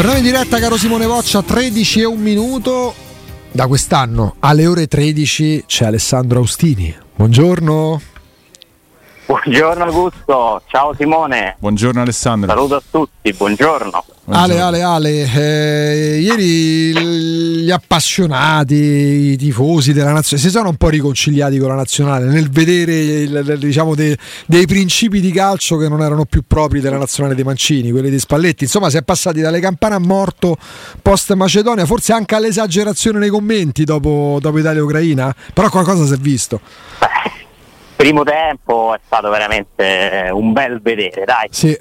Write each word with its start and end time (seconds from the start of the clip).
Torniamo 0.00 0.24
in 0.24 0.32
diretta, 0.32 0.58
caro 0.58 0.78
Simone 0.78 1.04
Voccia, 1.04 1.42
13 1.42 2.00
e 2.00 2.04
un 2.06 2.22
minuto. 2.22 2.94
Da 3.52 3.66
quest'anno 3.66 4.36
alle 4.38 4.66
ore 4.66 4.86
13 4.86 5.64
c'è 5.66 5.84
Alessandro 5.84 6.38
Austini. 6.38 6.96
Buongiorno. 7.14 8.00
Buongiorno 9.30 9.84
Augusto, 9.84 10.60
ciao 10.66 10.92
Simone. 10.98 11.54
Buongiorno 11.60 12.00
Alessandro. 12.00 12.48
Saluto 12.48 12.74
a 12.74 12.82
tutti, 12.90 13.32
buongiorno. 13.32 14.04
Ale, 14.30 14.60
Ale, 14.60 14.82
Ale, 14.82 15.32
eh, 15.32 16.18
ieri 16.18 17.62
gli 17.62 17.70
appassionati, 17.70 18.74
i 18.74 19.36
tifosi 19.36 19.92
della 19.92 20.10
nazionale 20.10 20.48
si 20.48 20.52
sono 20.52 20.70
un 20.70 20.74
po' 20.74 20.88
riconciliati 20.88 21.58
con 21.58 21.68
la 21.68 21.76
nazionale 21.76 22.24
nel 22.24 22.50
vedere 22.50 22.92
il, 22.92 23.56
diciamo, 23.60 23.94
dei, 23.94 24.18
dei 24.46 24.66
principi 24.66 25.20
di 25.20 25.30
calcio 25.30 25.76
che 25.76 25.88
non 25.88 26.02
erano 26.02 26.24
più 26.24 26.42
propri 26.44 26.80
della 26.80 26.98
nazionale 26.98 27.36
dei 27.36 27.44
Mancini, 27.44 27.92
quelli 27.92 28.10
di 28.10 28.18
Spalletti. 28.18 28.64
Insomma, 28.64 28.90
si 28.90 28.96
è 28.96 29.02
passati 29.04 29.40
dalle 29.40 29.60
campane 29.60 29.94
a 29.94 30.00
morto 30.00 30.56
post 31.00 31.32
Macedonia, 31.34 31.86
forse 31.86 32.12
anche 32.12 32.34
all'esagerazione 32.34 33.20
nei 33.20 33.28
commenti 33.30 33.84
dopo, 33.84 34.38
dopo 34.40 34.58
Italia-Ucraina, 34.58 35.32
però 35.54 35.70
qualcosa 35.70 36.04
si 36.04 36.14
è 36.14 36.16
visto. 36.16 36.60
Beh, 36.98 37.39
primo 38.00 38.24
tempo 38.24 38.94
è 38.94 39.00
stato 39.04 39.28
veramente 39.28 40.30
un 40.32 40.52
bel 40.52 40.80
vedere, 40.80 41.24
dai. 41.24 41.48
Sì 41.50 41.78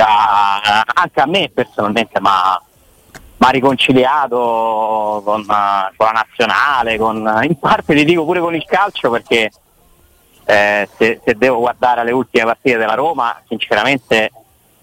ha, 0.00 0.84
anche 0.94 1.20
a 1.20 1.26
me 1.26 1.50
personalmente 1.52 2.20
mi 2.20 2.28
ha 2.28 3.50
riconciliato 3.50 5.20
con, 5.24 5.44
con, 5.44 5.46
la 5.46 6.12
nazionale, 6.12 6.96
con, 6.96 7.40
in 7.42 7.58
parte 7.58 7.94
ti 7.94 8.04
dico 8.04 8.24
pure 8.24 8.40
con 8.40 8.54
il 8.54 8.64
calcio 8.64 9.10
perché 9.10 9.50
eh, 10.44 10.88
se, 10.96 11.20
se, 11.24 11.34
devo 11.36 11.58
guardare 11.58 12.04
le 12.04 12.12
ultime 12.12 12.44
partite 12.44 12.76
della 12.76 12.94
Roma, 12.94 13.40
sinceramente 13.48 14.30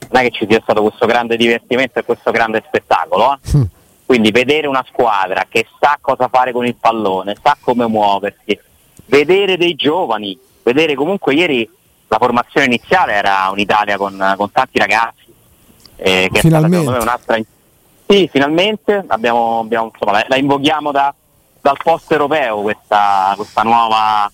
non 0.09 0.21
è 0.21 0.29
che 0.29 0.31
ci 0.31 0.45
sia 0.49 0.59
stato 0.61 0.81
questo 0.81 1.05
grande 1.05 1.37
divertimento 1.37 1.99
e 1.99 2.03
questo 2.03 2.31
grande 2.31 2.63
spettacolo. 2.65 3.33
Eh? 3.33 3.57
Mm. 3.57 3.63
Quindi 4.05 4.31
vedere 4.31 4.65
una 4.65 4.83
squadra 4.87 5.45
che 5.47 5.67
sa 5.79 5.97
cosa 6.01 6.29
fare 6.29 6.51
con 6.51 6.65
il 6.65 6.75
pallone, 6.75 7.37
sa 7.41 7.55
come 7.59 7.85
muoversi, 7.85 8.59
vedere 9.05 9.55
dei 9.55 9.75
giovani, 9.75 10.37
vedere 10.73 10.95
comunque 10.95 11.33
ieri 11.33 11.69
la 12.07 12.17
formazione 12.17 12.65
iniziale 12.65 13.13
era 13.13 13.49
un'Italia 13.51 13.97
con, 13.97 14.33
con 14.37 14.51
tanti 14.51 14.79
ragazzi, 14.79 15.25
eh, 15.97 16.29
che 16.31 16.39
finalmente. 16.39 16.77
è 16.77 16.89
stata 16.89 17.03
un'altra... 17.03 17.39
Sì, 18.07 18.27
finalmente 18.31 19.03
abbiamo, 19.07 19.59
abbiamo, 19.59 19.91
insomma, 19.93 20.11
la, 20.13 20.25
la, 20.27 20.35
invochiamo 20.37 20.91
da, 20.91 21.13
dal 21.61 21.77
post 21.81 22.11
europeo 22.11 22.61
questa, 22.61 23.33
questa 23.35 23.61
nuova 23.61 24.31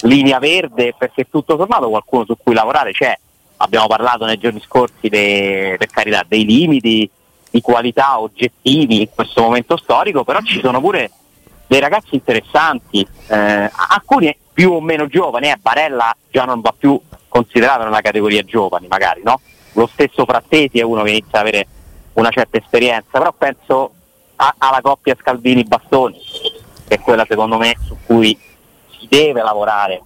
linea 0.00 0.40
verde 0.40 0.94
perché 0.98 1.28
tutto 1.30 1.56
sommato 1.56 1.88
qualcuno 1.88 2.24
su 2.24 2.36
cui 2.42 2.54
lavorare 2.54 2.90
c'è. 2.90 3.16
Abbiamo 3.58 3.86
parlato 3.86 4.24
nei 4.24 4.38
giorni 4.38 4.60
scorsi 4.60 5.08
de, 5.08 5.76
per 5.78 5.88
carità 5.88 6.24
dei 6.26 6.44
limiti 6.44 7.08
di 7.48 7.60
qualità 7.60 8.18
oggettivi 8.18 9.02
in 9.02 9.08
questo 9.14 9.42
momento 9.42 9.76
storico, 9.76 10.24
però 10.24 10.40
ci 10.40 10.58
sono 10.58 10.80
pure 10.80 11.10
dei 11.68 11.78
ragazzi 11.78 12.16
interessanti, 12.16 13.06
eh, 13.28 13.70
alcuni 13.90 14.36
più 14.52 14.72
o 14.72 14.80
meno 14.80 15.06
giovani, 15.06 15.48
eh, 15.48 15.56
Barella 15.60 16.14
già 16.30 16.44
non 16.44 16.60
va 16.60 16.74
più 16.76 17.00
considerato 17.28 17.84
nella 17.84 18.00
categoria 18.00 18.42
giovani 18.42 18.86
magari, 18.86 19.22
no? 19.24 19.40
Lo 19.72 19.88
stesso 19.90 20.24
Frattesi 20.24 20.78
è 20.78 20.82
uno 20.82 21.02
che 21.02 21.10
inizia 21.10 21.40
ad 21.40 21.46
avere 21.46 21.66
una 22.14 22.30
certa 22.30 22.58
esperienza, 22.58 23.06
però 23.10 23.32
penso 23.32 23.92
a, 24.36 24.54
alla 24.58 24.80
coppia 24.82 25.16
Scalvini-Bastoni, 25.18 26.18
che 26.86 26.94
è 26.94 27.00
quella 27.00 27.24
secondo 27.26 27.56
me 27.56 27.74
su 27.84 27.96
cui 28.04 28.38
si 28.98 29.06
deve 29.08 29.42
lavorare. 29.42 30.02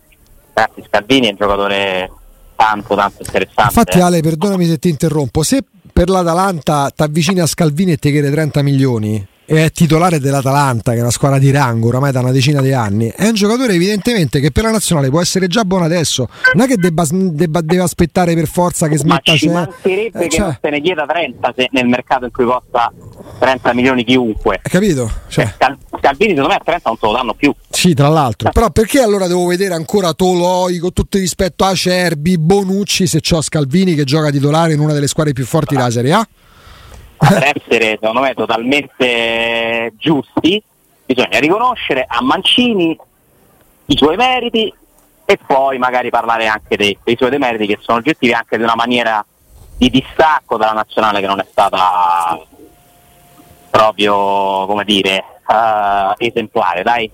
Ragazzi, 0.53 0.85
Scalvini 0.87 1.27
è 1.27 1.31
un 1.31 1.37
giocatore 1.37 2.11
tanto 2.55 2.95
tanto 2.95 3.23
interessante. 3.23 3.63
Infatti 3.63 3.99
eh. 3.99 4.03
Ale, 4.03 4.21
perdonami 4.21 4.67
se 4.67 4.79
ti 4.79 4.89
interrompo, 4.89 5.43
se 5.43 5.63
per 5.93 6.09
l'Atalanta 6.09 6.91
ti 6.95 7.03
avvicini 7.03 7.41
a 7.41 7.47
Scalvini 7.47 7.93
e 7.93 7.97
ti 7.97 8.11
chiede 8.11 8.31
30 8.31 8.63
milioni, 8.63 9.27
è 9.47 9.71
titolare 9.71 10.19
dell'Atalanta, 10.19 10.91
che 10.91 10.99
è 10.99 11.01
una 11.01 11.11
squadra 11.11 11.39
di 11.39 11.51
rango 11.53 11.89
oramai 11.89 12.11
da 12.11 12.21
una 12.21 12.33
decina 12.33 12.61
di 12.61 12.73
anni. 12.73 13.13
È 13.15 13.29
un 13.29 13.35
giocatore 13.35 13.75
evidentemente 13.75 14.41
che 14.41 14.51
per 14.51 14.65
la 14.65 14.73
nazionale 14.73 15.09
può 15.09 15.21
essere 15.21 15.47
già 15.47 15.65
buono 15.65 15.85
adesso. 15.85 16.29
Non 16.55 16.65
è 16.65 16.69
che 16.69 16.77
debba, 16.77 17.05
debba 17.09 17.61
deve 17.61 17.83
aspettare 17.83 18.35
per 18.35 18.49
forza 18.49 18.89
che 18.89 18.99
smetta 18.99 19.33
Ma 19.33 19.39
ci 19.39 19.49
mancherebbe 19.49 20.25
eh, 20.25 20.29
che 20.29 20.37
cioè... 20.37 20.41
non 20.41 20.59
se 20.61 20.71
ne 20.71 20.81
chieda 20.81 21.07
30 21.07 21.55
se 21.57 21.69
nel 21.71 21.87
mercato 21.87 22.25
in 22.25 22.33
cui 22.33 22.45
costa 22.45 22.93
30 23.39 23.73
milioni 23.75 24.05
chiunque. 24.05 24.61
Hai 24.63 24.71
capito? 24.71 25.11
Cioè... 25.29 25.55
Cal- 25.57 25.79
Calvini 26.01 26.31
secondo 26.31 26.49
me 26.49 26.55
a 26.57 26.63
30 26.65 26.89
non 26.89 26.99
te 26.99 27.07
lo 27.07 27.13
danno 27.13 27.35
più. 27.35 27.55
Sì, 27.71 27.95
tra 27.95 28.09
l'altro. 28.09 28.51
Però 28.51 28.71
perché 28.71 29.01
allora 29.01 29.29
devo 29.29 29.47
vedere 29.47 29.75
ancora 29.75 30.13
Toloi 30.13 30.79
con 30.79 30.93
tutto 30.93 31.17
il 31.17 31.23
rispetto 31.23 31.65
a 31.65 31.75
Cerbi, 31.75 32.37
Bonucci 32.37 33.07
se 33.07 33.21
c'ho 33.21 33.41
Scalvini 33.41 33.95
che 33.95 34.05
gioca 34.05 34.31
titolare 34.31 34.73
in 34.73 34.81
una 34.81 34.93
delle 34.93 35.07
squadre 35.07 35.33
più 35.33 35.45
forti 35.47 35.77
della 35.77 35.91
Serie 35.91 36.13
A? 36.13 36.29
Per 37.17 37.53
essere 37.55 37.99
secondo 38.01 38.21
me 38.21 38.35
totalmente 38.35 39.93
giusti 39.97 40.63
bisogna 41.05 41.39
riconoscere 41.39 42.05
a 42.07 42.23
Mancini 42.23 42.99
i 43.87 43.97
suoi 43.97 44.17
meriti 44.17 44.73
e 45.25 45.39
poi 45.45 45.79
magari 45.79 46.11
parlare 46.11 46.47
anche 46.47 46.77
dei, 46.77 46.97
dei 47.03 47.17
suoi 47.17 47.31
demeriti 47.31 47.67
che 47.67 47.79
sono 47.81 47.99
oggettivi 47.99 48.33
anche 48.33 48.57
di 48.57 48.63
una 48.63 48.75
maniera 48.75 49.25
di 49.77 49.91
distacco 49.91 50.57
dalla 50.57 50.73
nazionale 50.73 51.21
che 51.21 51.27
non 51.27 51.41
è 51.41 51.47
stata 51.49 52.41
proprio 53.71 54.67
come 54.67 54.85
dire 54.85 55.23
uh, 55.47 56.15
esemplare 56.17 56.83
dai 56.83 57.11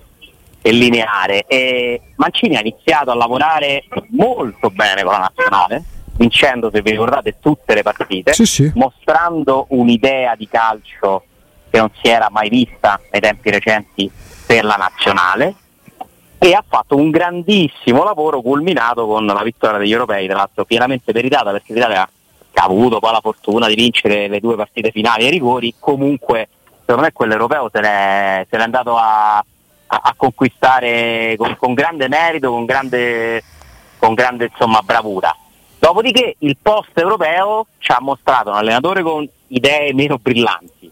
e 0.62 0.70
lineare. 0.70 1.44
E 1.46 2.00
Mancini 2.16 2.56
ha 2.56 2.60
iniziato 2.60 3.10
a 3.10 3.14
lavorare 3.14 3.84
molto 4.10 4.70
bene 4.70 5.02
con 5.02 5.12
la 5.12 5.19
nazionale 5.19 5.84
vincendo, 6.17 6.70
se 6.70 6.82
vi 6.82 6.91
ricordate, 6.91 7.37
tutte 7.41 7.75
le 7.75 7.82
partite, 7.82 8.32
sì, 8.32 8.47
sì. 8.47 8.70
mostrando 8.75 9.67
un'idea 9.70 10.35
di 10.35 10.49
calcio 10.49 11.25
che 11.70 11.79
non 11.79 11.91
si 12.00 12.09
era 12.09 12.29
mai 12.31 12.49
vista 12.49 13.00
nei 13.11 13.20
tempi 13.20 13.50
recenti 13.50 14.11
per 14.47 14.64
la 14.64 14.76
nazionale 14.76 15.55
e 16.38 16.53
ha 16.53 16.64
fatto 16.67 16.97
un 16.97 17.11
grandissimo 17.11 18.03
lavoro 18.03 18.43
culminato 18.43 19.06
con 19.06 19.25
la 19.25 19.43
vittoria 19.43 19.79
degli 19.79 19.93
europei, 19.93 20.26
tra 20.26 20.37
l'altro 20.37 20.64
pienamente 20.64 21.12
meritata 21.12 21.50
perché 21.50 21.73
l'Italia 21.73 22.03
ha 22.03 22.64
avuto 22.64 22.99
poi 22.99 23.12
la 23.12 23.20
fortuna 23.20 23.67
di 23.69 23.75
vincere 23.75 24.29
le 24.29 24.41
due 24.41 24.56
partite 24.56 24.91
finali 24.91 25.25
ai 25.25 25.31
rigori, 25.31 25.75
comunque 25.79 26.49
secondo 26.81 27.03
me 27.03 27.12
quell'europeo 27.12 27.70
se 27.73 27.81
l'è, 27.81 28.47
se 28.50 28.56
l'è 28.56 28.62
andato 28.62 28.97
a, 28.97 29.37
a, 29.37 29.44
a 29.87 30.14
conquistare 30.17 31.35
con, 31.38 31.56
con, 31.56 31.75
grande 31.75 32.09
merito, 32.09 32.50
con 32.50 32.67
grande, 32.67 33.43
con 33.99 34.12
grande 34.14 34.50
insomma, 34.53 34.82
bravura 34.82 35.35
Dopodiché 35.82 36.37
il 36.38 36.56
post 36.62 36.96
europeo 36.96 37.67
ci 37.79 37.90
ha 37.90 37.99
mostrato 38.00 38.50
un 38.50 38.55
allenatore 38.55 39.02
con 39.02 39.29
idee 39.49 39.93
meno 39.93 40.17
brillanti, 40.17 40.88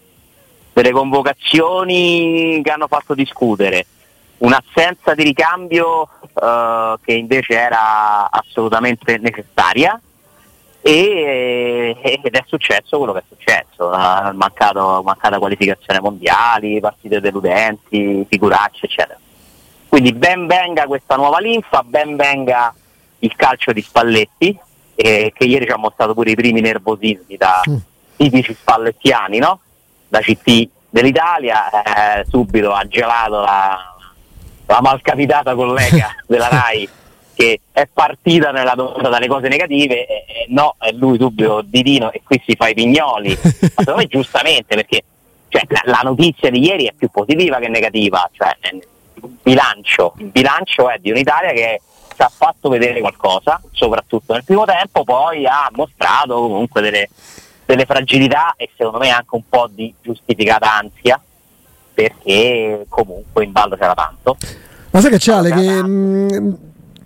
delle 0.73 0.91
convocazioni 0.91 2.61
che 2.61 2.71
hanno 2.73 2.89
fatto 2.89 3.15
discutere, 3.15 3.87
un'assenza 4.39 5.15
di 5.15 5.23
ricambio 5.23 6.09
eh, 6.35 6.97
che 7.05 7.13
invece 7.13 7.53
era 7.53 8.33
assolutamente 8.33 9.17
necessaria 9.19 9.99
e, 10.81 11.97
ed 12.03 12.35
è 12.35 12.43
successo 12.49 12.99
quello 12.99 13.13
che 13.13 13.21
è 13.21 13.25
successo, 13.29 13.91
mancato, 13.91 15.03
mancata 15.05 15.39
qualificazione 15.39 16.01
mondiali, 16.01 16.81
partite 16.81 17.21
deludenti, 17.21 18.27
figuracce 18.29 18.87
eccetera. 18.87 19.21
Quindi 19.89 20.13
ben 20.15 20.49
venga 20.49 20.87
questa 20.87 21.15
nuova 21.15 21.39
linfa, 21.39 21.85
ben 21.85 22.17
venga 22.17 22.75
il 23.21 23.37
calcio 23.37 23.71
di 23.71 23.83
Spalletti, 23.83 24.59
eh, 25.02 25.32
che 25.35 25.44
ieri 25.44 25.64
ci 25.64 25.73
ha 25.73 25.79
mostrato 25.79 26.12
pure 26.12 26.31
i 26.31 26.35
primi 26.35 26.61
nervosismi 26.61 27.37
da 27.37 27.62
mm. 27.69 27.76
tipici 28.17 28.52
spallettiani, 28.55 29.38
no? 29.38 29.61
da 30.08 30.20
CT 30.20 30.69
dell'Italia, 30.91 32.19
eh, 32.19 32.26
subito 32.29 32.73
ha 32.73 32.87
gelato 32.87 33.41
la, 33.41 33.97
la 34.67 34.79
malcapitata 34.82 35.55
collega 35.55 36.14
della 36.26 36.49
RAI 36.49 36.88
che 37.35 37.61
è 37.73 37.88
partita 37.91 38.50
nella 38.50 38.75
domanda 38.75 39.08
dalle 39.08 39.26
cose 39.26 39.49
negative 39.49 40.06
e, 40.06 40.25
e 40.26 40.47
no, 40.49 40.75
è 40.79 40.91
lui 40.93 41.17
subito 41.19 41.62
Divino 41.64 42.12
e 42.12 42.20
qui 42.23 42.43
si 42.44 42.55
fa 42.55 42.69
i 42.69 42.75
pignoli. 42.75 43.31
Ma 43.41 43.49
secondo 43.69 43.97
me 43.97 44.06
giustamente 44.06 44.75
perché 44.75 45.05
cioè, 45.49 45.62
la, 45.69 45.81
la, 45.85 46.00
notizia 46.02 46.50
di 46.50 46.62
ieri 46.62 46.87
è 46.87 46.93
più 46.93 47.08
positiva 47.11 47.58
che 47.58 47.69
negativa, 47.69 48.29
cioè, 48.32 48.55
il, 48.73 48.82
bilancio, 49.43 50.14
il 50.19 50.26
bilancio 50.26 50.91
è 50.91 50.99
di 50.99 51.11
un'Italia 51.11 51.52
che 51.52 51.81
ci 52.21 52.27
ha 52.27 52.31
fatto 52.35 52.69
vedere 52.69 53.01
qualcosa, 53.01 53.61
soprattutto 53.73 54.35
nel 54.35 54.45
primo 54.45 54.65
tempo, 54.67 55.05
poi 55.05 55.47
ha 55.47 55.71
mostrato 55.73 56.35
comunque 56.35 56.83
delle, 56.83 57.09
delle 57.65 57.87
fragilità 57.87 58.53
e 58.59 58.69
secondo 58.77 58.99
me 58.99 59.09
anche 59.09 59.35
un 59.35 59.43
po' 59.49 59.69
di 59.71 59.93
giustificata 60.03 60.75
ansia 60.75 61.21
perché 61.95 62.85
comunque 62.89 63.45
in 63.45 63.53
ballo 63.53 63.77
c'era 63.77 63.95
tanto. 63.95 64.37
Ma 64.91 65.01
sai 65.01 65.11
che 65.11 65.19
c'è 65.19 65.33
Ale 65.33 65.51
che 65.51 65.83
mh, 65.83 66.59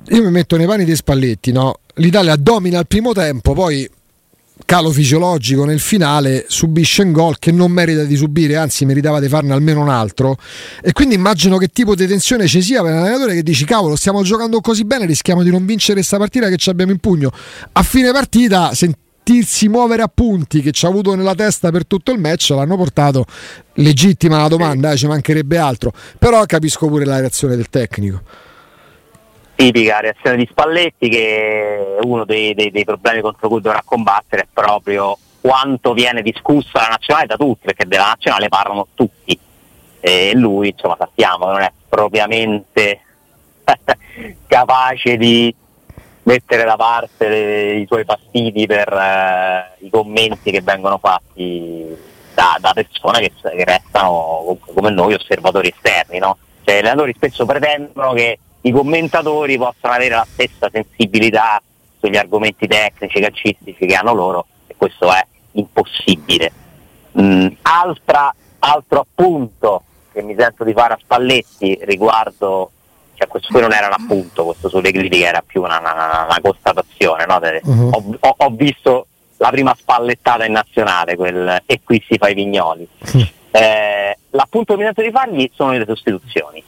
io 0.08 0.22
mi 0.22 0.30
metto 0.30 0.56
nei 0.56 0.66
panni 0.66 0.84
dei 0.84 0.96
Spalletti, 0.96 1.52
no? 1.52 1.78
L'Italia 1.94 2.34
domina 2.34 2.80
il 2.80 2.86
primo 2.88 3.12
tempo, 3.12 3.52
poi 3.52 3.88
calo 4.64 4.90
fisiologico 4.90 5.64
nel 5.64 5.80
finale 5.80 6.46
subisce 6.48 7.02
un 7.02 7.12
gol 7.12 7.38
che 7.38 7.52
non 7.52 7.70
merita 7.70 8.04
di 8.04 8.16
subire, 8.16 8.56
anzi 8.56 8.84
meritava 8.84 9.20
di 9.20 9.28
farne 9.28 9.52
almeno 9.52 9.80
un 9.80 9.88
altro. 9.88 10.36
E 10.82 10.92
quindi 10.92 11.14
immagino 11.14 11.56
che 11.58 11.68
tipo 11.68 11.94
di 11.94 12.06
tensione 12.06 12.46
ci 12.46 12.62
sia 12.62 12.82
per 12.82 12.92
un 12.92 12.98
allenatore 12.98 13.34
che 13.34 13.42
dici 13.42 13.64
cavolo, 13.64 13.96
stiamo 13.96 14.22
giocando 14.22 14.60
così 14.60 14.84
bene, 14.84 15.06
rischiamo 15.06 15.42
di 15.42 15.50
non 15.50 15.64
vincere 15.66 15.94
questa 15.94 16.18
partita 16.18 16.48
che 16.48 16.56
ci 16.56 16.70
abbiamo 16.70 16.92
in 16.92 16.98
pugno. 16.98 17.30
A 17.72 17.82
fine 17.82 18.10
partita 18.12 18.74
sentirsi 18.74 19.68
muovere 19.68 20.02
a 20.02 20.10
punti 20.12 20.60
che 20.60 20.70
ci 20.70 20.86
ha 20.86 20.88
avuto 20.88 21.14
nella 21.14 21.34
testa 21.34 21.70
per 21.70 21.86
tutto 21.86 22.12
il 22.12 22.18
match 22.18 22.50
l'hanno 22.50 22.76
portato 22.76 23.24
legittima 23.74 24.38
la 24.38 24.48
domanda, 24.48 24.92
eh, 24.92 24.96
ci 24.96 25.06
mancherebbe 25.06 25.58
altro. 25.58 25.92
Però 26.18 26.44
capisco 26.46 26.88
pure 26.88 27.04
la 27.04 27.20
reazione 27.20 27.56
del 27.56 27.68
tecnico 27.68 28.22
tipica 29.54 30.00
reazione 30.00 30.36
di 30.36 30.48
Spalletti 30.50 31.08
che 31.08 31.96
uno 32.02 32.24
dei, 32.24 32.54
dei, 32.54 32.70
dei, 32.70 32.84
problemi 32.84 33.20
contro 33.20 33.48
cui 33.48 33.60
dovrà 33.60 33.82
combattere 33.84 34.42
è 34.42 34.46
proprio 34.52 35.16
quanto 35.40 35.92
viene 35.92 36.22
discussa 36.22 36.80
la 36.80 36.88
nazionale 36.88 37.26
da 37.26 37.36
tutti, 37.36 37.66
perché 37.66 37.86
della 37.86 38.06
nazionale 38.06 38.48
parlano 38.48 38.88
tutti 38.94 39.38
e 40.00 40.32
lui 40.34 40.68
insomma 40.68 40.96
sappiamo 40.98 41.46
che 41.46 41.52
non 41.52 41.60
è 41.60 41.72
propriamente 41.88 43.00
capace 44.46 45.16
di 45.16 45.54
mettere 46.24 46.64
da 46.64 46.76
parte 46.76 47.28
le, 47.28 47.74
i 47.76 47.86
suoi 47.86 48.04
fastidi 48.04 48.66
per 48.66 48.92
eh, 48.92 49.84
i 49.84 49.90
commenti 49.90 50.50
che 50.50 50.62
vengono 50.62 50.98
fatti 50.98 51.96
da, 52.34 52.56
da 52.60 52.72
persone 52.72 53.20
che, 53.20 53.32
che, 53.40 53.64
restano 53.64 54.58
come 54.74 54.90
noi 54.90 55.14
osservatori 55.14 55.72
esterni. 55.74 56.18
No? 56.18 56.36
Cioè, 56.64 56.76
gli 56.76 56.78
allenatori 56.78 57.14
spesso 57.14 57.46
pretendono 57.46 58.12
che 58.12 58.38
i 58.66 58.70
commentatori 58.70 59.56
possano 59.58 59.94
avere 59.94 60.14
la 60.14 60.26
stessa 60.30 60.68
sensibilità 60.70 61.60
sugli 61.98 62.16
argomenti 62.16 62.66
tecnici, 62.66 63.20
calcistici 63.20 63.86
che 63.86 63.94
hanno 63.94 64.14
loro 64.14 64.46
e 64.66 64.74
questo 64.76 65.12
è 65.12 65.24
impossibile. 65.52 66.52
Mm, 67.20 67.48
altra, 67.62 68.34
altro 68.60 69.00
appunto 69.00 69.82
che 70.12 70.22
mi 70.22 70.34
sento 70.38 70.64
di 70.64 70.72
fare 70.72 70.94
a 70.94 70.98
Spalletti 71.00 71.78
riguardo, 71.82 72.70
cioè 73.14 73.28
questo 73.28 73.48
qui 73.50 73.60
non 73.60 73.72
era 73.72 73.86
un 73.86 73.96
appunto, 73.98 74.44
questo 74.44 74.68
sulle 74.68 74.92
critiche 74.92 75.26
era 75.26 75.42
più 75.44 75.62
una, 75.62 75.78
una, 75.78 76.24
una 76.24 76.38
constatazione, 76.40 77.26
no? 77.26 77.40
uh-huh. 77.62 77.90
ho, 77.90 78.16
ho, 78.18 78.34
ho, 78.38 78.50
visto 78.50 79.06
la 79.38 79.50
prima 79.50 79.74
spallettata 79.76 80.46
in 80.46 80.52
nazionale 80.52 81.16
quel, 81.16 81.62
e 81.66 81.80
qui 81.84 82.02
si 82.08 82.16
fa 82.16 82.28
i 82.28 82.34
vignoli. 82.34 82.88
Uh-huh. 82.98 83.26
Eh, 83.50 84.18
l'appunto 84.30 84.72
che 84.72 84.78
mi 84.78 84.84
sento 84.84 85.02
di 85.02 85.10
fargli 85.10 85.50
sono 85.54 85.72
le 85.72 85.84
sostituzioni 85.86 86.62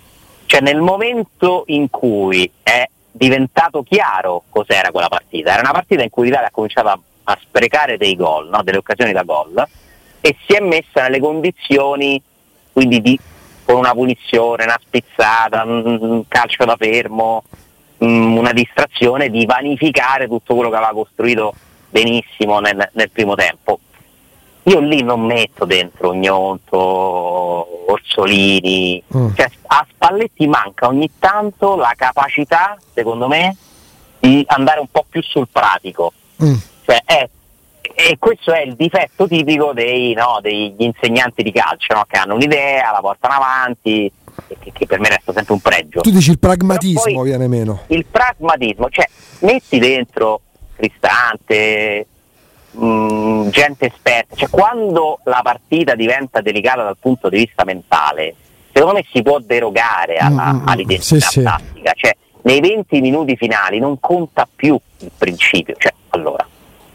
cioè 0.57 0.65
nel 0.65 0.81
momento 0.81 1.65
in 1.67 1.91
cui 1.91 2.51
è 2.63 2.89
diventato 3.13 3.83
chiaro 3.83 4.45
cos'era 4.49 4.91
quella 4.91 5.09
partita, 5.09 5.53
era 5.53 5.61
una 5.61 5.73
partita 5.73 6.03
in 6.03 6.09
cui 6.09 6.25
l'Italia 6.25 6.47
ha 6.47 6.51
cominciato 6.51 6.89
a, 6.89 6.99
a 7.25 7.39
sprecare 7.43 7.99
dei 7.99 8.17
gol, 8.17 8.49
no? 8.49 8.63
delle 8.63 8.79
occasioni 8.79 9.13
da 9.13 9.23
gol, 9.23 9.63
e 10.19 10.37
si 10.47 10.55
è 10.55 10.61
messa 10.61 11.03
nelle 11.03 11.21
condizioni 11.21 12.23
quindi 12.73 13.03
di, 13.03 13.19
con 13.67 13.77
una 13.77 13.93
punizione, 13.93 14.65
una 14.65 14.81
spizzata, 14.81 15.63
un 15.65 16.25
calcio 16.27 16.65
da 16.65 16.77
fermo, 16.77 17.45
una 17.99 18.53
distrazione, 18.53 19.29
di 19.29 19.45
vanificare 19.45 20.27
tutto 20.27 20.55
quello 20.55 20.71
che 20.71 20.77
aveva 20.77 20.93
costruito 20.93 21.53
benissimo 21.91 22.61
nel, 22.61 22.89
nel 22.93 23.11
primo 23.11 23.35
tempo. 23.35 23.81
Io 24.69 24.81
lì 24.81 25.03
non 25.03 25.21
metto 25.21 25.65
dentro 25.65 26.13
Gnonto, 26.13 26.77
Orsolini, 27.93 29.01
mm. 29.17 29.35
cioè, 29.37 29.49
a 29.67 29.87
Spalletti 29.89 30.47
manca 30.49 30.89
ogni 30.89 31.09
tanto 31.21 31.77
la 31.77 31.93
capacità, 31.97 32.77
secondo 32.93 33.29
me, 33.29 33.57
di 34.19 34.45
andare 34.49 34.81
un 34.81 34.89
po' 34.91 35.05
più 35.09 35.23
sul 35.23 35.47
pratico. 35.51 36.13
Mm. 36.43 36.55
Cioè, 36.85 37.03
è, 37.05 37.29
e 37.81 38.17
questo 38.19 38.53
è 38.53 38.63
il 38.63 38.75
difetto 38.75 39.29
tipico 39.29 39.73
dei, 39.73 40.15
no, 40.15 40.41
degli 40.43 40.75
insegnanti 40.79 41.45
di 41.45 41.53
calcio, 41.53 41.95
no? 41.95 42.05
che 42.09 42.19
hanno 42.19 42.35
un'idea, 42.35 42.91
la 42.91 43.01
portano 43.01 43.35
avanti, 43.35 44.11
che, 44.59 44.73
che, 44.73 44.87
per 44.87 44.99
me 44.99 45.09
resta 45.11 45.33
sempre 45.33 45.55
un 45.55 45.61
pregio. 45.61 46.01
Tu 46.01 46.11
dici 46.11 46.31
il 46.31 46.41
pragmatismo 46.41 47.23
viene 47.23 47.47
meno. 47.47 47.83
Il 47.87 48.05
pragmatismo, 48.05 48.89
cioè 48.91 49.07
metti 49.41 49.79
dentro 49.79 50.41
Cristante, 50.75 52.07
mh, 52.77 52.87
mm, 52.87 53.49
gente 53.49 53.87
esperta, 53.87 54.35
cioè 54.37 54.49
quando 54.49 55.21
la 55.25 55.41
partita 55.43 55.95
diventa 55.95 56.41
delicata 56.41 56.83
dal 56.83 56.97
punto 56.99 57.29
di 57.29 57.39
vista 57.39 57.65
mentale, 57.65 58.35
secondo 58.73 58.97
me 58.97 59.05
si 59.11 59.23
può 59.23 59.39
derogare 59.39 60.17
alla, 60.17 60.53
mm, 60.53 60.57
mm 60.57 60.69
all'identità 60.69 61.29
sì, 61.29 61.43
tattica, 61.43 61.93
cioè 61.95 62.17
nei 62.43 62.61
20 62.61 63.01
minuti 63.01 63.37
finali 63.37 63.79
non 63.79 63.99
conta 63.99 64.47
più 64.55 64.79
il 64.99 65.11
principio, 65.17 65.75
cioè 65.79 65.93
allora, 66.11 66.47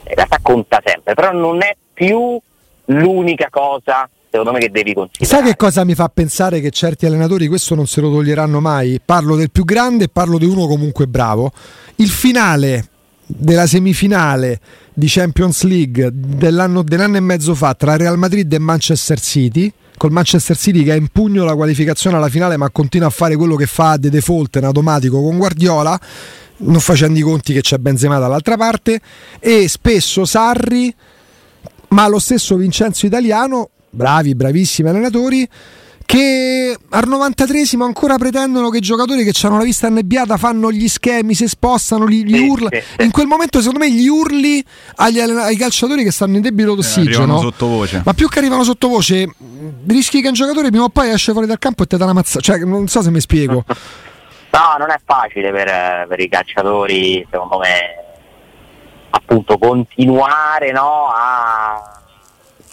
in 0.07 0.15
realtà 0.15 0.38
conta 0.41 0.81
sempre, 0.83 1.13
però 1.13 1.31
non 1.31 1.61
è 1.61 1.75
più 1.93 2.39
l'unica 2.85 3.47
cosa 3.50 4.09
secondo 4.31 4.53
me 4.53 4.59
che 4.59 4.71
devi 4.71 4.93
considerare. 4.93 5.41
Sai 5.41 5.51
che 5.51 5.57
cosa 5.57 5.83
mi 5.83 5.93
fa 5.93 6.07
pensare 6.07 6.61
che 6.61 6.71
certi 6.71 7.05
allenatori 7.05 7.47
questo 7.47 7.75
non 7.75 7.85
se 7.85 8.00
lo 8.00 8.09
toglieranno 8.09 8.61
mai? 8.61 9.01
Parlo 9.03 9.35
del 9.35 9.51
più 9.51 9.65
grande 9.65 10.05
e 10.05 10.07
parlo 10.07 10.38
di 10.38 10.45
uno 10.45 10.67
comunque 10.67 11.05
bravo. 11.05 11.51
Il 11.95 12.09
finale 12.09 12.88
della 13.25 13.67
semifinale 13.67 14.59
di 14.93 15.07
Champions 15.07 15.63
League 15.63 16.10
dell'anno, 16.13 16.83
dell'anno 16.83 17.17
e 17.17 17.21
mezzo 17.21 17.55
fa 17.55 17.74
tra 17.74 17.95
Real 17.95 18.17
Madrid 18.17 18.51
e 18.51 18.60
Manchester 18.60 19.19
City 19.19 19.71
col 19.98 20.12
Manchester 20.12 20.57
City 20.57 20.83
che 20.83 20.91
ha 20.91 20.95
in 20.95 21.07
pugno 21.07 21.45
la 21.45 21.55
qualificazione 21.55 22.17
alla 22.17 22.29
finale 22.29 22.57
ma 22.57 22.69
continua 22.69 23.07
a 23.07 23.12
fare 23.12 23.36
quello 23.36 23.55
che 23.55 23.67
fa 23.67 23.98
de 23.98 24.10
default 24.10 24.55
in 24.55 24.65
automatico 24.65 25.21
con 25.21 25.38
Guardiola 25.38 26.00
non 26.57 26.79
facendo 26.79 27.17
i 27.17 27.21
conti 27.21 27.53
che 27.53 27.62
c'è 27.62 27.77
Benzema 27.77 28.17
dall'altra 28.17 28.57
parte 28.57 29.00
e 29.39 29.67
spesso 29.67 30.25
Sarri 30.25 30.93
ma 31.89 32.07
lo 32.07 32.19
stesso 32.19 32.55
Vincenzo 32.55 33.05
Italiano 33.05 33.69
bravi, 33.89 34.36
bravissimi 34.36 34.89
allenatori 34.89 35.48
che 36.12 36.77
al 36.89 37.08
93esimo 37.08 37.84
ancora 37.84 38.18
pretendono 38.18 38.68
che 38.68 38.80
i 38.80 38.82
giocatori 38.82 39.24
che 39.24 39.32
hanno 39.48 39.60
la 39.60 39.63
vista 39.63 39.88
annebbiata 39.88 40.36
fanno 40.36 40.70
gli 40.70 40.89
schemi, 40.89 41.34
si 41.34 41.48
spostano, 41.48 42.06
gli, 42.06 42.25
gli 42.25 42.38
urla. 42.38 42.70
In 43.00 43.12
quel 43.12 43.27
momento, 43.27 43.60
secondo 43.62 43.80
me, 43.80 43.89
gli 43.89 44.08
urli 44.10 44.62
agli, 44.96 45.22
ai 45.22 45.56
calciatori 45.56 46.03
che 46.03 46.12
stanno 46.12 46.36
in 46.36 46.41
debito 46.41 46.75
d'ossigeno. 46.75 47.38
Eh, 47.38 47.39
sottovoce. 47.39 48.01
Ma 48.03 48.13
più 48.13 48.27
che 48.27 48.39
arrivano 48.39 48.65
sottovoce, 48.65 49.25
rischi 49.88 50.22
che 50.22 50.27
un 50.27 50.34
giocatore 50.34 50.68
prima 50.68 50.84
o 50.84 50.89
poi 50.89 51.12
esce 51.12 51.32
fuori 51.32 51.48
dal 51.48 51.60
campo 51.60 51.84
e 51.84 51.88
ti 51.88 51.96
dà 51.96 52.03
una 52.03 52.13
mazzata. 52.13 52.41
Cioè, 52.41 52.58
non 52.58 52.89
so 52.89 53.01
se 53.01 53.10
mi 53.10 53.22
spiego. 53.22 53.63
No, 54.51 54.75
non 54.77 54.91
è 54.91 55.00
facile 55.06 55.50
per, 55.50 56.08
per 56.10 56.20
i 56.20 56.27
calciatori, 56.27 57.25
secondo 57.32 57.58
me, 57.60 57.80
appunto 59.12 59.58
continuare 59.58 60.74
no, 60.74 61.08
a 61.08 62.00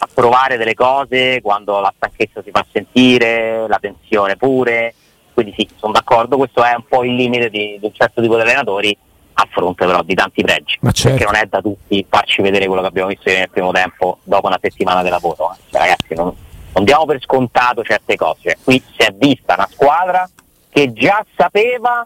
a 0.01 0.07
provare 0.13 0.57
delle 0.57 0.73
cose 0.73 1.41
quando 1.41 1.79
la 1.79 1.93
stanchezza 1.95 2.41
si 2.41 2.51
fa 2.51 2.65
sentire, 2.71 3.67
la 3.67 3.77
tensione 3.79 4.37
pure, 4.37 4.93
quindi 5.33 5.53
sì, 5.57 5.69
sono 5.75 5.93
d'accordo, 5.93 6.37
questo 6.37 6.63
è 6.63 6.73
un 6.73 6.85
po' 6.87 7.03
il 7.03 7.15
limite 7.15 7.49
di, 7.49 7.77
di 7.79 7.85
un 7.85 7.93
certo 7.93 8.21
tipo 8.21 8.35
di 8.35 8.41
allenatori, 8.41 8.97
a 9.33 9.47
fronte 9.49 9.85
però 9.85 10.01
di 10.03 10.13
tanti 10.15 10.41
pregi, 10.41 10.77
Ma 10.81 10.91
certo. 10.91 11.17
perché 11.17 11.31
non 11.31 11.41
è 11.41 11.45
da 11.47 11.61
tutti 11.61 12.05
farci 12.09 12.41
vedere 12.41 12.65
quello 12.65 12.81
che 12.81 12.87
abbiamo 12.87 13.07
visto 13.09 13.29
nel 13.29 13.49
primo 13.49 13.71
tempo 13.71 14.19
dopo 14.23 14.47
una 14.47 14.59
settimana 14.61 15.01
di 15.01 15.09
lavoro. 15.09 15.55
Cioè, 15.69 15.79
ragazzi, 15.79 16.13
non, 16.13 16.33
non 16.73 16.83
diamo 16.83 17.05
per 17.05 17.21
scontato 17.21 17.83
certe 17.83 18.15
cose. 18.17 18.39
Cioè, 18.41 18.57
qui 18.63 18.83
si 18.97 19.01
è 19.05 19.13
vista 19.13 19.53
una 19.53 19.67
squadra 19.71 20.29
che 20.69 20.91
già 20.91 21.25
sapeva 21.37 22.05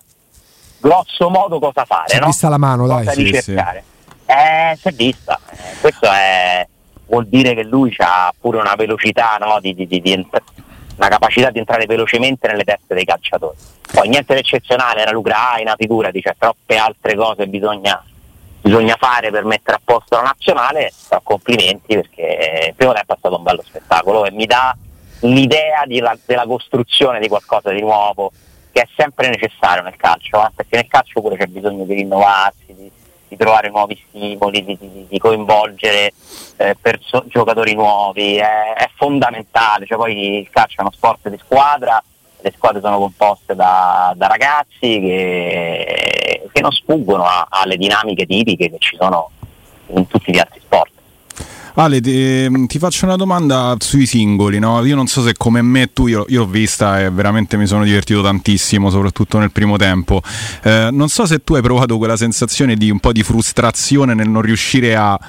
grosso 0.79 1.29
modo 1.29 1.59
cosa 1.59 1.85
fare, 1.85 2.09
Si 2.09 2.17
è 2.17 2.19
no? 2.19 2.25
vista 2.27 2.49
la 2.49 2.57
mano, 2.57 2.85
dai. 2.85 2.97
cosa 3.05 3.11
Sì, 3.13 3.23
ricercare. 3.23 3.83
Eh, 4.25 4.77
si 4.79 4.87
è 4.87 4.91
vista. 4.91 5.39
Eh, 5.49 5.79
questo 5.81 6.05
è, 6.05 6.67
vuol 7.05 7.27
dire 7.27 7.53
che 7.53 7.63
lui 7.63 7.93
ha 7.97 8.33
pure 8.39 8.59
una 8.59 8.75
velocità, 8.75 9.37
no? 9.39 9.59
di, 9.59 9.73
di- 9.73 9.87
di- 9.87 10.11
ent- 10.11 10.41
una 10.95 11.07
capacità 11.07 11.49
di 11.49 11.59
entrare 11.59 11.85
velocemente 11.85 12.47
nelle 12.47 12.63
teste 12.63 12.93
dei 12.93 13.05
calciatori. 13.05 13.57
Poi 13.91 14.09
niente 14.09 14.33
di 14.33 14.39
eccezionale, 14.39 15.01
era 15.01 15.11
l'Ucraina, 15.11 15.75
figurati, 15.77 16.21
c'è 16.21 16.35
troppe 16.37 16.75
altre 16.77 17.15
cose 17.15 17.47
bisogna, 17.47 18.03
bisogna 18.61 18.95
fare 18.97 19.31
per 19.31 19.43
mettere 19.43 19.77
a 19.77 19.81
posto 19.83 20.15
la 20.15 20.21
nazionale, 20.23 20.91
però 21.07 21.21
complimenti 21.23 21.95
perché 21.95 22.65
il 22.69 22.75
primo 22.75 22.93
tempo 22.93 23.13
è 23.13 23.17
stato 23.17 23.35
un 23.37 23.43
bello 23.43 23.63
spettacolo 23.63 24.25
e 24.25 24.31
mi 24.31 24.45
dà 24.45 24.75
l'idea 25.21 25.83
la- 25.87 26.17
della 26.25 26.45
costruzione 26.45 27.19
di 27.19 27.27
qualcosa 27.27 27.71
di 27.71 27.81
nuovo 27.81 28.31
che 28.71 28.81
è 28.81 28.87
sempre 28.95 29.29
necessario 29.29 29.83
nel 29.83 29.95
calcio, 29.95 30.43
eh, 30.43 30.49
perché 30.55 30.75
nel 30.77 30.87
calcio 30.87 31.21
pure 31.21 31.37
c'è 31.37 31.45
bisogno 31.45 31.83
di 31.85 31.93
rinnovarsi, 31.93 32.65
di, 32.67 32.91
di 33.33 33.37
trovare 33.37 33.69
nuovi 33.69 34.01
stimoli, 34.07 34.63
di, 34.63 34.77
di- 34.79 35.05
di 35.09 35.17
coinvolgere 35.19 36.11
eh, 36.57 36.75
perso- 36.79 37.25
giocatori 37.27 37.73
nuovi, 37.73 38.37
è, 38.37 38.73
è 38.73 38.89
fondamentale, 38.95 39.85
cioè 39.85 39.97
poi 39.97 40.39
il 40.39 40.49
calcio 40.49 40.77
è 40.77 40.81
uno 40.81 40.91
sport 40.91 41.29
di 41.29 41.37
squadra, 41.43 42.01
le 42.41 42.53
squadre 42.55 42.81
sono 42.81 42.97
composte 42.97 43.55
da, 43.55 44.13
da 44.15 44.27
ragazzi 44.27 44.99
che, 44.99 46.49
che 46.51 46.61
non 46.61 46.71
sfuggono 46.71 47.23
a- 47.23 47.47
alle 47.49 47.77
dinamiche 47.77 48.25
tipiche 48.25 48.69
che 48.69 48.77
ci 48.79 48.95
sono 48.99 49.29
in 49.87 50.07
tutti 50.07 50.31
gli 50.31 50.37
altri. 50.39 50.61
Ale, 51.75 52.01
ti, 52.01 52.67
ti 52.67 52.77
faccio 52.77 53.05
una 53.05 53.15
domanda 53.15 53.75
sui 53.79 54.05
singoli, 54.05 54.59
no? 54.59 54.85
Io 54.85 54.95
non 54.95 55.07
so 55.07 55.23
se 55.23 55.33
come 55.35 55.61
me 55.63 55.91
tu, 55.91 56.05
io, 56.07 56.25
io 56.27 56.41
l'ho 56.41 56.47
vista 56.47 56.99
e 57.01 57.09
veramente 57.09 57.57
mi 57.57 57.65
sono 57.65 57.83
divertito 57.83 58.21
tantissimo, 58.21 58.91
soprattutto 58.91 59.39
nel 59.39 59.51
primo 59.51 59.75
tempo. 59.75 60.21
Eh, 60.61 60.89
non 60.91 61.09
so 61.09 61.25
se 61.25 61.43
tu 61.43 61.55
hai 61.55 61.61
provato 61.61 61.97
quella 61.97 62.15
sensazione 62.15 62.75
di 62.75 62.91
un 62.91 62.99
po' 62.99 63.11
di 63.11 63.23
frustrazione 63.23 64.13
nel 64.13 64.29
non 64.29 64.41
riuscire 64.41 64.95
a. 64.95 65.19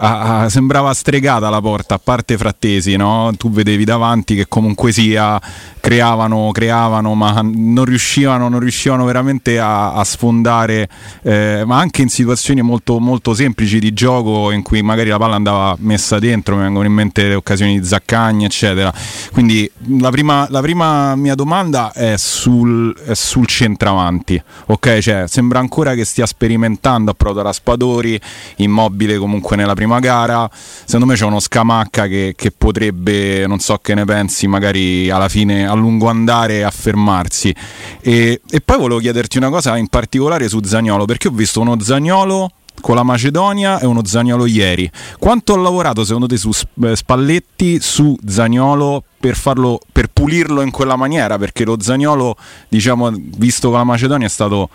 a- 0.00 0.42
a- 0.42 0.48
sembrava 0.48 0.92
stregata 0.94 1.50
la 1.50 1.60
porta, 1.60 1.94
a 1.94 2.00
parte 2.02 2.36
Frattesi, 2.38 2.96
no? 2.96 3.30
Tu 3.36 3.50
vedevi 3.50 3.84
davanti 3.84 4.34
che 4.34 4.46
comunque 4.48 4.92
sia 4.92 5.40
creavano, 5.78 6.50
creavano, 6.52 7.14
ma 7.14 7.40
non 7.42 7.84
riuscivano, 7.84 8.48
non 8.48 8.60
riuscivano 8.60 9.04
veramente 9.04 9.58
a, 9.58 9.92
a 9.92 10.04
sfondare, 10.04 10.88
eh, 11.22 11.62
ma 11.66 11.78
anche 11.78 12.02
in 12.02 12.08
situazioni 12.08 12.62
molto, 12.62 12.98
molto 12.98 13.34
semplici 13.34 13.78
di 13.78 13.92
gioco 13.92 14.50
in 14.50 14.62
cui 14.62 14.82
magari 14.82 15.10
la 15.10 15.18
palla 15.18 15.36
andava 15.36 15.76
messa 15.80 16.18
dentro, 16.18 16.56
mi 16.56 16.62
vengono 16.62 16.86
in 16.86 16.92
mente 16.92 17.28
le 17.28 17.34
occasioni 17.34 17.78
di 17.78 17.86
Zaccagni, 17.86 18.44
eccetera. 18.44 18.92
Quindi 19.32 19.70
la 19.98 20.10
prima, 20.10 20.46
la 20.50 20.60
prima 20.60 21.14
mia 21.16 21.34
domanda 21.34 21.92
è 21.92 22.16
sul, 22.16 22.94
è 23.04 23.14
sul 23.14 23.46
centravanti, 23.46 24.42
ok? 24.66 24.98
Cioè, 24.98 25.24
sembra 25.26 25.58
ancora 25.58 25.94
che 25.94 26.04
stia 26.04 26.26
sperimentando 26.26 27.10
a 27.10 27.14
Proto 27.14 27.42
Raspadori, 27.42 28.20
immobile 28.56 29.18
comunque 29.18 29.56
nella 29.56 29.74
prima 29.74 29.89
gara. 29.98 30.48
Secondo 30.52 31.06
me 31.06 31.14
c'è 31.14 31.24
uno 31.24 31.40
scamacca 31.40 32.06
che, 32.06 32.34
che 32.36 32.52
potrebbe, 32.52 33.46
non 33.46 33.58
so 33.58 33.78
che 33.78 33.94
ne 33.94 34.04
pensi, 34.04 34.46
magari 34.46 35.10
alla 35.10 35.28
fine 35.28 35.66
a 35.66 35.74
lungo 35.74 36.08
andare 36.08 36.64
affermarsi. 36.64 37.54
E, 38.00 38.40
e 38.48 38.60
poi 38.60 38.78
volevo 38.78 39.00
chiederti 39.00 39.38
una 39.38 39.48
cosa 39.48 39.76
in 39.76 39.88
particolare 39.88 40.48
su 40.48 40.60
Zagnolo, 40.62 41.04
perché 41.04 41.28
ho 41.28 41.32
visto 41.32 41.60
uno 41.60 41.80
Zagnolo 41.80 42.52
con 42.80 42.94
la 42.94 43.02
Macedonia 43.02 43.78
e 43.78 43.86
uno 43.86 44.04
Zagnolo 44.04 44.46
ieri. 44.46 44.90
Quanto 45.18 45.54
ha 45.54 45.58
lavorato 45.58 46.04
secondo 46.04 46.26
te 46.26 46.36
su 46.36 46.50
Sp- 46.52 46.92
Spalletti 46.92 47.78
su 47.80 48.16
Zagnolo 48.26 49.04
per 49.20 49.36
farlo 49.36 49.78
per 49.92 50.08
pulirlo 50.08 50.62
in 50.62 50.70
quella 50.70 50.96
maniera? 50.96 51.38
Perché 51.38 51.64
lo 51.64 51.76
Zagnolo, 51.80 52.36
diciamo, 52.68 53.12
visto 53.12 53.68
con 53.68 53.78
la 53.78 53.84
Macedonia 53.84 54.26
è 54.26 54.30
stato 54.30 54.70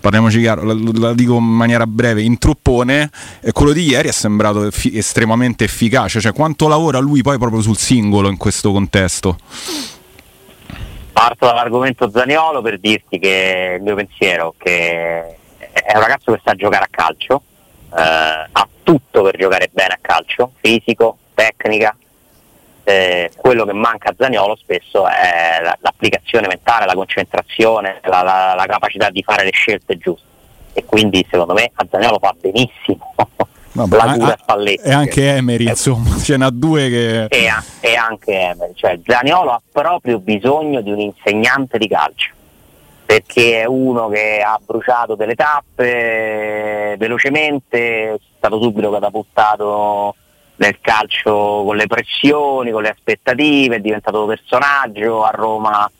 parliamoci 0.00 0.40
chiaro, 0.40 0.62
la, 0.62 0.74
la 0.94 1.14
dico 1.14 1.36
in 1.36 1.44
maniera 1.44 1.86
breve, 1.86 2.22
in 2.22 2.38
truppone, 2.38 3.10
e 3.40 3.52
quello 3.52 3.72
di 3.72 3.84
ieri 3.84 4.08
è 4.08 4.12
sembrato 4.12 4.66
effi- 4.66 4.96
estremamente 4.96 5.64
efficace, 5.64 6.20
cioè 6.20 6.32
quanto 6.32 6.68
lavora 6.68 6.98
lui 6.98 7.22
poi 7.22 7.38
proprio 7.38 7.60
sul 7.60 7.76
singolo 7.76 8.28
in 8.28 8.36
questo 8.36 8.72
contesto? 8.72 9.36
Parto 11.12 11.46
dall'argomento 11.46 12.10
Zaniolo 12.10 12.62
per 12.62 12.78
dirti 12.78 13.18
che 13.18 13.74
il 13.76 13.82
mio 13.82 13.96
pensiero 13.96 14.54
che 14.56 15.36
è 15.58 15.94
un 15.94 16.00
ragazzo 16.00 16.32
che 16.32 16.40
sa 16.44 16.54
giocare 16.54 16.84
a 16.84 16.88
calcio, 16.90 17.42
eh, 17.96 18.48
ha 18.52 18.68
tutto 18.82 19.22
per 19.22 19.36
giocare 19.36 19.68
bene 19.72 19.94
a 19.94 19.98
calcio, 20.00 20.52
fisico, 20.60 21.18
tecnica. 21.34 21.96
Eh, 22.88 23.30
quello 23.36 23.66
che 23.66 23.74
manca 23.74 24.08
a 24.08 24.14
Zaniolo 24.16 24.56
spesso 24.56 25.06
è 25.06 25.60
la- 25.62 25.76
l'applicazione 25.80 26.46
mentale, 26.46 26.86
la 26.86 26.94
concentrazione, 26.94 28.00
la, 28.04 28.22
la- 28.22 28.54
la 28.56 28.64
capacità 28.66 29.10
di 29.10 29.22
fare 29.22 29.44
le 29.44 29.50
scelte 29.52 29.98
giuste. 29.98 30.26
E 30.72 30.84
quindi 30.86 31.26
secondo 31.30 31.52
me 31.52 31.70
a 31.74 31.86
Zaniolo 31.90 32.18
fa 32.18 32.34
benissimo 32.40 33.14
Vabbè, 33.72 33.94
la 33.96 34.12
cura 34.14 34.32
a- 34.32 34.38
Spalletti. 34.40 34.88
E 34.88 34.92
anche 34.92 35.28
Emery, 35.36 35.66
Eh, 35.66 35.70
insomma, 35.70 36.16
ce 36.16 36.36
n'ha 36.38 36.48
due 36.50 36.88
che... 36.88 37.24
e, 37.26 37.48
e 37.80 37.94
anche 37.94 38.32
Emery. 38.32 38.72
Cioè, 38.74 38.98
Zaniolo 39.04 39.50
ha 39.50 39.60
proprio 39.70 40.18
bisogno 40.18 40.80
di 40.80 40.90
un 40.90 41.00
insegnante 41.00 41.76
di 41.76 41.88
calcio 41.88 42.30
perché 43.04 43.60
è 43.62 43.64
uno 43.66 44.08
che 44.08 44.40
ha 44.44 44.58
bruciato 44.64 45.14
delle 45.14 45.34
tappe 45.34 46.92
eh, 46.92 46.96
velocemente, 46.98 48.12
è 48.14 48.16
stato 48.38 48.60
subito 48.62 48.90
catapultato 48.90 50.14
nel 50.58 50.78
calcio 50.80 51.62
con 51.64 51.76
le 51.76 51.86
pressioni, 51.86 52.70
con 52.70 52.82
le 52.82 52.90
aspettative, 52.90 53.76
è 53.76 53.80
diventato 53.80 54.26
personaggio 54.26 55.24
a 55.24 55.30
Roma. 55.30 55.90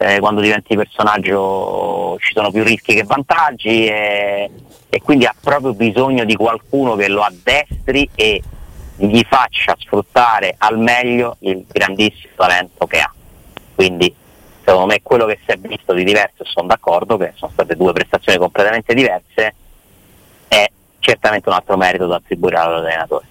eh, 0.00 0.20
quando 0.20 0.40
diventi 0.40 0.76
personaggio 0.76 2.16
ci 2.20 2.32
sono 2.32 2.50
più 2.50 2.62
rischi 2.62 2.94
che 2.94 3.02
vantaggi 3.02 3.86
e, 3.86 4.50
e 4.88 5.02
quindi 5.02 5.24
ha 5.24 5.34
proprio 5.40 5.74
bisogno 5.74 6.24
di 6.24 6.36
qualcuno 6.36 6.94
che 6.94 7.08
lo 7.08 7.22
addestri 7.22 8.08
e 8.14 8.40
gli 8.96 9.22
faccia 9.28 9.76
sfruttare 9.78 10.54
al 10.58 10.78
meglio 10.78 11.36
il 11.40 11.64
grandissimo 11.66 12.32
talento 12.36 12.86
che 12.86 13.00
ha. 13.00 13.12
Quindi 13.74 14.14
secondo 14.64 14.86
me 14.86 15.00
quello 15.02 15.26
che 15.26 15.38
si 15.44 15.50
è 15.50 15.56
visto 15.56 15.92
di 15.92 16.04
diverso, 16.04 16.44
sono 16.44 16.68
d'accordo 16.68 17.16
che 17.16 17.32
sono 17.34 17.50
state 17.52 17.74
due 17.74 17.92
prestazioni 17.92 18.38
completamente 18.38 18.94
diverse, 18.94 19.54
è 20.46 20.66
certamente 21.00 21.48
un 21.48 21.54
altro 21.54 21.76
merito 21.76 22.06
da 22.06 22.16
attribuire 22.16 22.56
all'allenatore. 22.56 23.26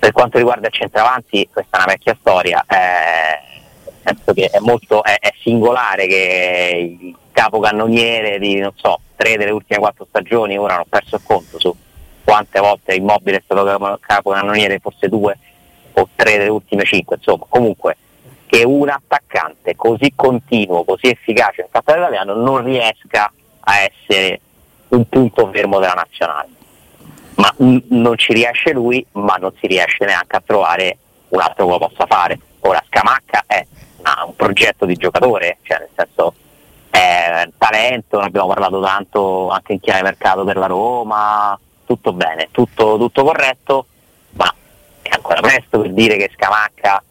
Per 0.00 0.12
quanto 0.12 0.38
riguarda 0.38 0.66
il 0.66 0.72
centravanti, 0.72 1.46
questa 1.52 1.76
è 1.76 1.82
una 1.82 1.92
vecchia 1.92 2.16
storia, 2.18 2.64
eh, 2.66 4.48
è, 4.48 4.58
molto, 4.60 5.04
è, 5.04 5.18
è 5.20 5.30
singolare 5.42 6.06
che 6.06 6.98
il 7.00 7.16
capocannoniere 7.30 8.38
di, 8.38 8.66
so, 8.76 9.00
tre 9.14 9.36
delle 9.36 9.50
ultime 9.50 9.78
quattro 9.78 10.06
stagioni, 10.08 10.56
ora 10.56 10.72
non 10.72 10.82
ho 10.82 10.86
perso 10.88 11.16
il 11.16 11.22
conto 11.22 11.60
su 11.60 11.76
quante 12.24 12.60
volte 12.60 12.94
Immobile 12.94 13.36
è 13.36 13.42
stato 13.44 13.62
capo- 13.62 13.98
capocannoniere, 14.00 14.78
forse 14.78 15.08
due 15.08 15.38
o 15.92 16.08
tre 16.16 16.38
delle 16.38 16.48
ultime 16.48 16.84
cinque, 16.84 17.16
insomma, 17.16 17.44
comunque 17.46 17.96
che 18.46 18.64
un 18.64 18.88
attaccante 18.88 19.76
così 19.76 20.14
continuo, 20.16 20.82
così 20.84 21.08
efficace 21.08 21.60
nel 21.60 21.68
campionato 21.70 22.14
italiano 22.14 22.40
non 22.40 22.64
riesca 22.64 23.30
a 23.60 23.72
essere 23.80 24.40
un 24.88 25.06
punto 25.08 25.50
fermo 25.52 25.78
della 25.78 25.92
nazionale. 25.92 26.48
Ma 27.40 27.54
mm, 27.62 27.78
non 27.88 28.18
ci 28.18 28.32
riesce 28.32 28.72
lui, 28.72 29.04
ma 29.12 29.36
non 29.36 29.52
si 29.58 29.66
riesce 29.66 30.04
neanche 30.04 30.36
a 30.36 30.42
trovare 30.44 30.98
un 31.28 31.40
altro 31.40 31.64
che 31.64 31.70
lo 31.72 31.78
possa 31.78 32.06
fare. 32.06 32.38
Ora 32.60 32.82
Scamacca 32.86 33.44
è 33.46 33.66
ha 34.02 34.24
un 34.24 34.34
progetto 34.34 34.86
di 34.86 34.96
giocatore, 34.96 35.58
cioè 35.62 35.78
nel 35.78 35.88
senso 35.94 36.34
è 36.90 37.48
talento, 37.56 38.18
ne 38.18 38.26
abbiamo 38.26 38.48
parlato 38.48 38.80
tanto 38.80 39.48
anche 39.48 39.74
in 39.74 39.80
chiave 39.80 40.02
mercato 40.02 40.44
per 40.44 40.56
la 40.56 40.66
Roma, 40.66 41.58
tutto 41.86 42.12
bene, 42.12 42.48
tutto, 42.50 42.96
tutto 42.98 43.24
corretto, 43.24 43.86
ma 44.32 44.52
è 45.02 45.10
ancora 45.12 45.40
presto 45.40 45.80
per 45.80 45.92
dire 45.92 46.16
che 46.16 46.30
Scamacca 46.34 47.02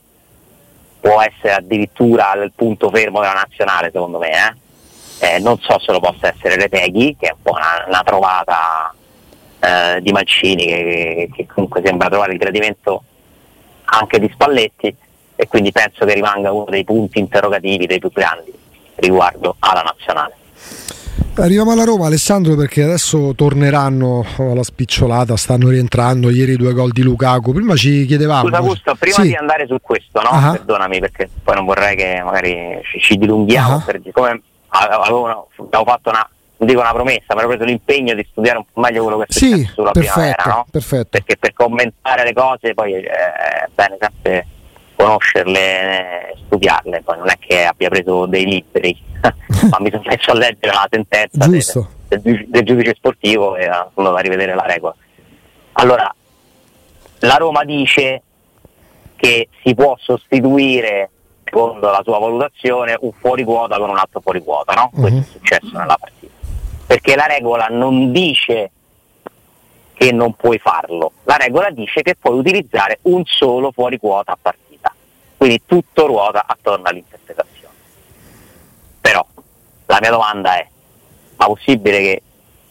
può 0.99 1.21
essere 1.21 1.53
addirittura 1.53 2.33
il 2.33 2.51
punto 2.53 2.89
fermo 2.89 3.21
della 3.21 3.33
nazionale 3.33 3.91
secondo 3.91 4.17
me. 4.19 4.29
eh. 4.29 4.67
Eh, 5.21 5.39
non 5.39 5.59
so 5.59 5.77
se 5.79 5.91
lo 5.91 5.99
possa 5.99 6.33
essere 6.33 6.55
Reteghi, 6.55 7.15
che 7.19 7.27
è 7.27 7.31
un 7.31 7.41
po' 7.41 7.51
una, 7.51 7.83
una 7.87 8.03
trovata 8.03 8.93
eh, 9.59 9.99
di 10.01 10.11
Mancini, 10.11 10.65
che, 10.65 11.29
che 11.33 11.45
comunque 11.47 11.81
sembra 11.83 12.07
trovare 12.09 12.33
il 12.33 12.37
gradimento 12.39 13.03
anche 13.85 14.19
di 14.19 14.29
Spalletti 14.31 14.95
e 15.35 15.47
quindi 15.47 15.71
penso 15.71 16.05
che 16.05 16.13
rimanga 16.13 16.51
uno 16.51 16.65
dei 16.69 16.83
punti 16.83 17.19
interrogativi 17.19 17.87
dei 17.87 17.99
più 17.99 18.11
grandi 18.11 18.53
riguardo 18.95 19.55
alla 19.59 19.81
nazionale. 19.81 20.33
Arriviamo 21.35 21.71
alla 21.71 21.85
Roma, 21.85 22.07
Alessandro, 22.07 22.55
perché 22.55 22.83
adesso 22.83 23.33
torneranno 23.33 24.25
alla 24.37 24.63
spicciolata, 24.63 25.37
stanno 25.37 25.69
rientrando. 25.69 26.29
Ieri 26.29 26.57
due 26.57 26.73
gol 26.73 26.91
di 26.91 27.01
Lukaku. 27.01 27.53
Prima 27.53 27.75
ci 27.75 28.05
chiedevamo. 28.05 28.43
Scusa 28.47 28.57
Augusto, 28.57 28.95
prima 28.99 29.15
Sì. 29.15 29.21
di 29.27 29.35
andare 29.35 29.65
su 29.65 29.77
questo, 29.81 30.21
no? 30.21 30.29
Ah. 30.29 30.51
perdonami 30.51 30.99
perché 30.99 31.29
poi 31.41 31.55
non 31.55 31.63
vorrei 31.65 31.95
che 31.95 32.21
magari 32.21 32.81
ci, 32.99 33.15
dilunghiamo, 33.15 33.75
Ah. 33.75 33.83
per, 33.85 34.01
come 34.11 34.41
avevo, 34.67 35.27
avevo 35.55 35.83
fatto 35.85 36.09
una 36.09 36.29
dico 36.65 36.79
una 36.81 36.91
promessa, 36.93 37.33
mi 37.33 37.39
ero 37.39 37.47
preso 37.47 37.63
l'impegno 37.63 38.13
di 38.13 38.27
studiare 38.31 38.57
un 38.59 38.65
po' 38.71 38.79
meglio 38.81 39.03
quello 39.03 39.17
che 39.19 39.25
è 39.25 39.31
successo 39.31 39.55
Sì, 39.57 39.65
sulla 39.73 39.91
perfetto, 39.91 40.13
primavera, 40.19 40.43
no? 40.45 40.65
perfetto. 40.69 41.07
Perché 41.09 41.37
per 41.37 41.53
commentare 41.53 42.23
le 42.23 42.33
cose 42.33 42.73
poi 42.73 42.93
eh, 42.93 43.09
bene 43.73 43.97
sempre 43.99 44.47
conoscerle, 44.95 45.59
eh, 46.31 46.35
studiarle, 46.45 47.01
poi 47.03 47.17
non 47.17 47.29
è 47.29 47.37
che 47.39 47.63
abbia 47.65 47.89
preso 47.89 48.25
dei 48.25 48.45
libri, 48.45 48.97
ma 49.69 49.77
mi 49.79 49.89
sono 49.89 50.03
messo 50.05 50.31
a 50.31 50.35
leggere 50.35 50.73
la 50.73 50.87
sentenza 50.89 51.47
del, 51.47 51.63
del 52.21 52.45
del 52.49 52.63
giudice 52.65 52.95
sportivo 52.95 53.55
e 53.55 53.63
sono 53.63 53.89
andato 53.95 54.15
a 54.15 54.19
rivedere 54.19 54.53
la 54.55 54.65
regola. 54.65 54.95
Allora, 55.73 56.13
la 57.19 57.35
Roma 57.35 57.63
dice 57.63 58.21
che 59.15 59.47
si 59.63 59.73
può 59.75 59.95
sostituire, 59.99 61.09
secondo 61.43 61.89
la 61.89 62.01
sua 62.03 62.19
valutazione, 62.19 62.97
un 62.99 63.11
fuori 63.13 63.43
quota 63.43 63.77
con 63.77 63.89
un 63.89 63.97
altro 63.97 64.19
fuori 64.21 64.41
quota, 64.43 64.73
no? 64.73 64.89
Questo 64.93 65.09
Mhm. 65.17 65.21
è 65.21 65.25
successo 65.31 65.77
nella 65.77 65.97
partita. 65.99 66.33
Perché 66.89 67.15
la 67.15 67.27
regola 67.27 67.67
non 67.69 68.11
dice 68.11 68.71
che 69.93 70.11
non 70.11 70.33
puoi 70.33 70.57
farlo, 70.57 71.11
la 71.25 71.35
regola 71.35 71.69
dice 71.69 72.01
che 72.01 72.15
puoi 72.15 72.35
utilizzare 72.39 72.97
un 73.03 73.21
solo 73.25 73.71
fuori 73.71 73.99
quota 73.99 74.31
a 74.31 74.37
partita. 74.41 74.91
Quindi 75.37 75.61
tutto 75.67 76.07
ruota 76.07 76.45
attorno 76.47 76.87
all'interpretazione. 76.87 77.73
Però 79.01 79.23
la 79.85 79.97
mia 80.01 80.09
domanda 80.09 80.55
è, 80.57 80.67
ma 81.35 81.45
possibile 81.45 81.99
che 81.99 82.21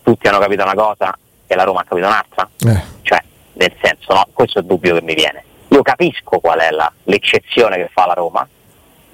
tutti 0.02 0.26
hanno 0.26 0.40
capito 0.40 0.64
una 0.64 0.74
cosa 0.74 1.16
e 1.46 1.54
la 1.54 1.62
Roma 1.62 1.80
ha 1.82 1.84
capito 1.84 2.06
un'altra? 2.08 2.48
Eh, 2.66 2.82
Cioè, 3.02 3.22
nel 3.52 3.72
senso, 3.80 4.14
no, 4.14 4.26
questo 4.32 4.58
è 4.58 4.62
il 4.62 4.66
dubbio 4.66 4.94
che 4.96 5.02
mi 5.02 5.14
viene. 5.14 5.44
Io 5.68 5.82
capisco 5.82 6.40
qual 6.40 6.58
è 6.58 6.70
la- 6.72 6.92
l'eccezione 7.04 7.76
che 7.76 7.88
fa 7.92 8.04
la 8.06 8.14
Roma, 8.14 8.46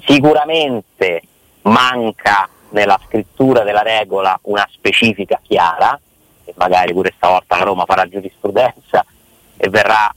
sicuramente 0.06 1.20
manca 1.62 2.48
nella 2.74 3.00
scrittura 3.06 3.62
della 3.62 3.82
regola 3.82 4.38
una 4.42 4.68
specifica 4.70 5.40
chiara, 5.42 5.98
e 6.44 6.52
magari 6.56 6.92
pure 6.92 7.12
stavolta 7.16 7.56
la 7.56 7.64
Roma 7.64 7.84
farà 7.86 8.06
giurisprudenza 8.08 9.04
e 9.56 9.68
verrà 9.70 10.12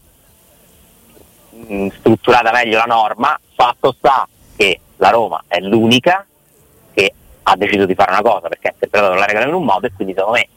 mh, 1.52 1.88
strutturata 2.00 2.52
meglio 2.52 2.78
la 2.78 2.86
norma, 2.86 3.40
fatto 3.54 3.94
sta 3.98 4.28
che 4.56 4.80
la 4.98 5.10
Roma 5.10 5.44
è 5.48 5.60
l'unica 5.60 6.26
che 6.94 7.14
ha 7.44 7.56
deciso 7.56 7.86
di 7.86 7.94
fare 7.94 8.12
una 8.12 8.24
cosa 8.24 8.48
perché 8.50 8.70
ha 8.70 8.72
interpretato 8.74 9.14
la 9.14 9.26
regola 9.26 9.46
in 9.46 9.54
un 9.54 9.64
modo 9.64 9.86
e 9.86 9.94
quindi 9.96 10.14
secondo 10.14 10.38
me 10.38 10.48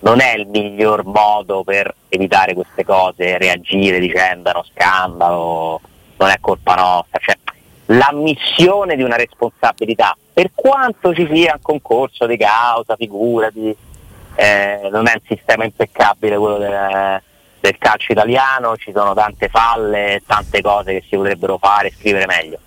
non 0.00 0.20
è 0.20 0.34
il 0.34 0.46
miglior 0.46 1.04
modo 1.04 1.62
per 1.62 1.94
evitare 2.08 2.54
queste 2.54 2.84
cose, 2.84 3.38
reagire 3.38 3.98
dicendo 3.98 4.50
uno 4.50 4.64
scandalo, 4.72 5.80
non 6.16 6.30
è 6.30 6.36
colpa 6.40 6.74
nostra, 6.74 7.18
cioè 7.20 7.36
l'ammissione 7.86 8.96
di 8.96 9.02
una 9.02 9.16
responsabilità, 9.16 10.16
per 10.34 10.50
quanto 10.52 11.14
ci 11.14 11.28
sia 11.32 11.52
un 11.54 11.62
concorso 11.62 12.26
di 12.26 12.36
causa, 12.36 12.96
figurati, 12.96 13.74
eh, 14.34 14.88
non 14.90 15.06
è 15.06 15.12
un 15.14 15.20
sistema 15.26 15.64
impeccabile 15.64 16.36
quello 16.36 16.58
del, 16.58 17.22
del 17.60 17.78
calcio 17.78 18.10
italiano, 18.10 18.76
ci 18.76 18.90
sono 18.92 19.14
tante 19.14 19.48
falle, 19.48 20.20
tante 20.26 20.60
cose 20.60 20.92
che 20.92 21.04
si 21.08 21.14
potrebbero 21.14 21.56
fare, 21.56 21.92
scrivere 21.96 22.26
meglio, 22.26 22.58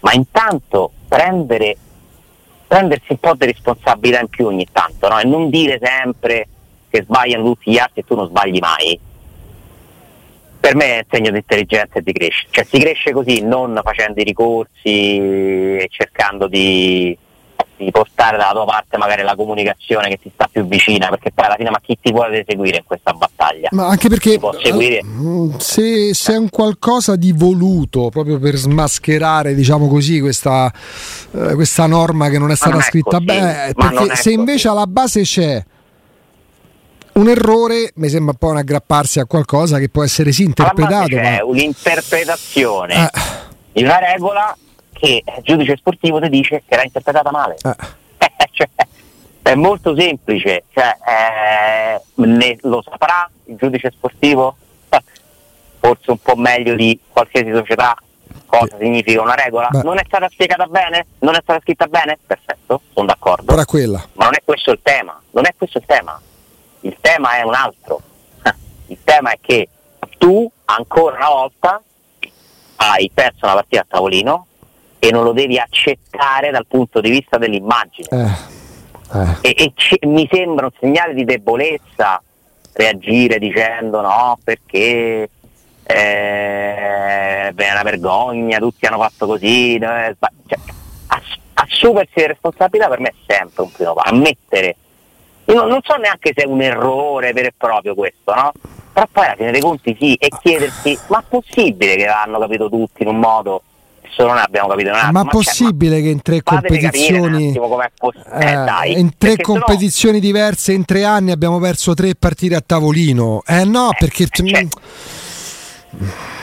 ma 0.00 0.12
intanto 0.12 0.92
prendere 1.08 1.76
prendersi 2.68 3.12
un 3.12 3.18
po' 3.18 3.34
di 3.34 3.46
responsabilità 3.46 4.20
in 4.20 4.28
più 4.28 4.46
ogni 4.46 4.66
tanto 4.70 5.08
no? 5.08 5.18
e 5.18 5.24
non 5.24 5.48
dire 5.48 5.80
sempre 5.82 6.46
che 6.90 7.02
sbagliano 7.02 7.42
tutti 7.42 7.70
gli 7.70 7.78
altri 7.78 8.02
e 8.02 8.04
tu 8.04 8.14
non 8.14 8.28
sbagli 8.28 8.58
mai 8.58 9.00
per 10.60 10.74
me 10.74 10.94
è 10.94 10.96
un 10.98 11.04
segno 11.10 11.30
di 11.30 11.36
intelligenza 11.38 11.98
e 11.98 12.02
di 12.02 12.12
crescita. 12.12 12.48
Cioè 12.52 12.66
si 12.70 12.78
cresce 12.78 13.12
così 13.12 13.40
non 13.42 13.80
facendo 13.82 14.20
i 14.20 14.24
ricorsi 14.24 14.68
e 14.84 15.86
cercando 15.90 16.48
di, 16.48 17.16
di 17.76 17.90
portare 17.90 18.36
dalla 18.36 18.52
tua 18.52 18.64
parte 18.64 18.96
magari 18.96 19.22
la 19.22 19.36
comunicazione 19.36 20.08
che 20.08 20.18
ti 20.20 20.30
sta 20.34 20.48
più 20.50 20.66
vicina 20.66 21.08
perché 21.08 21.30
poi 21.32 21.44
alla 21.46 21.54
fine 21.56 21.70
ma 21.70 21.78
chi 21.80 21.96
ti 22.00 22.10
vuole 22.10 22.44
seguire 22.46 22.78
in 22.78 22.84
questa 22.84 23.12
battaglia? 23.12 23.68
Ma 23.72 23.86
anche 23.86 24.08
perché 24.08 24.32
Si 24.32 24.38
può 24.38 24.52
seguire. 24.60 24.98
eh, 24.98 25.04
se, 25.58 26.12
se 26.14 26.32
è 26.32 26.36
un 26.36 26.48
qualcosa 26.50 27.14
di 27.16 27.32
voluto 27.32 28.08
proprio 28.08 28.38
per 28.40 28.56
smascherare 28.56 29.54
diciamo 29.54 29.86
così 29.88 30.20
questa, 30.20 30.72
eh, 31.32 31.54
questa 31.54 31.86
norma 31.86 32.28
che 32.28 32.38
non 32.38 32.50
è 32.50 32.56
stata 32.56 32.72
non 32.72 32.82
scritta 32.82 33.20
bene 33.20 33.72
perché 33.74 34.16
se 34.16 34.30
invece 34.32 34.68
alla 34.68 34.86
base 34.86 35.22
c'è 35.22 35.62
un 37.18 37.28
errore 37.28 37.90
mi 37.96 38.08
sembra 38.08 38.32
un 38.32 38.38
po' 38.38 38.48
un 38.48 38.58
aggrapparsi 38.58 39.18
a 39.18 39.26
qualcosa 39.26 39.78
che 39.78 39.88
può 39.88 40.04
essere 40.04 40.32
sì 40.32 40.44
interpretato 40.44 41.08
c'è 41.08 41.38
ma 41.38 41.44
un'interpretazione 41.44 42.94
Eh, 42.94 43.10
di 43.72 43.82
una 43.82 43.98
regola 43.98 44.56
che 44.92 45.22
il 45.24 45.42
giudice 45.42 45.76
sportivo 45.76 46.20
ti 46.20 46.28
dice 46.28 46.62
che 46.66 46.74
era 46.74 46.84
interpretata 46.84 47.30
male 47.30 47.56
eh, 47.62 47.76
Cioè, 48.50 48.68
è 49.42 49.54
molto 49.54 49.96
semplice, 49.96 50.64
cioè, 50.72 50.96
eh, 51.06 52.56
lo 52.62 52.82
saprà 52.82 53.30
il 53.44 53.56
giudice 53.56 53.90
sportivo? 53.90 54.56
Forse 55.80 56.10
un 56.10 56.18
po' 56.18 56.34
meglio 56.36 56.74
di 56.74 56.98
qualsiasi 57.08 57.50
società 57.52 57.96
cosa 58.44 58.76
significa 58.78 59.22
una 59.22 59.34
regola? 59.34 59.68
Beh. 59.70 59.82
Non 59.82 59.98
è 59.98 60.02
stata 60.06 60.28
spiegata 60.28 60.66
bene? 60.66 61.06
Non 61.20 61.34
è 61.34 61.38
stata 61.40 61.60
scritta 61.62 61.86
bene? 61.86 62.18
Perfetto, 62.26 62.82
sono 62.92 63.06
d'accordo. 63.06 63.44
Ma 64.14 64.24
non 64.24 64.34
è 64.34 64.42
questo 64.44 64.72
il 64.72 64.80
tema, 64.82 65.18
non 65.30 65.46
è 65.46 65.54
questo 65.56 65.78
il 65.78 65.84
tema. 65.86 66.20
Il 66.80 66.96
tema 67.00 67.36
è 67.36 67.42
un 67.42 67.54
altro. 67.54 68.00
Il 68.86 68.98
tema 69.04 69.32
è 69.32 69.38
che 69.40 69.68
tu 70.18 70.50
ancora 70.66 71.16
una 71.16 71.28
volta 71.28 71.82
hai 72.76 73.10
perso 73.12 73.44
una 73.44 73.54
partita 73.54 73.82
a 73.82 73.86
tavolino 73.88 74.46
e 74.98 75.10
non 75.10 75.24
lo 75.24 75.32
devi 75.32 75.58
accettare 75.58 76.50
dal 76.50 76.66
punto 76.66 77.00
di 77.00 77.10
vista 77.10 77.38
dell'immagine. 77.38 78.08
eh, 78.10 79.18
eh. 79.18 79.36
E, 79.50 79.54
e 79.64 79.72
ci- 79.74 79.98
mi 80.02 80.28
sembra 80.30 80.66
un 80.66 80.72
segnale 80.78 81.14
di 81.14 81.24
debolezza 81.24 82.22
reagire 82.74 83.38
dicendo 83.38 84.00
no 84.00 84.38
perché 84.44 85.28
eh, 85.82 87.48
è 87.54 87.70
una 87.72 87.82
vergogna, 87.82 88.58
tutti 88.58 88.86
hanno 88.86 88.98
fatto 89.00 89.26
così. 89.26 89.74
eh, 89.76 90.16
cioè, 90.46 90.58
ass- 91.08 91.38
assumersi 91.54 92.12
le 92.16 92.26
responsabilità 92.28 92.88
per 92.88 93.00
me 93.00 93.08
è 93.08 93.14
sempre 93.26 93.62
un 93.62 93.72
primo 93.72 93.94
passo. 93.94 94.14
Ammettere. 94.14 94.76
Io 95.48 95.66
non, 95.66 95.80
so 95.82 95.94
neanche 95.96 96.32
se 96.34 96.44
è 96.44 96.46
un 96.46 96.60
errore 96.60 97.32
vero 97.32 97.48
e 97.48 97.54
proprio 97.56 97.94
questo, 97.94 98.34
no? 98.34 98.52
Però 98.92 99.06
poi 99.10 99.24
alla 99.24 99.34
fine 99.34 99.50
dei 99.50 99.60
conti 99.60 99.96
sì, 99.98 100.14
e 100.14 100.28
chiedersi, 100.42 100.98
ma 101.08 101.20
è 101.20 101.24
possibile 101.26 101.96
che 101.96 102.04
l'hanno 102.04 102.38
capito 102.38 102.68
tutti 102.68 103.02
in 103.02 103.08
un 103.08 103.18
modo 103.18 103.62
solo 104.10 104.32
noi 104.32 104.42
abbiamo 104.42 104.68
capito 104.68 104.88
un 104.88 104.94
altro? 104.96 105.12
ma 105.12 105.22
cioè, 105.22 105.30
possibile 105.30 106.00
che 106.00 106.08
in 106.08 106.22
tre 106.22 106.42
competizioni 106.42 107.52
poss- 107.96 108.16
eh, 108.32 108.50
eh, 108.50 108.54
dai, 108.54 108.98
in 108.98 109.16
tre 109.16 109.36
competizioni 109.36 110.18
diverse 110.18 110.72
in 110.72 110.84
tre 110.84 111.04
anni 111.04 111.30
abbiamo 111.30 111.58
perso 111.60 111.94
tre 111.94 112.14
partite 112.14 112.54
a 112.54 112.62
tavolino 112.64 113.42
eh 113.46 113.64
no 113.64 113.90
perché 113.96 114.26
cioè, 114.26 114.66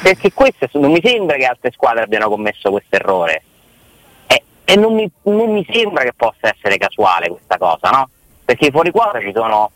perché 0.01 0.31
questo 0.31 0.69
non 0.73 0.91
mi 0.91 1.01
sembra 1.03 1.35
che 1.37 1.45
altre 1.45 1.71
squadre 1.71 2.03
abbiano 2.03 2.29
commesso 2.29 2.69
questo 2.69 2.95
errore 2.95 3.43
e, 4.27 4.43
e 4.63 4.75
non, 4.75 4.93
mi, 4.93 5.09
non 5.23 5.51
mi 5.51 5.65
sembra 5.69 6.03
che 6.03 6.13
possa 6.15 6.53
essere 6.55 6.77
casuale 6.77 7.29
questa 7.29 7.57
cosa 7.57 7.89
no? 7.89 8.09
Perché 8.45 8.69
fuori 8.69 8.91
quota 8.91 9.19
ci 9.19 9.31
sono 9.33 9.71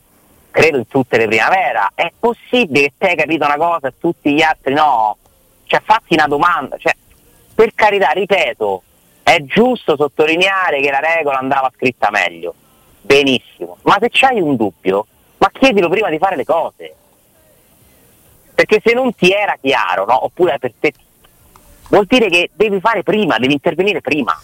credo 0.52 0.78
in 0.78 0.88
tutte 0.88 1.18
le 1.18 1.28
primavera. 1.28 1.92
È 1.94 2.12
possibile 2.18 2.82
che 2.82 2.94
te 2.98 3.08
hai 3.10 3.16
capito 3.16 3.46
una 3.46 3.58
cosa 3.58 3.88
e 3.88 3.94
tutti 4.00 4.34
gli 4.34 4.42
altri 4.42 4.74
no? 4.74 5.18
Cioè 5.66 5.82
fatti 5.84 6.14
una 6.14 6.28
domanda 6.28 6.78
cioè, 6.78 6.96
per 7.54 7.74
carità 7.76 8.10
ripeto 8.10 8.84
è 9.22 9.44
giusto 9.44 9.96
sottolineare 9.96 10.82
che 10.82 10.90
la 10.90 11.00
regola 11.00 11.38
andava 11.38 11.72
scritta 11.76 12.10
meglio. 12.10 12.54
Benissimo. 13.02 13.78
Ma 13.84 13.98
se 14.00 14.10
c'hai 14.12 14.40
un 14.40 14.56
dubbio 14.56 15.06
ma 15.40 15.50
chiedilo 15.52 15.90
prima 15.90 16.10
di 16.10 16.18
fare 16.18 16.36
le 16.36 16.46
cose. 16.46 16.96
Perché 18.54 18.82
se 18.84 18.94
non 18.94 19.16
ti 19.16 19.32
era 19.32 19.56
chiaro, 19.60 20.06
no? 20.06 20.26
oppure 20.26 20.60
per 20.60 20.74
te, 20.78 20.94
vuol 21.90 22.06
dire 22.06 22.28
che 22.30 22.50
devi 22.54 22.80
fare 22.80 23.04
prima, 23.04 23.38
devi 23.38 23.54
intervenire 23.54 24.02
prima. 24.02 24.38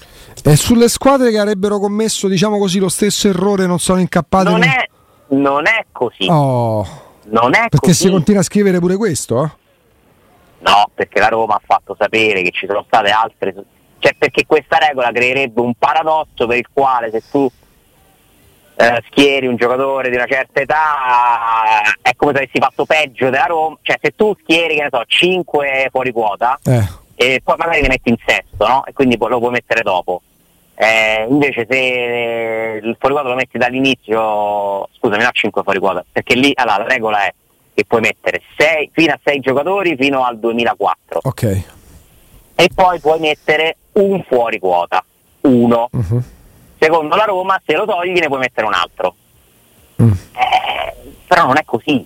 E 0.43 0.56
sulle 0.56 0.89
squadre 0.89 1.32
che 1.32 1.39
avrebbero 1.39 1.80
commesso 1.80 2.28
diciamo 2.28 2.58
così 2.58 2.80
lo 2.80 2.89
stesso 2.89 3.28
errore 3.28 3.65
non 3.65 3.80
sono 3.80 4.00
incappate 4.00 4.50
Non 4.50 4.63
in- 4.63 4.69
è, 4.69 4.89
non 5.30 5.65
è 5.67 5.86
così, 5.91 6.28
Oh, 6.30 6.86
non 7.26 7.56
è 7.56 7.67
perché 7.69 7.88
così. 7.88 7.93
si 8.06 8.10
continua 8.12 8.41
a 8.41 8.43
scrivere 8.43 8.80
pure 8.80 8.95
questo 8.98 9.43
eh? 9.43 9.50
No, 10.60 10.89
perché 10.93 11.19
la 11.19 11.28
Roma 11.28 11.56
ha 11.56 11.62
fatto 11.63 11.95
sapere 11.98 12.41
che 12.41 12.50
ci 12.52 12.65
sono 12.65 12.84
state 12.88 13.10
altre, 13.12 13.54
cioè 14.00 14.15
perché 14.17 14.45
questa 14.48 14.78
regola 14.78 15.12
creerebbe 15.12 15.62
un 15.62 15.74
paradosso 15.78 16.48
per 16.48 16.58
il 16.58 16.67
quale 16.74 17.12
se 17.12 17.21
tu 17.30 17.48
eh, 18.78 19.04
schieri 19.08 19.45
un 19.48 19.56
giocatore 19.58 20.10
di 20.10 20.15
una 20.15 20.26
certa 20.26 20.60
età 20.62 21.84
è 22.02 22.13
come 22.15 22.32
se 22.34 22.38
avessi 22.39 22.58
fatto 22.60 22.86
peggio 22.86 23.30
della 23.30 23.45
Roma, 23.45 23.78
cioè 23.84 23.98
se 24.02 24.13
tu 24.15 24.36
schieri 24.41 24.76
che 24.76 24.82
ne 24.84 24.89
so 24.91 25.04
5 25.06 25.88
fuori 25.91 26.12
quota 26.12 26.60
Eh, 26.63 26.84
e 27.15 27.41
poi 27.43 27.56
magari 27.58 27.82
li 27.82 27.88
metti 27.88 28.10
in 28.10 28.17
sesto, 28.25 28.67
no? 28.67 28.86
E 28.86 28.93
quindi 28.93 29.17
lo 29.17 29.39
puoi 29.39 29.51
mettere 29.51 29.82
dopo. 29.82 30.21
Eh, 30.75 31.25
invece 31.30 31.65
se 31.69 32.82
il 32.84 32.95
fuoriquota 32.99 33.30
lo 33.30 33.36
metti 33.36 33.58
dall'inizio, 33.58 34.89
scusami, 34.97 35.23
no 35.23 35.30
5 35.32 35.63
fuoriquota, 35.63 36.06
perché 36.12 36.36
lì 36.36 36.51
allora, 36.56 36.80
la 36.80 36.88
regola 36.88 37.25
è 37.25 37.34
che 37.73 37.86
puoi 37.86 38.01
mettere 38.01 38.41
sei- 38.58 38.89
fino 38.93 39.13
a 39.13 39.19
6 39.23 39.39
giocatori 39.39 39.97
fino 39.97 40.23
al 40.23 40.39
2004 40.39 41.19
ok 41.23 41.63
e 42.56 42.69
poi 42.73 42.99
puoi 42.99 43.19
mettere 43.19 43.75
un 43.93 44.23
fuori 44.23 44.60
quota, 44.60 45.04
uno. 45.41 45.89
Mhm. 45.91 46.23
Secondo 46.78 47.15
la 47.15 47.25
Roma, 47.25 47.62
se 47.65 47.75
lo 47.75 47.86
togli 47.86 48.17
ne 48.17 48.28
puoi 48.28 48.39
mettere 48.39 48.65
un 48.65 48.73
altro. 48.73 49.15
Mm. 50.01 50.12
Eh, 50.12 50.93
però 51.28 51.45
non 51.45 51.58
è 51.58 51.63
così. 51.65 52.06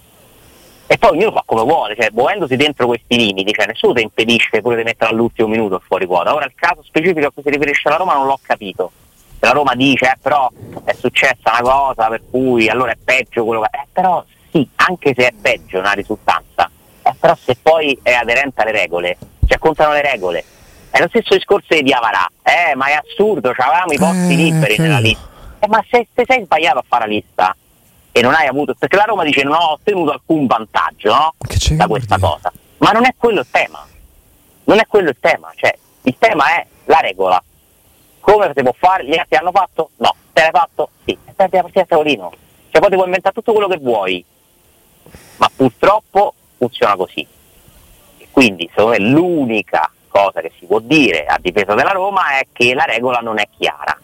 E 0.91 0.97
poi 0.97 1.11
ognuno 1.11 1.31
fa 1.31 1.43
come 1.45 1.61
vuole, 1.61 1.95
cioè 1.95 2.09
muovendosi 2.11 2.55
dentro 2.55 2.87
questi 2.87 3.15
limiti, 3.15 3.53
cioè 3.53 3.67
nessuno 3.67 3.93
ti 3.93 4.01
impedisce 4.01 4.59
pure 4.59 4.75
di 4.75 4.81
mettere 4.81 5.11
all'ultimo 5.11 5.47
minuto 5.47 5.79
fuori 5.85 6.07
quota. 6.07 6.33
Ora 6.33 6.45
il 6.45 6.53
caso 6.55 6.81
specifico 6.81 7.27
a 7.27 7.31
cui 7.31 7.43
si 7.43 7.51
riferisce 7.51 7.87
alla 7.87 7.97
Roma 7.97 8.15
non 8.15 8.25
l'ho 8.25 8.39
capito. 8.41 8.91
La 9.41 9.51
Roma 9.51 9.75
dice 9.75 10.05
eh, 10.05 10.17
però 10.19 10.49
è 10.83 10.93
successa 10.93 11.51
una 11.59 11.61
cosa 11.61 12.07
per 12.07 12.23
cui 12.31 12.67
allora 12.69 12.91
è 12.91 12.97
peggio 13.01 13.45
quello 13.45 13.61
che. 13.61 13.77
Eh, 13.77 13.87
però 13.93 14.25
sì, 14.51 14.67
anche 14.77 15.13
se 15.15 15.27
è 15.27 15.33
peggio 15.39 15.77
una 15.77 15.91
risultanza, 15.91 16.67
eh, 17.03 17.13
però 17.19 17.35
se 17.35 17.55
poi 17.61 17.99
è 18.01 18.13
aderente 18.13 18.59
alle 18.63 18.71
regole, 18.71 19.17
cioè 19.45 19.59
contano 19.59 19.93
le 19.93 20.01
regole. 20.01 20.43
È 20.89 20.99
lo 20.99 21.07
stesso 21.09 21.35
discorso 21.35 21.67
di 21.75 21.83
Diavarà, 21.83 22.27
eh, 22.41 22.73
ma 22.73 22.87
è 22.87 22.93
assurdo, 22.93 23.53
avevamo 23.55 23.91
i 23.91 23.97
posti 23.97 24.33
Eh, 24.33 24.35
liberi 24.35 24.77
nella 24.79 24.97
lista. 24.97 25.27
Eh, 25.59 25.67
ma 25.67 25.85
se, 25.87 26.07
se 26.15 26.23
sei 26.25 26.43
sbagliato 26.45 26.79
a 26.79 26.83
fare 26.87 27.05
la 27.05 27.11
lista 27.11 27.55
e 28.19 28.21
non 28.21 28.33
hai 28.33 28.47
avuto, 28.47 28.75
perché 28.77 28.97
la 28.97 29.05
Roma 29.05 29.23
dice 29.23 29.43
non 29.43 29.53
ho 29.53 29.71
ottenuto 29.71 30.11
alcun 30.11 30.45
vantaggio 30.45 31.13
no? 31.13 31.33
Da 31.77 31.87
questa 31.87 32.15
dire? 32.17 32.27
cosa, 32.27 32.51
ma 32.79 32.91
non 32.91 33.05
è 33.05 33.15
quello 33.17 33.39
il 33.39 33.47
tema, 33.49 33.85
non 34.65 34.77
è 34.77 34.85
quello 34.87 35.09
il 35.09 35.17
tema, 35.19 35.51
cioè 35.55 35.73
il 36.03 36.15
tema 36.19 36.55
è 36.55 36.65
la 36.85 36.99
regola. 36.99 37.41
Come 38.19 38.51
si 38.53 38.61
può 38.61 38.75
fare? 38.77 39.05
Gli 39.05 39.17
altri 39.17 39.37
hanno 39.37 39.51
fatto? 39.51 39.91
No. 39.97 40.13
Te 40.33 40.41
l'hai 40.41 40.51
fatto? 40.51 40.89
Sì. 41.05 41.11
E 41.11 41.31
stai 41.31 41.47
la 41.49 41.61
partita 41.61 41.81
a 41.81 41.85
tavolino. 41.85 42.31
Cioè 42.69 42.81
poi 42.81 42.89
ti 42.89 42.95
puoi 42.95 43.05
inventare 43.05 43.33
tutto 43.33 43.53
quello 43.53 43.67
che 43.67 43.77
vuoi, 43.77 44.23
ma 45.37 45.49
purtroppo 45.55 46.33
funziona 46.57 46.95
così. 46.95 47.25
E 48.17 48.27
quindi 48.31 48.69
secondo 48.69 48.91
me 48.91 48.99
l'unica 48.99 49.89
cosa 50.09 50.41
che 50.41 50.51
si 50.59 50.65
può 50.65 50.79
dire 50.79 51.25
a 51.25 51.37
difesa 51.39 51.73
della 51.73 51.91
Roma 51.91 52.37
è 52.37 52.47
che 52.51 52.73
la 52.73 52.83
regola 52.83 53.19
non 53.19 53.39
è 53.39 53.47
chiara. 53.57 53.97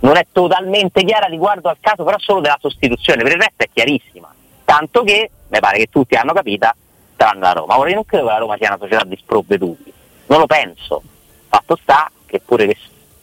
Non 0.00 0.16
è 0.16 0.26
totalmente 0.32 1.04
chiara 1.04 1.26
riguardo 1.26 1.68
al 1.68 1.76
caso 1.80 2.04
però 2.04 2.18
solo 2.18 2.40
della 2.40 2.58
sostituzione, 2.60 3.22
per 3.22 3.32
il 3.32 3.40
resto 3.40 3.62
è 3.62 3.68
chiarissima. 3.72 4.32
Tanto 4.64 5.02
che, 5.02 5.30
mi 5.48 5.58
pare 5.58 5.78
che 5.78 5.88
tutti 5.90 6.14
hanno 6.14 6.32
capita, 6.32 6.74
tranne 7.16 7.40
la 7.40 7.52
Roma. 7.52 7.78
Ora 7.78 7.88
io 7.90 7.96
non 7.96 8.04
credo 8.04 8.26
che 8.26 8.32
la 8.32 8.38
Roma 8.38 8.56
sia 8.56 8.68
una 8.68 8.78
società 8.78 9.04
di 9.04 9.16
sprovveduti, 9.16 9.92
non 10.26 10.38
lo 10.38 10.46
penso. 10.46 11.02
Fatto 11.48 11.76
sta 11.82 12.10
che 12.24 12.40
pure 12.40 12.66
che 12.66 12.76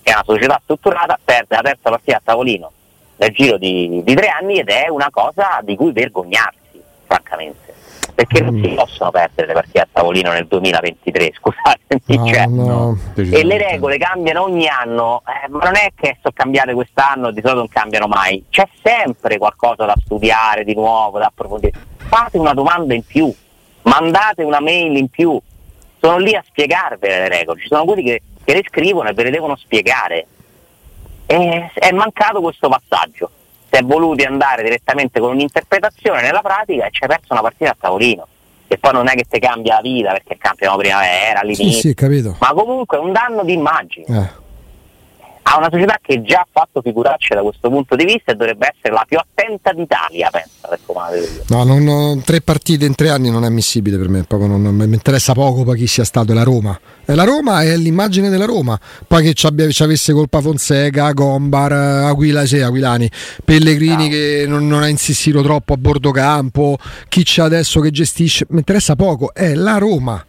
è 0.03 0.11
una 0.11 0.23
società 0.25 0.59
strutturata 0.63 1.17
perde 1.23 1.55
la 1.55 1.61
terza 1.61 1.89
partita 1.89 2.17
a 2.17 2.21
tavolino 2.23 2.71
nel 3.17 3.31
giro 3.31 3.57
di, 3.57 4.01
di 4.03 4.15
tre 4.15 4.27
anni 4.27 4.59
ed 4.59 4.69
è 4.69 4.87
una 4.89 5.09
cosa 5.09 5.59
di 5.63 5.75
cui 5.75 5.91
vergognarsi, 5.91 6.81
francamente. 7.05 7.66
Perché 8.13 8.41
non 8.41 8.61
si 8.61 8.69
possono 8.69 9.11
perdere 9.11 9.47
le 9.47 9.53
partite 9.53 9.79
a 9.79 9.87
tavolino 9.91 10.31
nel 10.31 10.47
2023, 10.47 11.33
scusatemi. 11.37 12.01
No, 12.17 12.25
cioè, 12.25 12.45
no. 12.47 12.97
e 13.15 13.43
le 13.43 13.57
regole 13.57 13.97
cambiano 13.97 14.43
ogni 14.43 14.67
anno, 14.67 15.21
eh, 15.25 15.47
ma 15.49 15.63
non 15.63 15.75
è 15.75 15.91
che 15.95 16.17
sono 16.21 16.33
cambiate 16.35 16.73
quest'anno 16.73 17.29
e 17.29 17.33
di 17.33 17.41
solito 17.41 17.59
non 17.59 17.67
cambiano 17.69 18.07
mai, 18.07 18.45
c'è 18.49 18.67
sempre 18.81 19.37
qualcosa 19.37 19.85
da 19.85 19.95
studiare 20.03 20.63
di 20.63 20.73
nuovo, 20.73 21.19
da 21.19 21.27
approfondire. 21.27 21.73
Fate 21.97 22.37
una 22.37 22.53
domanda 22.53 22.93
in 22.93 23.03
più, 23.03 23.33
mandate 23.83 24.43
una 24.43 24.59
mail 24.59 24.97
in 24.97 25.09
più, 25.09 25.39
sono 25.99 26.17
lì 26.17 26.33
a 26.35 26.43
spiegarvele 26.45 27.19
le 27.19 27.29
regole, 27.29 27.61
ci 27.61 27.67
sono 27.67 27.85
quelli 27.85 28.03
che, 28.03 28.21
che 28.43 28.53
le 28.53 28.63
scrivono 28.67 29.09
e 29.09 29.13
ve 29.13 29.23
le 29.23 29.31
devono 29.31 29.55
spiegare. 29.55 30.27
E 31.25 31.71
è 31.73 31.91
mancato 31.91 32.39
questo 32.39 32.69
passaggio, 32.69 33.29
si 33.77 33.83
è 33.83 33.85
voluti 33.85 34.23
andare 34.23 34.63
direttamente 34.63 35.19
con 35.19 35.31
un'interpretazione 35.31 36.21
nella 36.21 36.41
pratica 36.41 36.85
e 36.85 36.89
ci 36.91 37.03
hai 37.03 37.09
perso 37.09 37.27
una 37.33 37.41
partita 37.41 37.71
a 37.71 37.77
tavolino. 37.79 38.27
E 38.69 38.77
poi 38.77 38.91
non 38.91 39.07
è 39.07 39.13
che 39.13 39.23
ti 39.29 39.39
cambia 39.39 39.75
la 39.75 39.81
vita 39.81 40.11
perché 40.11 40.37
cambiano 40.37 40.75
primavera, 40.77 41.39
Sì, 41.39 41.45
all'inizio 41.45 41.79
sì, 41.79 41.93
capito. 41.93 42.35
ma 42.39 42.51
comunque 42.53 42.97
è 42.97 42.99
un 42.99 43.11
danno 43.13 43.43
di 43.43 43.53
immagine 43.53 44.05
Eh. 44.07 44.45
A 45.49 45.57
una 45.57 45.69
società 45.71 45.97
che 46.01 46.21
già 46.23 46.39
ha 46.39 46.47
fatto 46.51 46.81
figuracce 46.81 47.33
da 47.33 47.41
questo 47.41 47.69
punto 47.69 47.95
di 47.95 48.03
vista 48.03 48.33
e 48.33 48.35
dovrebbe 48.35 48.67
essere 48.75 48.93
la 48.93 49.05
più 49.07 49.17
attenta 49.17 49.71
d'Italia, 49.71 50.29
per 50.29 50.43
io. 51.15 51.43
No, 51.47 51.63
non- 51.63 51.83
non- 51.83 52.21
tre 52.21 52.41
partite 52.41 52.85
in 52.85 52.95
tre 52.95 53.09
anni 53.09 53.29
non 53.29 53.43
è 53.43 53.47
ammissibile 53.47 53.97
per 53.97 54.09
me, 54.09 54.25
non, 54.29 54.61
non- 54.61 54.75
mi 54.75 54.93
interessa 54.93 55.31
poco 55.33 55.63
poi 55.63 55.77
chi 55.77 55.87
sia 55.87 56.03
stato, 56.03 56.31
è 56.33 56.35
la 56.35 56.43
Roma. 56.43 56.77
È 57.05 57.13
la 57.13 57.23
Roma 57.23 57.63
è 57.63 57.77
l'immagine 57.77 58.27
della 58.29 58.43
Roma. 58.43 58.77
Poi 59.07 59.23
che 59.23 59.33
ci, 59.33 59.45
abbia- 59.45 59.69
ci 59.69 59.83
avesse 59.83 60.11
colpa 60.11 60.41
Fonseca, 60.41 61.11
Gombar, 61.13 61.71
Aquila, 61.71 62.45
sì, 62.45 62.59
Aquilani, 62.59 63.09
Pellegrini 63.45 64.09
che 64.09 64.43
non, 64.45 64.67
non 64.67 64.83
ha 64.83 64.89
insistito 64.89 65.41
troppo 65.41 65.73
a 65.73 65.77
bordo 65.77 66.11
campo, 66.11 66.77
chi 67.07 67.23
c'è 67.23 67.43
adesso 67.43 67.79
che 67.79 67.91
gestisce, 67.91 68.45
mi 68.49 68.57
interessa 68.57 68.95
poco, 68.97 69.33
è 69.33 69.53
la 69.53 69.77
Roma. 69.77 70.23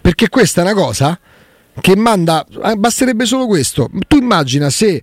Perché 0.00 0.28
questa 0.28 0.60
è 0.60 0.64
una 0.64 0.74
cosa 0.74 1.18
che 1.80 1.96
manda, 1.96 2.46
eh, 2.64 2.76
basterebbe 2.76 3.24
solo 3.26 3.46
questo. 3.46 3.90
Tu 4.06 4.16
immagina 4.16 4.70
se 4.70 5.02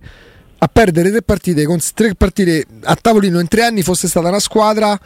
a 0.58 0.68
perdere 0.68 1.10
tre 1.10 1.22
partite, 1.22 1.64
con 1.64 1.78
tre 1.94 2.14
partite 2.14 2.64
a 2.84 2.96
tavolino 2.96 3.40
in 3.40 3.48
tre 3.48 3.64
anni 3.64 3.82
fosse 3.82 4.08
stata 4.08 4.28
una 4.28 4.38
squadra 4.38 4.98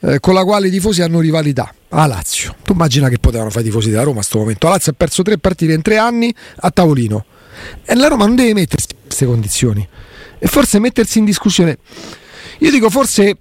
eh, 0.00 0.20
con 0.20 0.34
la 0.34 0.44
quale 0.44 0.68
i 0.68 0.70
tifosi 0.70 1.02
hanno 1.02 1.20
rivalità. 1.20 1.72
A 1.90 2.06
Lazio. 2.06 2.54
Tu 2.62 2.72
immagina 2.72 3.08
che 3.08 3.18
potevano 3.18 3.50
fare 3.50 3.62
i 3.62 3.66
tifosi 3.66 3.90
della 3.90 4.02
Roma 4.02 4.16
a 4.16 4.20
questo 4.20 4.38
momento. 4.38 4.66
La 4.66 4.74
Lazio 4.74 4.92
ha 4.92 4.94
perso 4.96 5.22
tre 5.22 5.38
partite 5.38 5.72
in 5.72 5.82
tre 5.82 5.98
anni 5.98 6.34
a 6.56 6.70
tavolino. 6.70 7.24
E 7.84 7.94
la 7.94 8.08
Roma 8.08 8.26
non 8.26 8.34
deve 8.34 8.54
mettersi 8.54 8.88
in 8.90 8.98
queste 9.04 9.26
condizioni. 9.26 9.86
E 10.38 10.46
forse 10.46 10.78
mettersi 10.78 11.18
in 11.18 11.24
discussione. 11.24 11.78
Io 12.58 12.70
dico 12.70 12.88
forse 12.88 13.36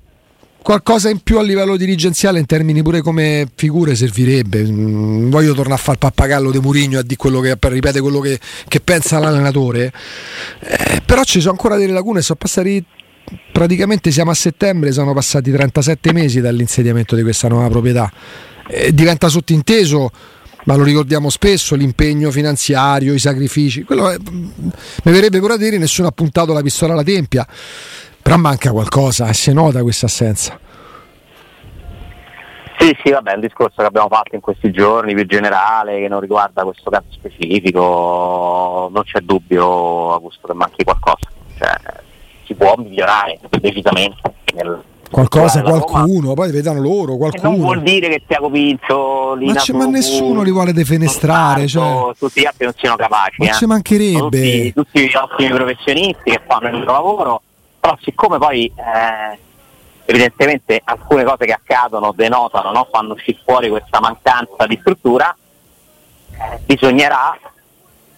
qualcosa 0.62 1.10
in 1.10 1.19
più 1.19 1.38
a 1.38 1.41
livello 1.41 1.76
dirigenziale 1.76 2.39
in 2.39 2.45
termini 2.45 2.82
pure 2.82 3.02
come 3.02 3.47
figure 3.56 3.95
servirebbe. 3.95 4.63
Mm, 4.63 5.30
voglio 5.30 5.54
tornare 5.54 5.80
a 5.80 5.84
fare 5.84 5.97
pappagallo 5.97 6.52
di 6.52 6.60
Murigno 6.60 7.00
a 7.00 7.02
dire 7.02 7.15
quello 7.15 7.39
che 7.39 7.58
ripete 7.60 8.00
quello 8.00 8.19
che, 8.19 8.39
che 8.67 8.80
pensa 8.80 9.19
l'allenatore. 9.19 9.91
Eh, 10.60 11.02
però 11.06 11.24
ci 11.24 11.39
sono 11.39 11.52
ancora 11.52 11.78
delle 11.78 11.93
lacune, 11.93 12.21
sono 12.21 12.38
passati 12.39 12.84
praticamente 13.52 14.12
siamo 14.12 14.32
a 14.32 14.34
settembre, 14.34 14.91
sono 14.91 15.13
passati 15.13 15.52
37 15.52 16.13
mesi 16.13 16.41
dall'insediamento 16.41 17.15
di 17.15 17.24
questa 17.24 17.47
nuova 17.47 17.69
proprietà. 17.69 18.12
Eh, 18.67 18.93
diventa 18.93 19.30
sottinteso 19.30 20.12
ma 20.63 20.76
lo 20.76 20.84
ricordiamo 20.84 21.32
spesso, 21.32 21.74
l'impegno 21.76 22.30
finanziario, 22.30 23.15
i 23.15 23.19
sacrifici. 23.19 23.84
Quello 23.84 24.12
è- 24.12 24.17
mi 24.19 25.12
verrebbe 25.12 25.39
pure 25.39 25.54
a 25.54 25.58
dire 25.58 25.80
nessuno 25.80 26.08
ha 26.08 26.12
puntato 26.12 26.54
la 26.54 26.62
pistola 26.62 26.93
alla 26.93 27.04
tempia. 27.04 27.47
Però 28.22 28.38
manca 28.38 28.72
qualcosa 28.72 29.28
e 29.28 29.34
si 29.34 29.54
nota 29.54 29.82
questa 29.82 30.06
assenza. 30.06 30.60
Sì, 32.78 32.98
sì, 33.04 33.12
vabbè, 33.12 33.32
è 33.32 33.36
un 33.36 33.42
discorso 33.42 33.76
che 33.78 33.84
abbiamo 33.86 34.08
fatto 34.08 34.34
in 34.36 34.42
questi 34.42 34.72
giorni, 34.72 35.14
più 35.14 35.26
generale, 35.28 36.00
che 36.00 36.08
non 36.08 36.20
riguarda 36.20 36.64
questo 36.64 36.90
caso 36.90 37.06
specifico, 37.12 38.90
non 38.92 39.04
c'è 39.04 39.20
dubbio, 39.20 40.14
Augusto, 40.14 40.48
che 40.48 40.54
manchi 40.54 40.84
qualcosa. 40.84 41.30
Cioè, 41.60 41.76
si 42.46 42.56
può 42.56 42.74
migliorare 42.78 43.40
decisamente. 43.60 44.18
Nel, 44.56 44.82
Qualcosa, 45.12 45.62
qualcuno, 45.62 46.34
poi 46.34 46.52
vedano 46.52 46.80
loro, 46.80 47.12
E 47.14 47.18
non 47.18 47.18
vuol 47.18 47.40
qualcuno. 47.40 47.82
dire 47.82 48.08
che 48.08 48.24
Tiago 48.26 48.50
Pinto, 48.50 49.34
Lina 49.36 49.54
Ma 49.56 49.60
c'è- 49.60 49.74
ma 49.74 49.86
nessuno 49.86 50.42
li 50.42 50.52
vuole 50.52 50.72
defenestrare, 50.72 51.60
Gonzalo, 51.62 52.16
tutti 52.18 52.40
gli 52.40 52.46
altri 52.46 52.64
non 52.64 52.74
siano 52.78 52.96
capaci. 52.96 53.36
Ma 53.40 53.50
eh. 53.50 53.54
ci 53.54 53.66
mancherebbe. 53.66 54.20
Tutti, 54.20 54.74
tutti 54.74 55.10
gli 55.10 55.16
ottimi 55.16 55.50
professionisti 55.50 56.32
che 56.32 56.42
fanno 56.48 56.70
il 56.70 56.80
loro 56.80 56.92
lavoro, 56.94 57.42
però 57.82 57.98
siccome 58.00 58.38
poi 58.38 58.72
eh, 58.76 59.39
evidentemente 60.06 60.80
alcune 60.84 61.24
cose 61.24 61.46
che 61.46 61.54
accadono 61.54 62.13
denotano, 62.13 62.72
no? 62.72 62.88
fanno 62.91 63.13
uscire 63.13 63.39
fuori 63.44 63.70
questa 63.70 64.00
mancanza 64.00 64.67
di 64.67 64.78
struttura, 64.80 65.36
eh, 66.32 66.60
bisognerà, 66.63 67.36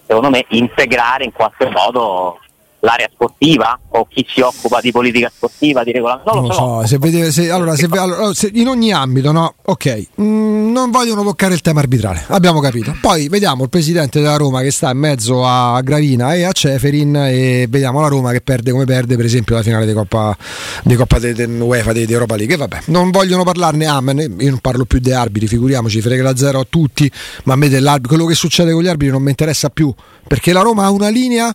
secondo 0.06 0.28
me, 0.28 0.44
integrare 0.48 1.24
in 1.24 1.32
qualche 1.32 1.70
modo 1.70 2.40
l'area 2.84 3.08
sportiva 3.12 3.78
o 3.88 4.06
chi 4.10 4.26
si 4.28 4.40
occupa 4.42 4.80
di 4.80 4.92
politica 4.92 5.32
sportiva, 5.34 5.82
di 5.82 5.92
regolamento. 5.92 6.34
Non 6.34 6.46
lo 6.48 6.52
so, 6.52 6.86
se 6.86 6.98
vede- 6.98 7.32
se- 7.32 7.50
allora, 7.50 7.74
se- 7.76 7.88
allora, 7.90 8.34
se- 8.34 8.50
in 8.52 8.68
ogni 8.68 8.92
ambito, 8.92 9.32
no? 9.32 9.54
Ok, 9.64 10.08
mm, 10.20 10.70
non 10.70 10.90
vogliono 10.90 11.22
toccare 11.22 11.54
il 11.54 11.62
tema 11.62 11.80
arbitrale, 11.80 12.24
abbiamo 12.28 12.60
capito. 12.60 12.94
Poi 13.00 13.28
vediamo 13.28 13.62
il 13.64 13.70
presidente 13.70 14.20
della 14.20 14.36
Roma 14.36 14.60
che 14.60 14.70
sta 14.70 14.90
in 14.90 14.98
mezzo 14.98 15.46
a 15.46 15.80
Gravina 15.80 16.34
e 16.34 16.44
a 16.44 16.52
Ceferin 16.52 17.16
e 17.16 17.66
vediamo 17.70 18.00
la 18.02 18.08
Roma 18.08 18.32
che 18.32 18.42
perde 18.42 18.70
come 18.70 18.84
perde, 18.84 19.16
per 19.16 19.24
esempio, 19.24 19.56
la 19.56 19.62
finale 19.62 19.86
di 19.86 19.92
Coppa, 19.94 20.36
di 20.82 20.94
Coppa 20.94 21.18
de, 21.18 21.32
de- 21.32 21.44
UEFA 21.46 21.92
di, 21.94 22.04
di 22.04 22.12
Europa 22.12 22.36
League. 22.36 22.54
E 22.54 22.58
vabbè, 22.58 22.80
non 22.86 23.10
vogliono 23.10 23.44
parlarne, 23.44 23.86
amen. 23.86 24.18
Io 24.40 24.50
non 24.50 24.58
parlo 24.58 24.84
più 24.84 24.98
dei 25.00 25.14
arbitri, 25.14 25.48
figuriamoci, 25.48 26.02
frega 26.02 26.22
la 26.22 26.36
zero 26.36 26.60
a 26.60 26.66
tutti, 26.68 27.10
ma 27.44 27.54
a 27.54 27.56
me 27.56 27.68
dell'arbitro, 27.70 28.14
quello 28.16 28.26
che 28.28 28.34
succede 28.34 28.72
con 28.72 28.82
gli 28.82 28.88
arbitri 28.88 29.10
non 29.10 29.22
mi 29.22 29.30
interessa 29.30 29.70
più, 29.70 29.92
perché 30.28 30.52
la 30.52 30.60
Roma 30.60 30.84
ha 30.84 30.90
una 30.90 31.08
linea 31.08 31.50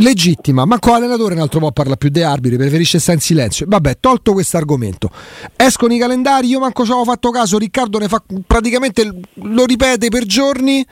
legittima, 0.00 0.64
ma 0.64 0.78
con 0.78 0.92
l'allenatore 0.92 1.34
un 1.34 1.40
altro 1.40 1.60
po' 1.60 1.72
parla 1.72 1.96
più 1.96 2.08
dei 2.08 2.22
arbitri, 2.22 2.56
preferisce 2.56 2.98
stare 2.98 3.18
in 3.18 3.22
silenzio. 3.22 3.66
Vabbè, 3.68 3.98
tolto 4.00 4.32
questo 4.32 4.56
argomento. 4.56 5.10
Escono 5.56 5.94
i 5.94 5.98
calendari, 5.98 6.48
io 6.48 6.58
manco 6.58 6.84
ci 6.84 6.90
avevo 6.90 7.04
fatto 7.04 7.30
caso, 7.30 7.58
Riccardo 7.58 7.98
ne 7.98 8.08
fa 8.08 8.22
praticamente 8.46 9.10
lo 9.34 9.64
ripete 9.64 10.08
per 10.08 10.24
giorni. 10.24 10.86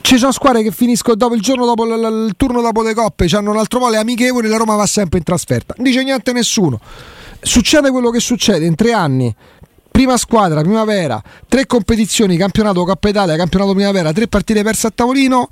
Ci 0.00 0.16
sono 0.16 0.30
squadre 0.32 0.62
che 0.62 0.70
finiscono 0.70 1.16
dopo 1.16 1.34
il 1.34 1.40
giorno 1.40 1.64
dopo 1.64 1.84
l- 1.84 1.98
l- 1.98 2.26
il 2.28 2.34
turno 2.36 2.60
dopo 2.60 2.82
le 2.82 2.94
coppe, 2.94 3.26
hanno 3.32 3.50
un 3.50 3.58
altro 3.58 3.80
po' 3.80 3.88
le 3.88 3.96
amichevoli, 3.96 4.48
la 4.48 4.56
Roma 4.56 4.76
va 4.76 4.86
sempre 4.86 5.18
in 5.18 5.24
trasferta. 5.24 5.74
Non 5.76 5.84
dice 5.86 6.02
niente 6.04 6.32
nessuno. 6.32 6.80
Succede 7.40 7.90
quello 7.90 8.10
che 8.10 8.20
succede 8.20 8.64
in 8.64 8.76
tre 8.76 8.92
anni. 8.92 9.34
Prima 9.90 10.16
squadra, 10.16 10.60
primavera, 10.60 11.20
tre 11.48 11.66
competizioni, 11.66 12.36
campionato 12.36 12.84
Coppa 12.84 13.08
Italia, 13.08 13.34
campionato 13.36 13.74
primavera, 13.74 14.12
tre 14.12 14.28
partite 14.28 14.62
perse 14.62 14.86
a 14.86 14.92
tavolino. 14.94 15.48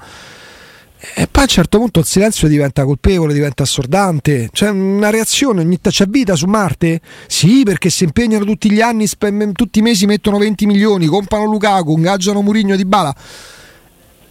E 0.99 1.29
poi 1.29 1.43
a 1.43 1.47
un 1.47 1.49
certo 1.49 1.79
punto 1.79 2.01
il 2.01 2.07
silenzio 2.07 2.49
diventa 2.49 2.85
colpevole, 2.85 3.35
diventa 3.35 3.65
assordante. 3.65 4.49
C'è 4.51 4.71
una 4.71 5.11
reazione, 5.11 5.61
ogni 5.61 5.79
t- 5.79 5.91
c'è 5.91 6.07
vita 6.07 6.35
su 6.35 6.47
Marte? 6.47 7.01
Sì, 7.27 7.63
perché 7.65 7.91
si 7.91 8.05
impegnano 8.05 8.45
tutti 8.45 8.71
gli 8.71 8.81
anni, 8.81 9.07
spe- 9.07 9.53
tutti 9.53 9.81
i 9.81 9.83
mesi 9.83 10.07
mettono 10.07 10.39
20 10.39 10.67
milioni, 10.67 11.07
comprano 11.07 11.45
Lukaku, 11.45 11.97
ingaggiano 11.97 12.41
Murigno 12.41 12.77
di 12.77 12.87
Bala. 12.87 13.15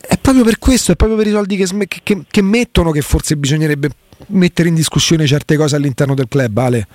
È 0.01 0.17
proprio 0.17 0.43
per 0.43 0.57
questo, 0.57 0.91
è 0.91 0.95
proprio 0.95 1.17
per 1.17 1.27
i 1.27 1.31
soldi 1.31 1.55
che, 1.55 1.67
sm- 1.67 1.83
che, 1.87 2.23
che 2.27 2.41
mettono 2.41 2.91
che 2.91 3.01
forse 3.01 3.37
bisognerebbe 3.37 3.89
mettere 4.27 4.69
in 4.69 4.75
discussione 4.75 5.27
certe 5.27 5.55
cose 5.57 5.75
all'interno 5.75 6.15
del 6.15 6.27
club, 6.27 6.57
Ale. 6.57 6.87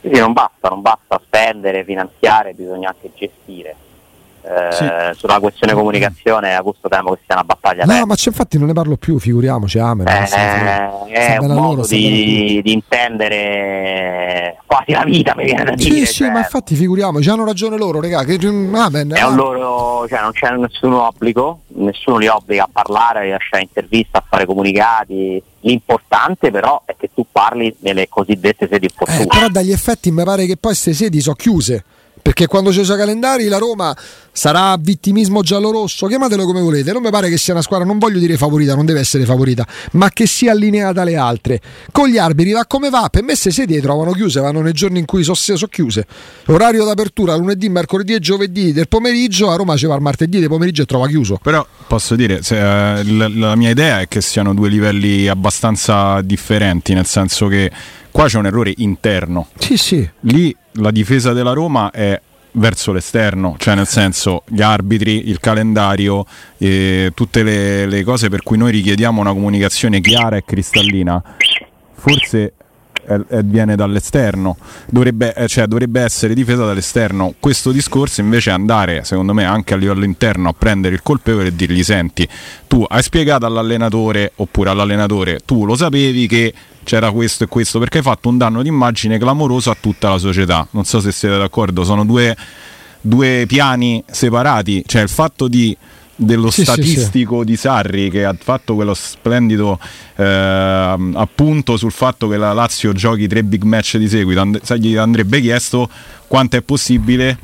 Sì, 0.00 0.18
non 0.18 0.32
basta, 0.32 0.68
non 0.68 0.82
basta 0.82 1.20
spendere, 1.24 1.84
finanziare, 1.84 2.52
bisogna 2.52 2.88
anche 2.88 3.10
gestire 3.14 3.76
eh, 4.46 4.72
sì. 4.72 5.18
sulla 5.18 5.40
questione 5.40 5.72
comunicazione 5.72 6.54
a 6.54 6.62
questo 6.62 6.88
temo 6.88 7.14
che 7.14 7.20
sia 7.26 7.34
una 7.34 7.44
battaglia 7.44 7.84
no 7.84 8.06
ma 8.06 8.14
c'è, 8.14 8.28
infatti 8.28 8.58
non 8.58 8.68
ne 8.68 8.72
parlo 8.72 8.96
più 8.96 9.18
figuriamoci 9.18 9.78
Amen, 9.78 10.06
eh, 10.06 10.90
è 11.08 11.36
un 11.38 11.48
modo 11.48 11.74
loro, 11.76 11.86
di, 11.86 12.60
di, 12.62 12.72
intendere 12.72 14.58
quasi 14.66 14.92
la 14.92 15.04
vita 15.04 15.34
mi 15.36 15.44
viene 15.44 15.64
da 15.64 15.74
dire 15.74 16.06
sì 16.06 16.14
cioè. 16.14 16.30
ma 16.30 16.38
infatti 16.38 16.74
figuriamoci 16.74 17.28
hanno 17.28 17.44
ragione 17.44 17.76
loro 17.76 18.00
regà 18.00 18.24
che, 18.24 18.34
amen, 18.34 19.12
è 19.12 19.22
un 19.22 19.34
loro 19.34 20.06
cioè 20.08 20.20
non 20.20 20.32
c'è 20.32 20.50
nessun 20.50 20.92
obbligo 20.92 21.60
nessuno 21.76 22.18
li 22.18 22.28
obbliga 22.28 22.64
a 22.64 22.68
parlare 22.70 23.28
a 23.28 23.32
lasciare 23.32 23.62
interviste 23.62 24.16
a 24.16 24.24
fare 24.26 24.46
comunicati. 24.46 25.42
L'importante 25.60 26.50
però 26.50 26.82
è 26.84 26.94
che 26.96 27.10
tu 27.12 27.26
parli 27.30 27.74
nelle 27.80 28.08
cosiddette 28.08 28.68
sedi 28.70 28.86
opportune. 28.86 29.22
eh, 29.22 29.26
però 29.26 29.48
dagli 29.48 29.72
effetti 29.72 30.10
mi 30.10 30.22
pare 30.22 30.46
che 30.46 30.56
poi 30.56 30.72
queste 30.72 30.92
sedi 30.92 31.20
sono 31.20 31.34
chiuse 31.34 31.84
perché 32.26 32.48
quando 32.48 32.70
c'è 32.70 32.80
i 32.80 32.84
calendari 32.84 33.46
la 33.46 33.58
Roma 33.58 33.96
sarà 34.32 34.76
vittimismo 34.80 35.42
giallo-rosso, 35.42 36.08
chiamatelo 36.08 36.44
come 36.44 36.60
volete, 36.60 36.90
non 36.90 37.00
mi 37.00 37.10
pare 37.10 37.28
che 37.28 37.38
sia 37.38 37.52
una 37.52 37.62
squadra, 37.62 37.86
non 37.86 37.98
voglio 37.98 38.18
dire 38.18 38.36
favorita, 38.36 38.74
non 38.74 38.84
deve 38.84 38.98
essere 38.98 39.24
favorita, 39.24 39.64
ma 39.92 40.10
che 40.10 40.26
sia 40.26 40.50
allineata 40.50 41.02
alle 41.02 41.14
altre. 41.14 41.60
Con 41.92 42.08
gli 42.08 42.18
arbitri 42.18 42.50
va 42.50 42.66
come 42.66 42.90
va, 42.90 43.10
per 43.12 43.22
me 43.22 43.36
se 43.36 43.52
sedie 43.52 43.80
trovano 43.80 44.10
chiuse, 44.10 44.40
vanno 44.40 44.60
nei 44.60 44.72
giorni 44.72 44.98
in 44.98 45.04
cui 45.04 45.22
sono 45.22 45.36
so 45.36 45.68
chiuse. 45.68 46.04
Orario 46.46 46.84
d'apertura 46.84 47.36
lunedì, 47.36 47.68
mercoledì 47.68 48.14
e 48.14 48.18
giovedì 48.18 48.72
del 48.72 48.88
pomeriggio, 48.88 49.48
a 49.48 49.54
Roma 49.54 49.76
ci 49.76 49.86
va 49.86 49.94
il 49.94 50.02
martedì 50.02 50.40
del 50.40 50.48
pomeriggio 50.48 50.82
e 50.82 50.86
trova 50.86 51.06
chiuso. 51.06 51.38
Però 51.40 51.64
posso 51.86 52.16
dire, 52.16 52.42
se, 52.42 52.56
eh, 52.56 53.04
la, 53.04 53.28
la 53.28 53.54
mia 53.54 53.70
idea 53.70 54.00
è 54.00 54.08
che 54.08 54.20
siano 54.20 54.52
due 54.52 54.68
livelli 54.68 55.28
abbastanza 55.28 56.20
differenti, 56.22 56.92
nel 56.92 57.06
senso 57.06 57.46
che 57.46 57.70
qua 58.16 58.28
c'è 58.28 58.38
un 58.38 58.46
errore 58.46 58.72
interno. 58.78 59.48
Sì, 59.58 59.76
sì. 59.76 60.08
Lì 60.20 60.56
la 60.72 60.90
difesa 60.90 61.34
della 61.34 61.52
Roma 61.52 61.90
è 61.90 62.18
verso 62.52 62.90
l'esterno, 62.92 63.56
cioè 63.58 63.74
nel 63.74 63.86
senso 63.86 64.42
gli 64.48 64.62
arbitri, 64.62 65.28
il 65.28 65.38
calendario, 65.38 66.24
eh, 66.56 67.12
tutte 67.14 67.42
le, 67.42 67.84
le, 67.84 68.02
cose 68.04 68.30
per 68.30 68.42
cui 68.42 68.56
noi 68.56 68.70
richiediamo 68.70 69.20
una 69.20 69.34
comunicazione 69.34 70.00
chiara 70.00 70.36
e 70.36 70.44
cristallina, 70.46 71.22
forse 71.92 72.54
è, 73.06 73.42
viene 73.42 73.76
dall'esterno, 73.76 74.56
dovrebbe, 74.88 75.34
eh, 75.34 75.48
cioè, 75.48 75.66
dovrebbe, 75.66 76.00
essere 76.00 76.34
difesa 76.34 76.64
dall'esterno. 76.64 77.34
Questo 77.38 77.72
discorso 77.72 78.20
invece 78.20 78.50
è 78.50 78.52
andare, 78.52 79.04
secondo 79.04 79.32
me, 79.32 79.44
anche 79.44 79.74
a 79.74 79.76
livello 79.76 80.04
interno 80.04 80.48
a 80.48 80.54
prendere 80.56 80.94
il 80.94 81.02
colpevole 81.02 81.48
e 81.48 81.56
dirgli 81.56 81.82
senti, 81.82 82.28
tu 82.66 82.84
hai 82.86 83.02
spiegato 83.02 83.46
all'allenatore 83.46 84.32
oppure 84.36 84.70
all'allenatore, 84.70 85.40
tu 85.44 85.64
lo 85.64 85.76
sapevi 85.76 86.26
che 86.26 86.52
c'era 86.84 87.10
questo 87.10 87.44
e 87.44 87.46
questo, 87.46 87.78
perché 87.78 87.98
hai 87.98 88.04
fatto 88.04 88.28
un 88.28 88.38
danno 88.38 88.62
d'immagine 88.62 89.18
clamoroso 89.18 89.70
a 89.70 89.76
tutta 89.78 90.10
la 90.10 90.18
società. 90.18 90.66
Non 90.70 90.84
so 90.84 91.00
se 91.00 91.12
siete 91.12 91.36
d'accordo, 91.36 91.84
sono 91.84 92.04
due, 92.04 92.36
due 93.00 93.44
piani 93.46 94.02
separati, 94.06 94.84
cioè 94.86 95.02
il 95.02 95.08
fatto 95.08 95.48
di 95.48 95.76
dello 96.16 96.50
sì, 96.50 96.62
statistico 96.62 97.34
sì, 97.34 97.40
sì. 97.40 97.44
di 97.44 97.56
Sarri 97.56 98.10
che 98.10 98.24
ha 98.24 98.34
fatto 98.36 98.74
quello 98.74 98.94
splendido 98.94 99.78
eh, 100.16 100.24
appunto 101.14 101.76
sul 101.76 101.92
fatto 101.92 102.26
che 102.26 102.38
la 102.38 102.54
Lazio 102.54 102.92
giochi 102.92 103.28
tre 103.28 103.44
big 103.44 103.62
match 103.62 103.98
di 103.98 104.08
seguito 104.08 104.40
And- 104.40 104.74
gli 104.78 104.96
andrebbe 104.96 105.40
chiesto 105.40 105.88
quanto 106.26 106.56
è 106.56 106.62
possibile 106.62 107.38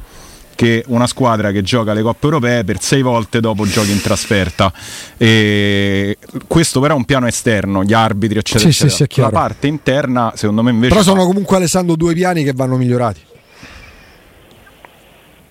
che 0.54 0.85
una 0.88 1.06
squadra 1.06 1.50
che 1.50 1.62
gioca 1.62 1.92
le 1.92 2.02
coppe 2.02 2.26
europee 2.26 2.62
per 2.64 2.80
sei 2.80 3.02
volte 3.02 3.40
dopo 3.40 3.66
giochi 3.66 3.90
in 3.90 4.00
trasferta. 4.00 4.72
E 5.16 6.18
questo 6.46 6.78
però 6.78 6.94
è 6.94 6.96
un 6.96 7.04
piano 7.04 7.26
esterno, 7.26 7.82
gli 7.82 7.94
arbitri, 7.94 8.38
eccetera. 8.38 8.70
Sì, 8.70 8.85
eccetera. 8.85 9.12
Sì, 9.12 9.20
la 9.20 9.30
parte 9.30 9.66
interna, 9.66 10.32
secondo 10.37 10.62
me 10.62 10.70
invece. 10.70 10.92
Però 10.92 11.02
sono 11.02 11.24
comunque 11.24 11.56
Alessandro 11.56 11.96
due 11.96 12.14
piani 12.14 12.44
che 12.44 12.52
vanno 12.52 12.76
migliorati. 12.76 13.20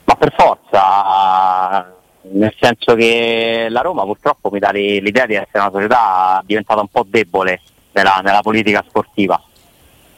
Ma 0.06 0.16
per 0.16 0.34
forza, 0.38 2.01
nel 2.34 2.54
senso 2.60 2.96
che 2.96 3.68
la 3.70 3.82
Roma 3.82 4.04
purtroppo 4.04 4.50
mi 4.52 4.60
dà 4.60 4.72
l'idea 4.72 5.26
di 5.26 5.36
essere 5.36 5.60
una 5.60 5.72
società 5.72 6.42
diventata 6.46 6.82
un 6.82 6.88
po' 6.88 7.06
debole 7.08 7.62
nella, 7.92 8.22
nella 8.24 8.42
politica 8.42 8.84
sportiva 8.88 9.42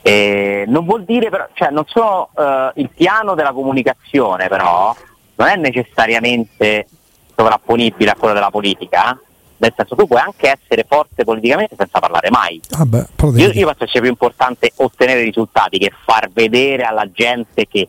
eh, 0.05 0.65
non 0.67 0.83
vuol 0.83 1.05
dire 1.05 1.29
però, 1.29 1.47
cioè 1.53 1.69
non 1.69 1.85
so, 1.87 2.29
eh, 2.37 2.71
il 2.75 2.89
piano 2.89 3.35
della 3.35 3.53
comunicazione 3.53 4.49
però 4.49 4.93
non 5.35 5.47
è 5.47 5.55
necessariamente 5.55 6.87
sovrapponibile 7.33 8.11
a 8.11 8.15
quello 8.15 8.33
della 8.33 8.51
politica, 8.51 9.17
nel 9.57 9.73
senso 9.75 9.95
tu 9.95 10.05
puoi 10.05 10.19
anche 10.19 10.59
essere 10.59 10.85
forte 10.87 11.23
politicamente 11.23 11.75
senza 11.77 11.99
parlare 11.99 12.29
mai. 12.29 12.59
Ah 12.71 12.85
beh, 12.85 13.05
io, 13.35 13.49
io 13.51 13.65
penso 13.65 13.87
sia 13.87 14.01
più 14.01 14.09
importante 14.09 14.73
ottenere 14.75 15.23
risultati 15.23 15.77
che 15.77 15.91
far 16.03 16.29
vedere 16.31 16.83
alla 16.83 17.09
gente 17.09 17.65
che, 17.65 17.87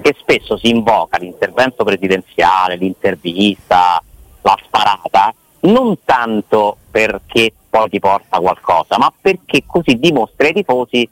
che 0.00 0.14
spesso 0.18 0.56
si 0.56 0.70
invoca 0.70 1.18
l'intervento 1.18 1.84
presidenziale, 1.84 2.76
l'intervista, 2.76 4.02
la 4.42 4.58
sparata, 4.64 5.34
non 5.60 5.98
tanto 6.04 6.76
perché 6.90 7.52
poi 7.68 7.88
ti 7.88 7.98
porta 7.98 8.38
qualcosa, 8.38 8.98
ma 8.98 9.12
perché 9.20 9.64
così 9.66 9.98
dimostra 9.98 10.46
ai 10.46 10.52
tifosi 10.54 11.08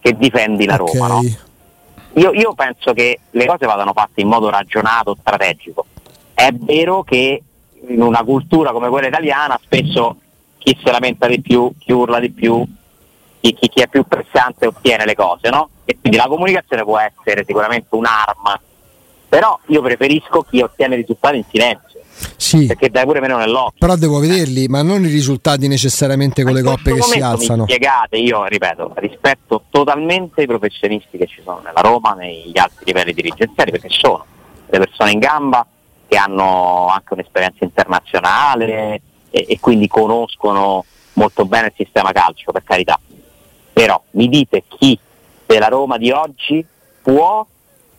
che 0.00 0.16
difendi 0.16 0.64
la 0.64 0.76
Roma. 0.76 1.06
No? 1.06 1.20
Io, 2.14 2.32
io, 2.32 2.54
penso 2.54 2.92
che 2.92 3.20
le 3.30 3.46
cose 3.46 3.66
vadano 3.66 3.92
fatte 3.92 4.20
in 4.20 4.28
modo 4.28 4.50
ragionato, 4.50 5.16
strategico. 5.20 5.86
È 6.34 6.50
vero 6.52 7.02
che 7.02 7.42
in 7.88 8.02
una 8.02 8.24
cultura 8.24 8.72
come 8.72 8.88
quella 8.88 9.06
italiana 9.06 9.58
spesso 9.62 10.16
chi 10.58 10.76
si 10.78 10.90
lamenta 10.90 11.26
di 11.26 11.40
più, 11.40 11.72
chi 11.78 11.92
urla 11.92 12.18
di 12.18 12.30
più, 12.30 12.64
chi, 13.40 13.54
chi, 13.54 13.68
chi 13.68 13.80
è 13.80 13.88
più 13.88 14.04
pressante 14.04 14.66
ottiene 14.66 15.04
le 15.06 15.14
cose, 15.14 15.48
no? 15.50 15.68
E 15.90 15.98
quindi 16.00 16.18
la 16.18 16.28
comunicazione 16.28 16.84
può 16.84 16.98
essere 16.98 17.44
sicuramente 17.44 17.88
un'arma, 17.90 18.60
però 19.28 19.58
io 19.66 19.82
preferisco 19.82 20.42
chi 20.48 20.60
ottiene 20.60 20.94
risultati 20.94 21.38
in 21.38 21.44
silenzio 21.50 22.00
sì. 22.36 22.66
perché 22.66 22.90
dai 22.90 23.04
pure 23.04 23.18
meno 23.18 23.38
nell'occhio. 23.38 23.78
Però 23.78 23.96
devo 23.96 24.20
vederli, 24.20 24.68
ma 24.68 24.82
non 24.82 25.04
i 25.04 25.08
risultati 25.08 25.66
necessariamente 25.66 26.44
con 26.44 26.52
le 26.52 26.62
coppe 26.62 26.94
che 26.94 27.02
si 27.02 27.18
alzano. 27.18 27.64
Spiegate, 27.64 28.18
io 28.18 28.44
ripeto, 28.44 28.92
rispetto 28.98 29.64
totalmente 29.68 30.42
i 30.42 30.46
professionisti 30.46 31.18
che 31.18 31.26
ci 31.26 31.40
sono 31.42 31.60
nella 31.64 31.80
Roma, 31.80 32.14
negli 32.14 32.56
altri 32.56 32.84
livelli 32.84 33.12
dirigenziali, 33.12 33.72
perché 33.72 33.88
sono 33.90 34.24
le 34.68 34.78
persone 34.78 35.10
in 35.10 35.18
gamba 35.18 35.66
che 36.06 36.16
hanno 36.16 36.86
anche 36.86 37.14
un'esperienza 37.14 37.64
internazionale 37.64 39.00
e, 39.30 39.44
e 39.48 39.58
quindi 39.58 39.88
conoscono 39.88 40.84
molto 41.14 41.44
bene 41.46 41.66
il 41.66 41.72
sistema 41.76 42.12
calcio, 42.12 42.52
per 42.52 42.62
carità. 42.62 42.96
Però 43.72 44.00
mi 44.12 44.28
dite 44.28 44.62
chi 44.68 44.96
della 45.54 45.66
Roma 45.66 45.98
di 45.98 46.12
oggi 46.12 46.64
può 47.02 47.44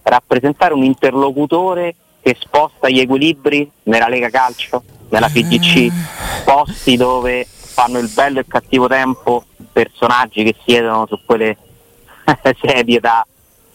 rappresentare 0.04 0.74
un 0.74 0.84
interlocutore 0.84 1.96
che 2.22 2.38
sposta 2.40 2.88
gli 2.88 3.00
equilibri 3.00 3.70
nella 3.84 4.08
Lega 4.08 4.30
Calcio, 4.30 4.84
nella 5.10 5.28
FIGC, 5.28 5.76
eh. 5.76 5.92
posti 6.46 6.96
dove 6.96 7.46
fanno 7.46 7.98
il 7.98 8.10
bello 8.10 8.38
e 8.38 8.42
il 8.42 8.48
cattivo 8.48 8.88
tempo 8.88 9.44
personaggi 9.72 10.44
che 10.44 10.56
siedono 10.64 11.06
su 11.08 11.20
quelle 11.26 11.58
sedie 12.62 13.00
da 13.00 13.26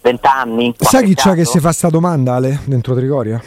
vent'anni. 0.01 0.75
Sai 0.79 1.05
chi 1.05 1.15
c'è 1.15 1.35
che 1.35 1.45
si 1.45 1.61
fa 1.61 1.73
sta 1.73 1.91
domanda 1.91 2.35
Ale 2.35 2.61
dentro 2.65 2.95
Trigoria? 2.95 3.43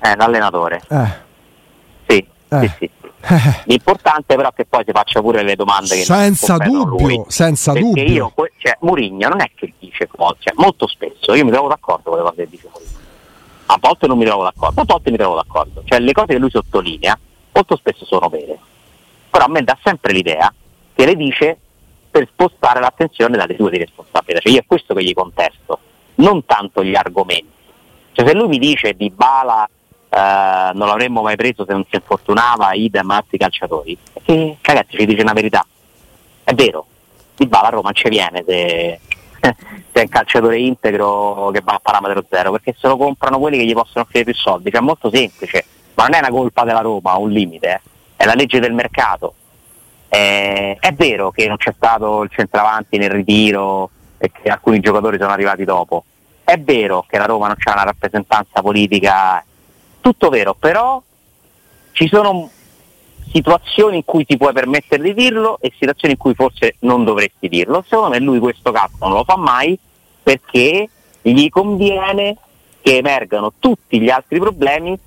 Eh, 0.00 0.16
l'allenatore. 0.16 0.80
Eh. 0.88 1.06
Sì, 2.06 2.26
eh. 2.48 2.60
sì, 2.60 2.72
sì. 2.78 2.90
L'importante 3.64 4.36
però 4.36 4.48
è 4.48 4.52
che 4.54 4.64
poi 4.66 4.84
si 4.86 4.92
faccia 4.92 5.20
pure 5.20 5.42
le 5.42 5.56
domande 5.56 5.96
che 5.96 6.04
senza 6.04 6.56
dubbio, 6.56 7.06
lui. 7.06 7.24
senza 7.28 7.72
Perché 7.72 7.86
dubbio. 7.86 8.04
Io, 8.04 8.32
cioè, 8.58 8.76
Murigno 8.80 9.28
non 9.28 9.40
è 9.40 9.50
che 9.54 9.72
dice 9.78 10.08
cioè, 10.38 10.52
molto 10.56 10.86
spesso, 10.86 11.34
io 11.34 11.44
mi 11.44 11.50
trovo 11.50 11.68
d'accordo 11.68 12.10
con 12.10 12.18
le 12.18 12.24
cose 12.24 12.36
che 12.44 12.48
dice 12.48 12.68
Murigno 12.72 13.06
a 13.70 13.78
volte 13.80 14.06
non 14.06 14.18
mi 14.18 14.24
trovo 14.24 14.44
d'accordo, 14.44 14.80
a 14.80 14.84
volte 14.86 15.10
mi 15.10 15.16
trovo 15.16 15.34
d'accordo. 15.34 15.82
Cioè 15.84 15.98
le 15.98 16.12
cose 16.12 16.28
che 16.28 16.38
lui 16.38 16.50
sottolinea 16.50 17.18
molto 17.52 17.76
spesso 17.76 18.04
sono 18.04 18.28
vere. 18.28 18.58
Però 19.30 19.44
a 19.44 19.48
me 19.48 19.62
dà 19.62 19.76
sempre 19.82 20.12
l'idea 20.12 20.52
che 20.94 21.04
le 21.04 21.14
dice 21.14 21.58
per 22.10 22.26
spostare 22.32 22.80
l'attenzione 22.80 23.36
dalle 23.36 23.56
sue 23.56 23.70
di 23.70 23.78
responsabilità. 23.78 24.40
Cioè 24.40 24.52
io 24.52 24.60
è 24.60 24.64
questo 24.66 24.94
che 24.94 25.04
gli 25.04 25.12
contesto, 25.12 25.78
non 26.16 26.44
tanto 26.46 26.82
gli 26.82 26.94
argomenti. 26.94 27.56
Cioè 28.12 28.26
se 28.26 28.34
lui 28.34 28.48
mi 28.48 28.58
dice 28.58 28.94
di 28.94 29.10
Bala 29.10 29.68
eh, 30.10 30.70
non 30.74 30.86
l'avremmo 30.86 31.22
mai 31.22 31.36
preso 31.36 31.64
se 31.66 31.72
non 31.72 31.84
si 31.88 31.96
infortunava, 31.96 32.72
idem 32.72 33.10
altri 33.10 33.38
calciatori, 33.38 33.96
che 34.22 34.56
ragazzi 34.60 34.96
ci 34.96 35.06
dice 35.06 35.22
una 35.22 35.32
verità. 35.32 35.66
È 36.44 36.54
vero, 36.54 36.86
di 37.36 37.46
Bala 37.46 37.68
a 37.68 37.70
Roma 37.70 37.92
ci 37.92 38.08
viene 38.08 38.42
se 38.46 39.00
c'è 39.92 40.00
un 40.00 40.08
calciatore 40.08 40.58
integro 40.58 41.50
che 41.52 41.60
va 41.62 41.74
a 41.74 41.80
parametro 41.80 42.24
zero, 42.28 42.52
perché 42.52 42.74
se 42.78 42.88
lo 42.88 42.96
comprano 42.96 43.38
quelli 43.38 43.58
che 43.58 43.64
gli 43.64 43.74
possono 43.74 44.04
offrire 44.04 44.24
più 44.24 44.34
soldi, 44.34 44.70
cioè 44.70 44.80
è 44.80 44.84
molto 44.84 45.10
semplice, 45.12 45.64
ma 45.94 46.04
non 46.04 46.14
è 46.14 46.18
una 46.18 46.30
colpa 46.30 46.64
della 46.64 46.80
Roma, 46.80 47.16
un 47.16 47.30
limite, 47.30 47.68
eh. 47.68 47.80
è 48.16 48.24
la 48.24 48.34
legge 48.34 48.60
del 48.60 48.72
mercato. 48.72 49.34
Eh, 50.08 50.76
è 50.80 50.92
vero 50.94 51.30
che 51.30 51.46
non 51.46 51.58
c'è 51.58 51.72
stato 51.76 52.22
il 52.22 52.30
centravanti 52.32 52.96
nel 52.96 53.10
ritiro 53.10 53.90
e 54.16 54.32
che 54.32 54.48
alcuni 54.48 54.80
giocatori 54.80 55.18
sono 55.18 55.32
arrivati 55.32 55.64
dopo. 55.64 56.04
È 56.42 56.58
vero 56.58 57.04
che 57.06 57.18
la 57.18 57.26
Roma 57.26 57.46
non 57.46 57.56
c'è 57.56 57.70
una 57.70 57.84
rappresentanza 57.84 58.62
politica, 58.62 59.44
tutto 60.08 60.30
vero, 60.30 60.54
però 60.54 61.02
ci 61.92 62.08
sono 62.08 62.50
situazioni 63.30 63.96
in 63.96 64.04
cui 64.06 64.24
ti 64.24 64.38
puoi 64.38 64.54
permettere 64.54 65.02
di 65.02 65.12
dirlo 65.12 65.58
e 65.60 65.70
situazioni 65.78 66.14
in 66.14 66.18
cui 66.18 66.32
forse 66.34 66.76
non 66.80 67.04
dovresti 67.04 67.46
dirlo. 67.46 67.84
Secondo 67.86 68.10
me 68.10 68.18
lui 68.18 68.38
questo 68.38 68.72
cazzo 68.72 68.96
non 69.00 69.12
lo 69.12 69.24
fa 69.24 69.36
mai 69.36 69.78
perché 70.22 70.88
gli 71.20 71.48
conviene 71.50 72.36
che 72.80 72.96
emergano 72.96 73.52
tutti 73.58 74.00
gli 74.00 74.08
altri 74.08 74.38
problemi 74.38 74.98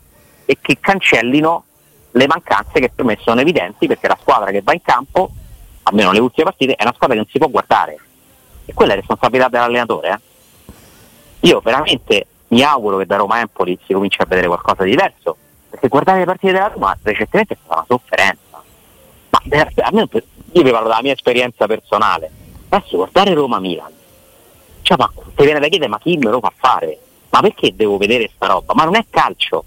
e 0.46 0.58
che 0.62 0.78
cancellino 0.80 1.64
le 2.12 2.28
mancanze 2.28 2.80
che 2.80 2.92
per 2.94 3.06
me 3.06 3.18
sono 3.22 3.42
evidenti 3.42 3.88
perché 3.88 4.08
la 4.08 4.18
squadra 4.22 4.52
che 4.52 4.62
va 4.62 4.74
in 4.74 4.84
campo, 4.84 5.32
almeno 5.84 6.12
le 6.12 6.20
ultime 6.20 6.46
partite, 6.46 6.76
è 6.76 6.84
una 6.84 6.94
squadra 6.94 7.16
che 7.16 7.22
non 7.24 7.32
si 7.32 7.40
può 7.40 7.48
guardare. 7.48 7.98
E 8.66 8.74
quella 8.74 8.94
è 8.94 8.98
responsabilità 8.98 9.50
dell'allenatore. 9.50 10.10
Eh? 10.10 10.20
Io 11.48 11.60
veramente 11.60 12.28
mi 12.52 12.64
auguro 12.64 12.98
che 12.98 13.06
da 13.06 13.18
Roma 13.18 13.40
Empoli 13.40 13.78
si 13.86 13.94
cominci 13.94 14.22
a 14.22 14.26
vedere 14.26 14.48
qualcosa 14.48 14.84
di 14.84 14.92
diverso, 14.92 15.38
perché 15.70 15.88
guardare 15.88 16.20
le 16.20 16.26
partite 16.26 16.54
della 16.54 16.68
Roma 16.68 16.98
recentemente 17.02 17.54
è 17.54 17.58
stata 17.64 17.76
una 17.76 17.86
sofferenza. 17.88 18.64
Ma 19.30 19.42
almeno 19.84 20.08
io 20.12 20.64
vi 20.64 20.72
parlo 20.72 20.88
della 20.88 21.02
mia 21.02 21.14
esperienza 21.14 21.66
personale. 21.66 22.30
Adesso 22.70 22.98
guardare 22.98 23.34
Roma-Milan, 23.34 23.92
cioè, 24.82 24.98
ma 24.98 25.10
ti 25.36 25.44
viene 25.44 25.60
da 25.60 25.68
chiedere 25.68 25.90
ma 25.90 26.00
chi 26.00 26.18
me 26.18 26.30
lo 26.30 26.40
fa 26.40 26.52
fare? 26.56 27.00
Ma 27.30 27.40
perché 27.40 27.76
devo 27.76 27.98
vedere 27.98 28.30
sta 28.34 28.48
roba? 28.48 28.74
Ma 28.74 28.84
non 28.84 28.96
è 28.96 29.06
calcio, 29.10 29.64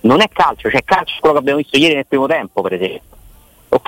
non 0.00 0.20
è 0.20 0.28
calcio, 0.28 0.70
cioè 0.70 0.84
calcio 0.84 1.16
quello 1.20 1.36
che 1.36 1.40
abbiamo 1.40 1.58
visto 1.58 1.78
ieri 1.78 1.94
nel 1.94 2.06
primo 2.06 2.26
tempo 2.26 2.60
per 2.60 2.74
esempio. 2.74 3.16
O 3.70 3.80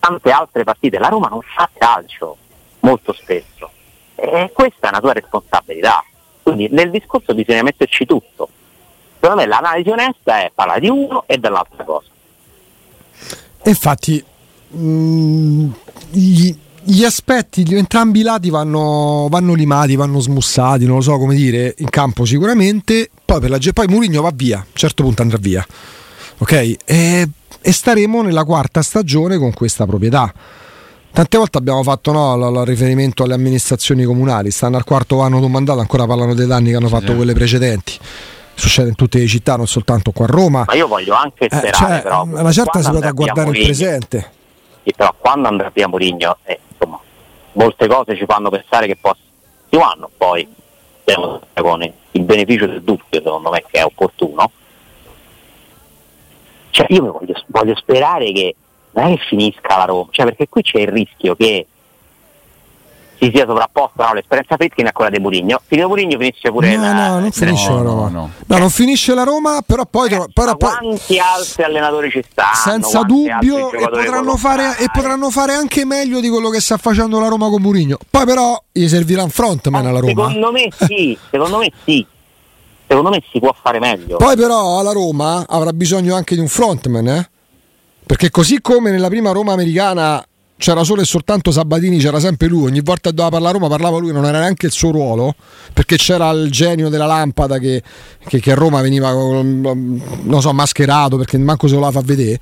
tante 0.00 0.30
altre 0.30 0.64
partite, 0.64 0.98
la 0.98 1.08
Roma 1.08 1.28
non 1.28 1.40
fa 1.42 1.68
calcio 1.72 2.36
molto 2.80 3.12
spesso. 3.12 3.70
E 4.16 4.50
questa 4.52 4.86
è 4.86 4.90
una 4.90 5.00
tua 5.00 5.12
responsabilità. 5.12 6.04
Quindi 6.46 6.68
nel 6.70 6.92
discorso 6.92 7.34
bisogna 7.34 7.64
metterci 7.64 8.06
tutto. 8.06 8.48
Secondo 9.18 9.42
me 9.42 9.48
l'analisi 9.48 9.88
onesta 9.88 10.42
è 10.42 10.52
parlare 10.54 10.78
di 10.78 10.88
uno 10.88 11.24
e 11.26 11.38
dell'altra 11.38 11.82
cosa. 11.82 12.06
Infatti, 13.64 14.24
mh, 14.68 14.78
mm, 14.78 15.70
gli, 16.10 16.56
gli, 16.84 17.02
aspetti 17.02 17.64
di 17.64 17.74
entrambi 17.74 18.20
i 18.20 18.22
lati 18.22 18.48
vanno, 18.48 19.26
vanno, 19.28 19.54
limati, 19.54 19.96
vanno 19.96 20.20
smussati, 20.20 20.86
non 20.86 20.96
lo 20.96 21.02
so 21.02 21.18
come 21.18 21.34
dire, 21.34 21.74
in 21.78 21.90
campo 21.90 22.24
sicuramente. 22.24 23.10
Poi, 23.24 23.40
per 23.40 23.50
la, 23.50 23.58
poi 23.72 23.88
Murigno 23.88 24.22
va 24.22 24.30
via, 24.32 24.58
a 24.58 24.60
un 24.60 24.74
certo 24.74 25.02
punto 25.02 25.22
andrà 25.22 25.38
via. 25.40 25.66
Ok? 26.38 26.76
E, 26.84 27.28
e 27.60 27.72
staremo 27.72 28.22
nella 28.22 28.44
quarta 28.44 28.82
stagione 28.82 29.36
con 29.36 29.52
questa 29.52 29.84
proprietà 29.84 30.32
Tante 31.16 31.38
volte 31.38 31.56
abbiamo 31.56 31.82
fatto 31.82 32.12
no, 32.12 32.36
l- 32.36 32.52
l- 32.52 32.64
riferimento 32.66 33.22
alle 33.22 33.32
amministrazioni 33.32 34.04
comunali, 34.04 34.50
stanno 34.50 34.76
al 34.76 34.84
quarto 34.84 35.22
anno 35.22 35.38
di 35.38 35.46
un 35.46 35.50
mandato, 35.50 35.80
ancora 35.80 36.04
parlano 36.04 36.34
dei 36.34 36.46
danni 36.46 36.68
che 36.68 36.76
hanno 36.76 36.88
fatto 36.88 37.06
sì. 37.06 37.14
quelle 37.14 37.32
precedenti. 37.32 37.98
Succede 38.52 38.90
in 38.90 38.96
tutte 38.96 39.18
le 39.18 39.26
città, 39.26 39.56
non 39.56 39.66
soltanto 39.66 40.10
qua 40.10 40.26
a 40.26 40.28
Roma. 40.28 40.64
Ma 40.66 40.74
io 40.74 40.86
voglio 40.86 41.14
anche 41.14 41.46
sperare, 41.46 41.68
eh, 41.68 41.72
cioè, 41.72 42.02
però, 42.02 42.24
una 42.24 42.52
certa 42.52 42.82
si 42.82 42.90
può 42.90 43.12
guardare 43.12 43.48
il 43.48 43.64
presente. 43.64 44.30
Sì, 44.82 44.92
però 44.94 45.14
quando 45.16 45.48
andrà 45.48 45.70
via 45.72 45.88
Mourinho, 45.88 46.36
eh, 46.44 46.60
insomma, 46.70 47.00
molte 47.52 47.86
cose 47.86 48.14
ci 48.14 48.26
fanno 48.26 48.50
pensare 48.50 48.86
che 48.86 48.98
possa 49.00 49.20
più 49.70 49.80
anno, 49.80 50.10
poi 50.18 50.46
con 51.54 51.92
il 52.10 52.22
beneficio 52.24 52.66
del 52.66 52.82
dubbio, 52.82 53.22
secondo 53.22 53.48
me 53.48 53.64
che 53.66 53.78
è 53.78 53.84
opportuno. 53.84 54.50
Cioè, 56.68 56.84
io 56.90 57.10
voglio, 57.10 57.42
voglio 57.46 57.74
sperare 57.74 58.30
che 58.32 58.54
non 58.96 59.12
è 59.12 59.16
che 59.16 59.22
finisca 59.28 59.76
la 59.76 59.84
Roma, 59.84 60.08
cioè 60.10 60.24
perché 60.26 60.48
qui 60.48 60.62
c'è 60.62 60.78
il 60.78 60.88
rischio 60.88 61.34
che 61.36 61.66
si 63.18 63.30
sia 63.32 63.46
sovrapposta 63.46 64.06
no, 64.06 64.14
l'esperienza 64.14 64.56
Fritkin 64.56 64.86
a 64.86 64.92
quella 64.92 65.10
di 65.10 65.18
Murigno. 65.18 65.60
Finito 65.66 65.88
Murigno 65.88 66.18
finisce 66.18 66.50
pure 66.50 66.76
no, 66.76 66.82
la, 66.82 66.92
no, 66.92 67.18
non 67.20 67.32
finisce 67.32 67.68
no, 67.70 67.76
la 67.76 67.82
Roma. 67.82 68.08
No, 68.08 68.30
no. 68.46 68.58
non 68.58 68.70
finisce 68.70 69.14
la 69.14 69.22
Roma, 69.24 69.62
però 69.66 69.84
poi, 69.86 70.10
eh, 70.10 70.26
però 70.32 70.56
poi 70.56 70.70
quanti 70.78 71.18
altri 71.18 71.62
allenatori 71.62 72.10
ci 72.10 72.24
stanno? 72.30 72.54
Senza 72.54 73.02
dubbio 73.02 73.72
e 73.72 73.88
potranno, 73.88 74.36
fare, 74.36 74.76
e 74.78 74.86
potranno, 74.92 75.30
fare, 75.30 75.54
anche 75.54 75.84
meglio 75.84 76.20
di 76.20 76.28
quello 76.28 76.50
che 76.50 76.60
sta 76.60 76.76
facendo 76.76 77.18
la 77.18 77.28
Roma 77.28 77.48
con 77.48 77.62
Murigno. 77.62 77.98
Poi 78.08 78.24
però 78.26 78.62
gli 78.70 78.86
servirà 78.86 79.22
un 79.22 79.30
frontman 79.30 79.86
alla 79.86 80.00
Roma. 80.00 80.28
Secondo 80.28 80.52
me 80.52 80.68
sì, 80.86 81.18
secondo 81.30 81.58
me 81.58 81.72
sì. 81.84 82.06
Secondo 82.88 83.10
me 83.10 83.22
si 83.30 83.40
può 83.40 83.54
fare 83.60 83.78
meglio. 83.78 84.16
Poi 84.18 84.36
però 84.36 84.80
la 84.82 84.92
Roma 84.92 85.44
avrà 85.48 85.72
bisogno 85.72 86.14
anche 86.14 86.34
di 86.34 86.40
un 86.40 86.48
frontman, 86.48 87.08
eh? 87.08 87.30
Perché 88.06 88.30
così 88.30 88.60
come 88.60 88.92
nella 88.92 89.08
prima 89.08 89.32
Roma 89.32 89.52
americana 89.52 90.24
c'era 90.58 90.84
solo 90.84 91.02
e 91.02 91.04
soltanto 91.04 91.50
Sabatini, 91.50 91.98
c'era 91.98 92.20
sempre 92.20 92.46
lui, 92.46 92.66
ogni 92.66 92.80
volta 92.80 93.10
che 93.10 93.16
doveva 93.16 93.30
parlare 93.30 93.56
a 93.56 93.58
Roma 93.58 93.68
parlava 93.68 93.98
lui, 93.98 94.12
non 94.12 94.24
era 94.24 94.38
neanche 94.38 94.66
il 94.66 94.72
suo 94.72 94.90
ruolo, 94.90 95.34
perché 95.72 95.96
c'era 95.96 96.30
il 96.30 96.50
genio 96.50 96.88
della 96.88 97.06
lampada 97.06 97.58
che, 97.58 97.82
che, 98.26 98.40
che 98.40 98.52
a 98.52 98.54
Roma 98.54 98.80
veniva, 98.80 99.10
non 99.10 100.40
so, 100.40 100.52
mascherato, 100.52 101.16
perché 101.16 101.36
manco 101.36 101.66
se 101.68 101.74
lo 101.74 101.80
la 101.80 101.90
fa 101.90 102.00
vedere, 102.00 102.38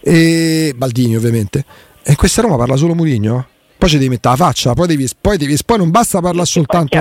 e 0.00 0.74
Baldini 0.76 1.16
ovviamente. 1.16 1.64
E 2.02 2.14
questa 2.14 2.42
Roma 2.42 2.56
parla 2.56 2.76
solo 2.76 2.94
Murigno? 2.94 3.46
Poi 3.78 3.88
ci 3.88 3.96
devi 3.96 4.10
mettere 4.10 4.36
la 4.36 4.44
faccia, 4.44 4.74
poi, 4.74 4.86
devi, 4.86 5.08
poi, 5.18 5.38
devi, 5.38 5.56
poi 5.64 5.78
non 5.78 5.90
basta 5.90 6.20
parlare 6.20 6.46
soltanto... 6.46 6.96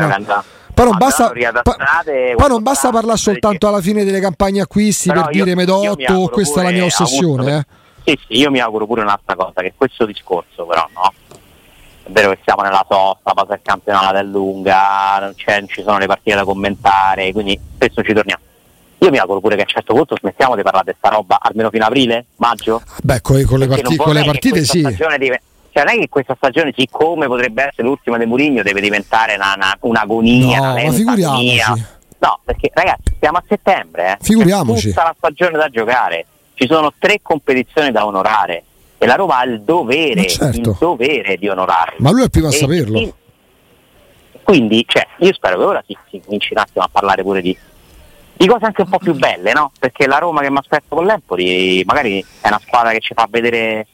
Poi 0.73 0.85
non, 0.85 0.97
basta, 0.97 1.33
poi 1.33 2.47
non 2.47 2.63
basta 2.63 2.89
parlare 2.89 3.17
soltanto 3.17 3.67
alla 3.67 3.81
fine 3.81 4.05
delle 4.05 4.21
campagne 4.21 4.61
acquisti 4.61 5.09
per 5.09 5.27
io, 5.31 5.43
dire 5.43 5.53
Medotto, 5.53 6.29
questa 6.31 6.61
è 6.61 6.63
la 6.63 6.71
mia 6.71 6.85
ossessione. 6.85 7.57
Eh. 7.57 7.65
Sì, 8.09 8.19
sì, 8.27 8.39
io 8.39 8.49
mi 8.49 8.59
auguro 8.59 8.87
pure 8.87 9.01
un'altra 9.01 9.35
cosa, 9.35 9.61
che 9.61 9.73
questo 9.77 10.07
discorso 10.07 10.65
però 10.65 10.87
no. 10.95 11.13
È 12.01 12.09
vero 12.09 12.31
che 12.31 12.39
siamo 12.43 12.63
nella 12.63 12.83
sosta, 12.89 13.33
passa 13.33 13.53
il 13.53 13.59
campionato 13.61 14.15
è 14.15 14.23
lunga, 14.23 15.19
non, 15.19 15.33
non, 15.45 15.67
ci 15.67 15.83
sono 15.83 15.99
le 15.99 16.07
partite 16.07 16.35
da 16.35 16.43
commentare, 16.43 17.31
quindi 17.31 17.59
spesso 17.75 18.01
ci 18.01 18.13
torniamo. 18.13 18.41
Io 18.97 19.11
mi 19.11 19.19
auguro 19.19 19.39
pure 19.39 19.55
che 19.55 19.61
a 19.61 19.65
un 19.65 19.71
certo 19.71 19.93
punto 19.93 20.15
smettiamo 20.17 20.55
di 20.55 20.63
parlare 20.63 20.85
di 20.85 20.97
questa 20.97 21.15
roba 21.15 21.37
almeno 21.39 21.69
fino 21.69 21.83
a 21.83 21.87
aprile, 21.87 22.25
maggio. 22.37 22.81
Beh, 23.03 23.21
con, 23.21 23.43
con 23.45 23.59
le, 23.59 23.67
parti- 23.67 23.95
con 23.95 24.13
le 24.13 24.23
partite 24.23 24.63
sì. 24.63 24.81
Deve, 24.81 25.41
cioè 25.71 25.83
non 25.83 25.93
è 25.93 25.99
che 25.99 26.09
questa 26.09 26.33
stagione, 26.35 26.73
siccome 26.75 27.27
potrebbe 27.27 27.67
essere 27.67 27.87
l'ultima 27.87 28.17
di 28.17 28.25
Murigno, 28.25 28.63
deve 28.63 28.81
diventare 28.81 29.35
una, 29.35 29.53
una, 29.55 29.77
un'agonia. 29.81 30.57
No, 30.57 30.71
una 30.71 30.83
ma 30.83 30.91
figuriamoci. 30.91 31.85
No, 32.17 32.39
perché 32.43 32.71
ragazzi, 32.73 33.15
siamo 33.19 33.37
a 33.37 33.43
settembre, 33.47 34.13
eh. 34.13 34.17
Figuriamoci. 34.19 34.81
C'è 34.81 34.89
tutta 34.89 35.03
la 35.03 35.15
stagione 35.15 35.57
da 35.57 35.69
giocare 35.69 36.25
ci 36.59 36.67
sono 36.67 36.91
tre 36.99 37.19
competizioni 37.21 37.89
da 37.91 38.05
onorare 38.05 38.63
e 38.97 39.05
la 39.05 39.15
Roma 39.15 39.37
ha 39.37 39.45
il 39.45 39.61
dovere, 39.61 40.27
certo. 40.27 40.57
il 40.57 40.75
dovere 40.77 41.37
di 41.37 41.47
onorare. 41.47 41.95
Ma 41.99 42.11
lui 42.11 42.19
è 42.19 42.23
il 42.25 42.29
primo 42.29 42.47
a 42.47 42.51
saperlo. 42.51 43.15
Quindi, 44.43 44.83
cioè, 44.85 45.07
io 45.19 45.33
spero 45.33 45.57
che 45.57 45.63
ora 45.63 45.83
si, 45.87 45.97
si 46.09 46.21
cominci 46.23 46.51
un 46.51 46.59
attimo 46.59 46.83
a 46.83 46.89
parlare 46.91 47.23
pure 47.23 47.41
di, 47.41 47.57
di 48.33 48.45
cose 48.45 48.65
anche 48.65 48.81
un 48.81 48.89
po' 48.89 48.97
più 48.97 49.13
belle, 49.13 49.53
no? 49.53 49.71
Perché 49.79 50.05
la 50.05 50.17
Roma 50.17 50.41
che 50.41 50.51
mi 50.51 50.57
aspetto 50.57 50.95
con 50.97 51.05
l'Empoli 51.05 51.81
magari 51.85 52.19
è 52.41 52.47
una 52.47 52.59
squadra 52.61 52.91
che 52.91 52.99
ci 52.99 53.13
fa 53.13 53.25
vedere 53.29 53.87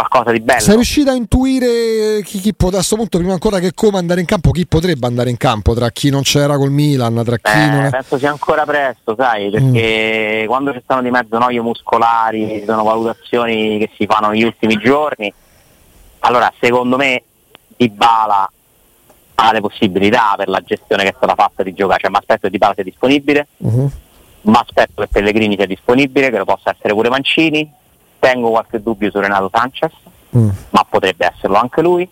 qualcosa 0.00 0.32
di 0.32 0.40
bello. 0.40 0.60
Sei 0.60 0.74
riuscito 0.74 1.10
a 1.10 1.14
intuire 1.14 2.22
chi, 2.22 2.40
chi 2.40 2.54
pot- 2.54 2.72
a 2.72 2.76
questo 2.76 2.96
punto, 2.96 3.18
prima 3.18 3.32
ancora 3.32 3.58
che 3.58 3.72
come 3.74 3.98
andare 3.98 4.20
in 4.20 4.26
campo, 4.26 4.50
chi 4.50 4.66
potrebbe 4.66 5.06
andare 5.06 5.30
in 5.30 5.36
campo 5.36 5.74
tra 5.74 5.90
chi 5.90 6.10
non 6.10 6.22
c'era 6.22 6.56
col 6.56 6.70
Milan, 6.70 7.22
tra 7.24 7.36
chi 7.36 7.50
eh, 7.50 7.66
non 7.66 7.84
è... 7.84 7.90
Penso 7.90 8.18
sia 8.18 8.30
ancora 8.30 8.64
presto, 8.64 9.14
sai, 9.16 9.50
perché 9.50 10.42
mm. 10.42 10.46
quando 10.46 10.72
ci 10.72 10.80
stanno 10.82 11.02
di 11.02 11.10
mezzo 11.10 11.38
noie 11.38 11.60
muscolari, 11.60 12.60
ci 12.60 12.64
sono 12.66 12.82
valutazioni 12.82 13.78
che 13.78 13.90
si 13.96 14.06
fanno 14.06 14.28
negli 14.30 14.44
ultimi 14.44 14.76
giorni. 14.78 15.32
Allora, 16.20 16.52
secondo 16.60 16.96
me 16.96 17.22
Di 17.76 17.88
Bala 17.88 18.50
ha 19.34 19.52
le 19.52 19.60
possibilità 19.60 20.34
per 20.36 20.48
la 20.48 20.60
gestione 20.60 21.02
che 21.02 21.10
è 21.10 21.14
stata 21.16 21.34
fatta 21.34 21.62
di 21.62 21.72
giocare, 21.72 22.00
cioè 22.00 22.10
mi 22.10 22.16
aspetto 22.16 22.40
che 22.42 22.50
Di 22.50 22.58
Bala 22.58 22.74
sia 22.74 22.84
disponibile. 22.84 23.46
Mm-hmm. 23.66 23.86
Mi 24.42 24.56
aspetto 24.56 25.02
che 25.02 25.08
Pellegrini 25.08 25.54
sia 25.56 25.66
disponibile, 25.66 26.30
che 26.30 26.38
lo 26.38 26.44
possa 26.44 26.70
essere 26.70 26.94
pure 26.94 27.10
Mancini, 27.10 27.70
tengo 28.20 28.50
qualche 28.50 28.80
dubbio 28.80 29.10
su 29.10 29.18
Renato 29.18 29.50
Sanchez, 29.52 29.90
mm. 30.36 30.48
ma 30.70 30.86
potrebbe 30.88 31.32
esserlo 31.34 31.56
anche 31.56 31.80
lui. 31.82 32.08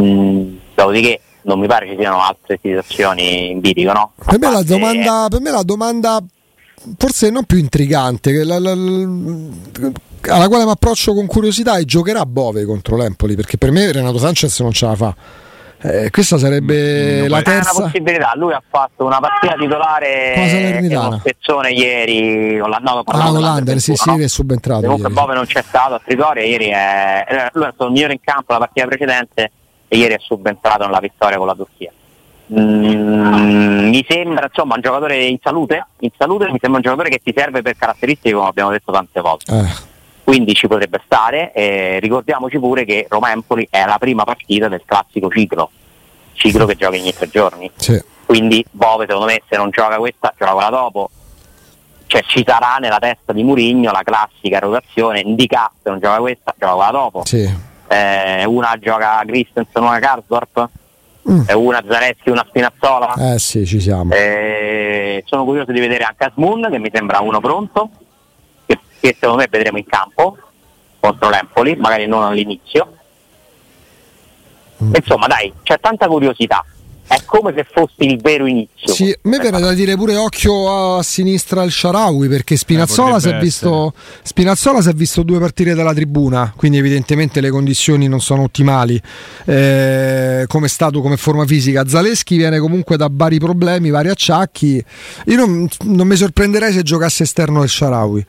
Mm, 0.00 0.56
dopodiché 0.74 1.20
non 1.42 1.58
mi 1.58 1.66
pare 1.66 1.88
ci 1.88 1.96
siano 1.98 2.22
altre 2.22 2.58
situazioni 2.62 3.50
in 3.50 3.60
bilico, 3.60 3.92
no? 3.92 4.12
Per 4.24 4.38
me, 4.38 4.64
domanda, 4.64 5.26
per 5.28 5.40
me, 5.40 5.50
la 5.50 5.62
domanda, 5.62 6.22
forse 6.96 7.30
non 7.30 7.44
più 7.44 7.58
intrigante, 7.58 8.44
la, 8.44 8.58
la, 8.58 8.74
la, 8.74 9.92
alla 10.22 10.48
quale 10.48 10.64
mi 10.64 10.70
approccio 10.70 11.14
con 11.14 11.26
curiosità 11.26 11.76
è 11.76 11.84
giocherà 11.84 12.24
Bove 12.26 12.64
contro 12.64 12.96
l'Empoli, 12.96 13.34
perché 13.34 13.58
per 13.58 13.70
me 13.70 13.90
Renato 13.92 14.18
Sanchez 14.18 14.60
non 14.60 14.72
ce 14.72 14.86
la 14.86 14.94
fa. 14.94 15.14
Eh, 15.80 16.10
questa 16.10 16.38
sarebbe 16.38 17.20
non 17.20 17.28
la 17.28 17.42
terza. 17.42 17.70
una 17.76 17.84
possibilità. 17.84 18.32
Lui 18.34 18.52
ha 18.52 18.62
fatto 18.68 19.04
una 19.04 19.20
partita 19.20 19.54
titolare 19.54 20.34
con 20.92 21.18
Spezzone 21.20 21.70
ieri 21.70 22.58
con 22.58 22.68
la 22.68 22.78
no, 22.82 23.02
ah, 23.04 23.04
con 23.04 23.40
l'Under, 23.40 23.78
sì, 23.78 23.94
sì, 23.94 24.10
no? 24.10 24.18
è 24.18 24.28
subentrato. 24.28 24.82
Comunque 24.82 25.10
Bove 25.10 25.34
non 25.34 25.46
c'è 25.46 25.62
stato 25.62 25.94
a 25.94 26.00
Trigoria, 26.04 26.44
ieri 26.44 26.68
è, 26.70 27.26
eh, 27.28 27.50
lui 27.52 27.64
è 27.64 27.68
stato 27.68 27.86
il 27.86 27.92
migliore 27.92 28.14
in 28.14 28.20
campo 28.20 28.52
la 28.52 28.58
partita 28.58 28.86
precedente 28.86 29.52
e 29.86 29.96
ieri 29.96 30.14
è 30.14 30.18
subentrato 30.20 30.84
nella 30.84 31.00
vittoria 31.00 31.38
con 31.38 31.46
la 31.46 31.54
Turchia. 31.54 31.92
Mm, 32.50 33.88
mi 33.90 34.04
sembra 34.08 34.46
insomma 34.46 34.74
un 34.74 34.80
giocatore 34.80 35.26
in 35.26 35.38
salute, 35.40 35.86
in 36.00 36.10
salute 36.16 36.46
mi 36.46 36.58
sembra 36.60 36.78
un 36.78 36.82
giocatore 36.82 37.10
che 37.10 37.20
ti 37.22 37.32
serve 37.36 37.62
per 37.62 37.76
caratteristiche 37.76 38.34
come 38.34 38.48
abbiamo 38.48 38.70
detto 38.70 38.90
tante 38.90 39.20
volte. 39.20 39.52
Eh 39.52 39.87
quindi 40.28 40.52
ci 40.52 40.66
potrebbe 40.66 41.00
stare. 41.06 41.54
Eh, 41.54 41.98
ricordiamoci 42.00 42.58
pure 42.58 42.84
che 42.84 43.06
Roma-Empoli 43.08 43.66
è 43.70 43.86
la 43.86 43.96
prima 43.98 44.24
partita 44.24 44.68
del 44.68 44.82
classico 44.84 45.30
ciclo, 45.30 45.70
ciclo 46.34 46.66
che 46.66 46.76
gioca 46.76 46.98
ogni 46.98 47.14
tre 47.14 47.30
giorni. 47.30 47.70
Sì. 47.76 47.98
Quindi 48.26 48.62
Bove 48.70 49.06
secondo 49.06 49.24
me 49.24 49.40
se 49.48 49.56
non 49.56 49.70
gioca 49.70 49.96
questa, 49.96 50.34
gioca 50.36 50.52
quella 50.52 50.68
dopo. 50.68 51.08
Cioè 52.08 52.22
ci 52.26 52.44
sarà 52.46 52.76
nella 52.78 52.98
testa 52.98 53.32
di 53.32 53.42
Murigno 53.42 53.90
la 53.90 54.02
classica 54.04 54.58
rotazione, 54.58 55.20
Indica 55.20 55.72
se 55.82 55.88
non 55.88 55.98
gioca 55.98 56.18
questa, 56.18 56.54
gioca 56.58 56.74
quella 56.74 56.90
dopo. 56.90 57.22
Sì. 57.24 57.50
Eh, 57.88 58.44
una 58.44 58.76
gioca 58.78 59.22
Christensen, 59.24 59.82
una 59.82 59.98
Karsdorp, 59.98 60.68
Mm. 61.30 61.42
una 61.56 61.84
Zareschi, 61.86 62.30
una 62.30 62.44
Spinazzola. 62.48 63.34
Eh 63.34 63.38
sì, 63.38 63.66
ci 63.66 63.80
siamo. 63.80 64.14
Eh, 64.14 65.22
sono 65.26 65.44
curioso 65.44 65.72
di 65.72 65.80
vedere 65.80 66.04
anche 66.04 66.24
Asmun 66.24 66.68
che 66.70 66.78
mi 66.78 66.88
sembra 66.90 67.20
uno 67.20 67.38
pronto, 67.40 67.90
che, 69.00 69.16
secondo 69.18 69.42
me 69.42 69.48
vedremo 69.50 69.78
in 69.78 69.86
campo 69.86 70.36
contro 71.00 71.28
l'Empoli, 71.30 71.76
magari 71.76 72.06
non 72.06 72.22
all'inizio. 72.22 72.94
Mm. 74.82 74.94
Insomma 74.94 75.26
dai, 75.26 75.52
c'è 75.62 75.78
tanta 75.80 76.06
curiosità. 76.06 76.64
È 77.08 77.22
come 77.24 77.54
se 77.56 77.64
fosse 77.64 78.04
il 78.04 78.20
vero 78.20 78.44
inizio. 78.44 78.92
Sì, 78.92 79.10
a 79.10 79.16
me 79.22 79.38
viene 79.38 79.58
da 79.58 79.72
dire 79.72 79.96
pure 79.96 80.14
occhio 80.16 80.98
a 80.98 81.02
sinistra 81.02 81.62
al 81.62 81.70
Sharawi 81.70 82.28
perché 82.28 82.54
Spinazzola, 82.54 83.16
Eh, 83.16 83.20
si 83.20 83.28
è 83.30 83.38
visto, 83.38 83.94
Spinazzola 84.22 84.82
si 84.82 84.90
è 84.90 84.92
visto 84.92 85.22
due 85.22 85.38
partite 85.38 85.72
dalla 85.72 85.94
tribuna, 85.94 86.52
quindi 86.54 86.76
evidentemente 86.76 87.40
le 87.40 87.48
condizioni 87.48 88.08
non 88.08 88.20
sono 88.20 88.42
ottimali 88.42 89.00
eh, 89.46 90.44
come 90.46 90.68
stato, 90.68 91.00
come 91.00 91.16
forma 91.16 91.46
fisica. 91.46 91.88
Zaleschi 91.88 92.36
viene 92.36 92.58
comunque 92.58 92.98
da 92.98 93.08
vari 93.10 93.38
problemi, 93.38 93.88
vari 93.88 94.10
acciacchi. 94.10 94.84
Io 95.28 95.36
non, 95.36 95.66
non 95.84 96.06
mi 96.06 96.14
sorprenderei 96.14 96.74
se 96.74 96.82
giocasse 96.82 97.22
esterno 97.22 97.60
del 97.60 97.70
Sharawi. 97.70 98.26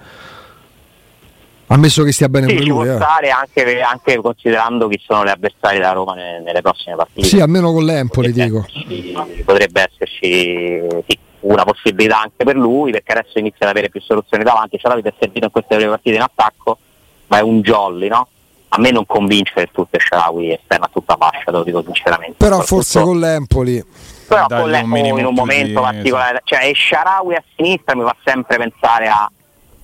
Ammesso 1.72 2.04
che 2.04 2.12
stia 2.12 2.30
bene 2.30 2.48
Sì, 2.48 2.54
pure 2.54 2.66
ci 2.66 2.72
può 2.72 2.84
lui. 2.84 2.92
eh. 2.92 2.96
stare 2.96 3.30
anche, 3.30 3.82
anche 3.82 4.18
considerando 4.18 4.88
chi 4.88 5.00
sono 5.06 5.24
le 5.24 5.32
avversarie 5.32 5.78
della 5.80 5.92
Roma 5.92 6.14
nelle, 6.16 6.40
nelle 6.42 6.62
prossime 6.62 6.96
partite. 6.96 7.28
Sì, 7.28 7.40
almeno 7.40 7.72
con 7.72 7.84
l'Empoli, 7.86 8.32
potrebbe 8.32 8.50
dico. 8.50 8.66
esserci, 8.68 9.44
potrebbe 9.44 9.90
esserci 9.92 10.88
sì, 11.08 11.20
una 11.42 11.64
possibilità 11.64 12.22
anche 12.22 12.44
per 12.44 12.56
lui 12.56 12.92
perché 12.92 13.12
adesso 13.12 13.38
inizia 13.38 13.66
ad 13.68 13.72
avere 13.72 13.90
più 13.90 14.02
soluzioni 14.02 14.44
davanti. 14.44 14.78
Ciaravi 14.80 15.02
è 15.04 15.14
servito 15.20 15.46
in 15.46 15.52
queste 15.52 15.76
prime 15.76 15.90
partite 15.92 16.16
in 16.16 16.22
attacco, 16.24 16.78
ma 17.28 17.38
è 17.38 17.42
un 17.42 17.62
jolly, 17.62 18.08
no? 18.08 18.28
A 18.72 18.80
me 18.80 18.92
non 18.92 19.06
convince 19.06 19.54
del 19.56 19.70
tutto 19.72 19.98
Sharawi 20.00 20.52
esterno 20.54 20.86
a 20.86 20.90
tutta 20.92 21.16
fascia, 21.20 21.46
te 21.46 21.52
lo 21.52 21.64
dico 21.64 21.82
sinceramente. 21.84 22.36
Però 22.38 22.60
forse 22.62 23.02
con 23.02 23.20
l'Empoli. 23.20 23.84
però 24.28 24.46
con 24.48 24.70
le- 24.70 24.82
un 24.82 24.90
minimo 24.90 25.18
in 25.18 25.26
un 25.26 25.34
momento 25.34 25.68
di- 25.68 25.86
particolare, 25.86 26.42
cioè 26.44 26.66
e 26.68 26.74
Sharawi 26.76 27.34
a 27.36 27.44
sinistra 27.56 27.96
mi 27.96 28.04
fa 28.04 28.16
sempre 28.24 28.58
pensare 28.58 29.08
a, 29.08 29.32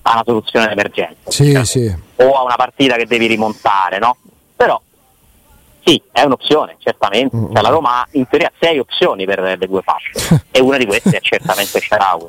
a 0.08 0.12
una 0.12 0.22
soluzione 0.24 0.66
d'emergenza 0.68 1.30
Sì, 1.30 1.52
Cioè, 1.52 1.64
sì. 1.64 1.94
o 2.16 2.32
a 2.32 2.42
una 2.44 2.56
partita 2.56 2.94
che 2.96 3.06
devi 3.06 3.26
rimontare, 3.26 3.98
no? 3.98 4.16
Però 4.54 4.80
sì, 5.84 6.00
è 6.10 6.22
un'opzione, 6.22 6.76
certamente. 6.78 7.36
Mm. 7.36 7.52
Cioè, 7.52 7.62
la 7.62 7.68
Roma 7.68 8.00
ha 8.00 8.08
in 8.12 8.26
teoria 8.28 8.50
sei 8.58 8.78
opzioni 8.78 9.24
per 9.24 9.40
le 9.40 9.66
due 9.66 9.82
fasce 9.82 10.44
e 10.50 10.60
una 10.60 10.76
di 10.78 10.86
queste 10.86 11.16
è 11.16 11.20
certamente 11.20 11.80
Sharawi. 11.80 12.26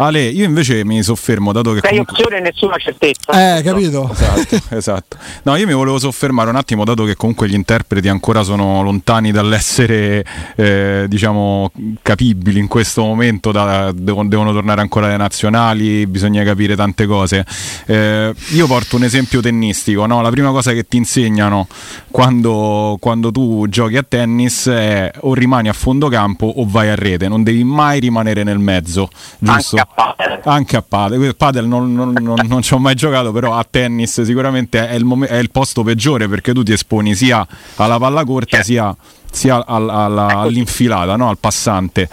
Ale, 0.00 0.22
io 0.22 0.44
invece 0.44 0.84
mi 0.84 1.02
soffermo, 1.02 1.52
dato 1.52 1.72
che 1.72 1.80
Sei 1.80 1.90
comunque... 1.90 2.14
opzioni 2.14 2.36
e 2.36 2.40
nessuna 2.40 2.76
certezza. 2.78 3.58
Eh, 3.58 3.62
capito? 3.62 4.10
Esatto, 4.10 4.60
esatto. 4.74 5.16
No, 5.42 5.56
io 5.56 5.66
mi 5.66 5.74
volevo 5.74 5.98
soffermare 5.98 6.48
un 6.48 6.56
attimo, 6.56 6.84
dato 6.84 7.04
che 7.04 7.16
comunque 7.16 7.48
gli 7.48 7.54
interpreti 7.54 8.08
ancora 8.08 8.42
sono 8.42 8.82
lontani 8.82 9.30
dall'essere, 9.30 10.24
eh, 10.56 11.04
diciamo, 11.06 11.70
capibili 12.00 12.58
in 12.58 12.66
questo 12.66 13.02
momento, 13.02 13.52
da- 13.52 13.92
devo- 13.94 14.24
devono 14.24 14.52
tornare 14.52 14.80
ancora 14.80 15.06
alle 15.06 15.18
nazionali, 15.18 16.06
bisogna 16.06 16.42
capire 16.44 16.76
tante 16.76 17.06
cose. 17.06 17.44
Eh, 17.86 18.34
io 18.52 18.66
porto 18.66 18.96
un 18.96 19.04
esempio 19.04 19.40
tennistico, 19.40 20.06
no? 20.06 20.22
la 20.22 20.30
prima 20.30 20.50
cosa 20.50 20.72
che 20.72 20.86
ti 20.88 20.96
insegnano 20.96 21.66
quando, 22.10 22.96
quando 23.00 23.30
tu 23.30 23.66
giochi 23.68 23.96
a 23.96 24.02
tennis 24.02 24.66
è 24.66 25.10
o 25.20 25.34
rimani 25.34 25.68
a 25.68 25.72
fondo 25.72 26.08
campo 26.08 26.46
o 26.46 26.64
vai 26.66 26.88
a 26.88 26.94
rete, 26.94 27.28
non 27.28 27.42
devi 27.42 27.64
mai 27.64 28.00
rimanere 28.00 28.42
nel 28.42 28.58
mezzo, 28.58 29.10
giusto? 29.38 29.76
Anche 29.76 29.80
a 29.80 29.88
padel. 29.94 30.40
Anche 30.44 30.76
a 30.76 30.82
padel, 30.82 31.36
padel 31.36 31.66
non, 31.66 31.92
non- 31.94 32.14
non- 32.20 32.40
non 32.48 32.62
ci 32.62 32.74
ho 32.74 32.78
mai 32.78 32.94
giocato, 32.94 33.32
però 33.32 33.54
a 33.56 33.66
tennis 33.68 34.22
sicuramente 34.22 34.88
è 34.88 34.94
il, 34.94 35.04
mom- 35.04 35.24
è 35.26 35.36
il 35.36 35.50
posto 35.50 35.82
peggiore 35.82 36.28
perché 36.28 36.52
tu 36.52 36.62
ti 36.62 36.72
esponi 36.72 37.14
sia 37.14 37.46
alla 37.76 37.98
palla 37.98 38.24
corta 38.24 38.56
Certo. 38.62 38.66
sia, 38.66 38.96
sia 39.30 39.64
al- 39.66 39.88
alla- 39.88 40.26
all'infilata, 40.38 41.16
no? 41.16 41.28
al 41.28 41.38
passante. 41.38 42.08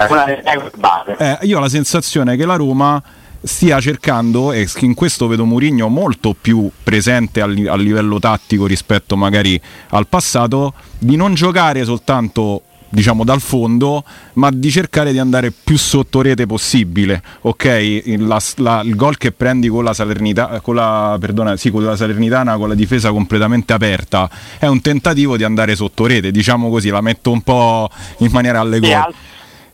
Eh, 1.17 1.37
io 1.43 1.57
ho 1.57 1.61
la 1.61 1.69
sensazione 1.69 2.35
che 2.35 2.45
la 2.45 2.55
Roma 2.55 3.01
stia 3.41 3.79
cercando, 3.79 4.51
e 4.51 4.67
in 4.79 4.93
questo 4.93 5.27
vedo 5.27 5.45
Murigno 5.45 5.87
molto 5.87 6.35
più 6.39 6.69
presente 6.83 7.39
a 7.41 7.45
livello 7.45 8.19
tattico 8.19 8.65
rispetto 8.65 9.15
magari 9.15 9.59
al 9.89 10.07
passato, 10.07 10.73
di 10.97 11.15
non 11.15 11.33
giocare 11.33 11.85
soltanto 11.85 12.63
diciamo 12.89 13.23
dal 13.23 13.41
fondo, 13.41 14.03
ma 14.33 14.49
di 14.51 14.69
cercare 14.71 15.11
di 15.11 15.19
andare 15.19 15.51
più 15.51 15.77
sotto 15.77 16.21
rete 16.21 16.45
possibile. 16.45 17.21
Ok, 17.41 17.65
il, 18.05 18.25
la- 18.25 18.39
la- 18.57 18.81
il 18.83 18.95
gol 18.95 19.17
che 19.17 19.31
prendi 19.31 19.67
con 19.67 19.83
la 19.83 19.93
Salernitana, 19.93 20.59
con 20.61 20.75
la, 20.75 21.17
perdona, 21.19 21.55
sì, 21.57 21.69
con 21.71 21.83
la 21.83 21.95
Salernitana 21.95 22.57
con 22.57 22.69
la 22.69 22.75
difesa 22.75 23.09
completamente 23.11 23.73
aperta, 23.73 24.29
è 24.57 24.67
un 24.67 24.81
tentativo 24.81 25.37
di 25.37 25.43
andare 25.43 25.75
sotto 25.75 26.05
rete, 26.05 26.31
diciamo 26.31 26.69
così, 26.69 26.89
la 26.89 27.01
metto 27.01 27.31
un 27.31 27.41
po' 27.41 27.89
in 28.19 28.29
maniera 28.31 28.59
allegorica. 28.59 29.05
al- 29.05 29.13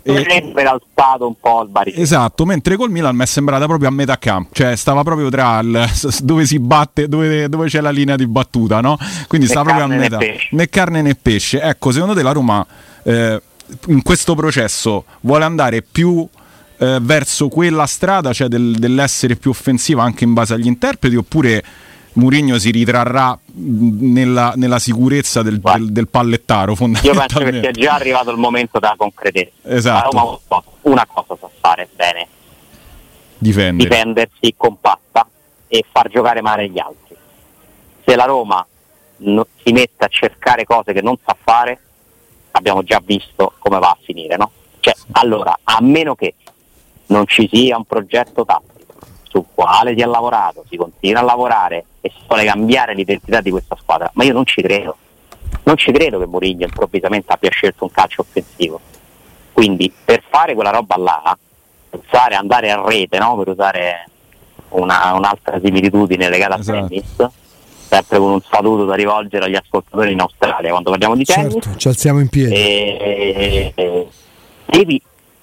Dovrebbe 0.05 0.63
alzato 0.63 1.27
un 1.27 1.35
po' 1.39 1.61
il 1.63 1.69
barichetto. 1.69 2.01
Esatto, 2.01 2.45
mentre 2.45 2.75
col 2.75 2.91
Milan 2.91 3.15
mi 3.15 3.23
è 3.23 3.25
sembrata 3.25 3.65
proprio 3.67 3.87
a 3.87 3.91
metà 3.93 4.17
campo, 4.17 4.49
cioè 4.51 4.75
stava 4.75 5.01
proprio 5.01 5.29
tra 5.29 5.59
il, 5.59 5.89
dove 6.23 6.45
si 6.45 6.59
batte, 6.59 7.07
dove, 7.07 7.47
dove 7.47 7.67
c'è 7.69 7.79
la 7.79 7.89
linea 7.89 8.17
di 8.17 8.27
battuta, 8.27 8.81
no? 8.81 8.97
Quindi 9.29 9.47
Né 9.47 9.53
stava 9.53 9.69
proprio 9.73 9.85
a 9.85 9.87
né 9.87 9.97
metà. 9.97 10.17
pesce. 10.17 10.47
Né 10.51 10.67
carne 10.67 11.01
né 11.01 11.15
pesce. 11.15 11.61
Ecco, 11.61 11.91
secondo 11.91 12.13
te 12.15 12.21
la 12.21 12.33
Roma 12.33 12.67
eh, 13.03 13.41
in 13.87 14.01
questo 14.01 14.35
processo 14.35 15.05
vuole 15.21 15.43
andare 15.45 15.81
più 15.81 16.27
eh, 16.77 16.97
verso 17.01 17.47
quella 17.47 17.85
strada, 17.85 18.33
cioè 18.33 18.47
del- 18.47 18.75
dell'essere 18.77 19.35
più 19.35 19.51
offensiva 19.51 20.03
anche 20.03 20.23
in 20.23 20.33
base 20.33 20.53
agli 20.53 20.67
interpreti, 20.67 21.15
oppure 21.15 21.63
Mourinho 22.13 22.59
si 22.59 22.69
ritrarrà 22.71 23.37
nella, 23.55 24.53
nella 24.55 24.77
sicurezza 24.79 25.41
del, 25.41 25.59
del- 25.59 25.91
del 25.91 26.07
pallettaro 26.07 26.71
Io 26.73 26.77
penso 26.77 26.99
che 27.01 27.03
fondamentalmente? 27.07 27.61
sia 27.61 27.71
già 27.71 27.93
arrivato 27.95 28.31
il 28.31 28.37
momento 28.37 28.79
della 28.79 28.95
concretezza. 28.97 29.51
Esatto. 29.63 30.15
La 30.15 30.21
Roma 30.21 30.63
una 30.81 31.07
cosa 31.11 31.37
sa 31.39 31.49
fare 31.59 31.87
bene, 31.95 32.27
Difendere. 33.37 33.89
difendersi 33.89 34.53
compatta 34.55 35.27
e 35.67 35.83
far 35.91 36.09
giocare 36.09 36.41
male 36.41 36.69
gli 36.69 36.79
altri. 36.79 37.15
Se 38.05 38.15
la 38.15 38.25
Roma 38.25 38.65
si 39.17 39.71
mette 39.71 40.05
a 40.05 40.07
cercare 40.07 40.65
cose 40.65 40.93
che 40.93 41.01
non 41.01 41.15
sa 41.25 41.35
fare, 41.41 41.79
abbiamo 42.55 42.83
già 42.83 43.01
visto 43.03 43.53
come 43.59 43.79
va 43.79 43.89
a 43.89 43.97
finire, 44.01 44.37
no? 44.37 44.51
Cioè, 44.79 44.93
allora, 45.13 45.57
a 45.63 45.77
meno 45.81 46.15
che 46.15 46.35
non 47.07 47.25
ci 47.27 47.47
sia 47.51 47.77
un 47.77 47.85
progetto 47.85 48.45
tattico 48.45 48.93
sul 49.23 49.45
quale 49.53 49.93
si 49.95 50.01
è 50.01 50.05
lavorato, 50.05 50.63
si 50.69 50.75
continua 50.77 51.21
a 51.21 51.23
lavorare 51.23 51.85
e 52.01 52.09
si 52.09 52.21
vuole 52.27 52.45
cambiare 52.45 52.93
l'identità 52.93 53.41
di 53.41 53.49
questa 53.51 53.75
squadra, 53.79 54.09
ma 54.13 54.23
io 54.23 54.33
non 54.33 54.45
ci 54.45 54.61
credo. 54.61 54.97
Non 55.63 55.77
ci 55.77 55.91
credo 55.91 56.19
che 56.19 56.25
Mourinho 56.25 56.63
improvvisamente 56.65 57.31
abbia 57.31 57.49
scelto 57.49 57.83
un 57.85 57.91
calcio 57.91 58.21
offensivo. 58.21 58.79
Quindi 59.53 59.91
per 60.03 60.23
fare 60.29 60.53
quella 60.55 60.71
roba 60.71 60.97
là, 60.97 61.37
pensare 61.89 62.35
andare 62.35 62.71
a 62.71 62.81
rete, 62.83 63.17
no? 63.19 63.35
per 63.37 63.49
usare 63.49 64.05
una- 64.69 65.13
un'altra 65.13 65.59
similitudine 65.63 66.27
legata 66.29 66.57
Esatto. 66.57 66.77
al 66.79 66.87
tennis, 66.87 67.29
sempre 67.93 68.17
con 68.17 68.31
un 68.31 68.41
saluto 68.49 68.85
da 68.85 68.95
rivolgere 68.95 69.45
agli 69.45 69.55
ascoltatori 69.55 70.11
in 70.11 70.19
Australia 70.19 70.71
quando 70.71 70.89
parliamo 70.89 71.15
di 71.15 71.23
tennis, 71.23 71.53
Certo, 71.53 71.77
ci 71.77 71.87
alziamo 71.87 72.19
in 72.19 72.27
piedi. 72.29 72.53
e, 72.53 73.73
e- 73.75 74.07
devi 74.65 75.01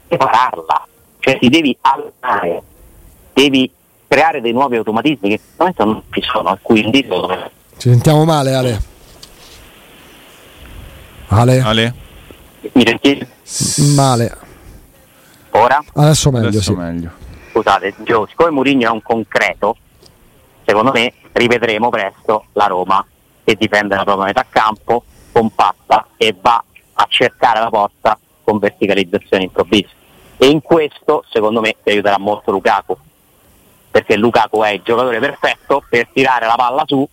prepararla, 0.09 0.86
cioè 1.20 1.38
ti 1.38 1.48
devi 1.48 1.76
allenare, 1.82 2.62
devi 3.32 3.70
creare 4.09 4.40
dei 4.40 4.53
nuovi 4.53 4.76
automatismi 4.76 5.28
che 5.28 5.40
veramente 5.57 5.84
non 5.84 6.03
ci 6.11 6.22
sono, 6.22 6.59
quindi 6.62 7.03
Ci 7.76 7.88
sentiamo 7.90 8.24
male, 8.24 8.55
Ale. 8.55 8.82
Ale, 11.28 11.61
Ale? 11.61 11.94
mi 12.72 12.82
sentite 12.84 13.28
male. 13.94 14.36
ora? 15.51 15.82
Adesso 15.94 16.30
meglio, 16.32 16.48
Adesso 16.48 16.72
sì. 16.72 16.78
meglio. 16.78 17.11
Scusate, 17.53 17.94
Gio, 17.98 18.26
siccome 18.28 18.51
Mourinho 18.51 18.88
è 18.88 18.90
un 18.90 19.03
concreto, 19.03 19.76
secondo 20.71 20.93
me 20.93 21.12
rivedremo 21.33 21.89
presto 21.89 22.45
la 22.53 22.66
Roma 22.66 23.05
che 23.43 23.57
difende 23.57 23.97
la 23.97 24.05
propria 24.05 24.27
metà 24.27 24.47
campo, 24.49 25.03
compatta 25.33 26.07
e 26.16 26.33
va 26.41 26.62
a 26.93 27.07
cercare 27.09 27.59
la 27.59 27.68
porta 27.68 28.16
con 28.45 28.59
verticalizzazione 28.59 29.43
improvvisa. 29.43 29.89
E 30.37 30.47
in 30.47 30.62
questo, 30.62 31.25
secondo 31.29 31.61
me, 31.61 31.75
ti 31.83 31.91
aiuterà 31.91 32.18
molto 32.18 32.53
Lukaku, 32.53 32.97
perché 33.91 34.16
Lukaku 34.16 34.62
è 34.62 34.71
il 34.71 34.83
giocatore 34.85 35.18
perfetto 35.18 35.83
per 35.89 36.07
tirare 36.12 36.47
la 36.47 36.55
palla 36.55 36.85
su, 36.87 37.07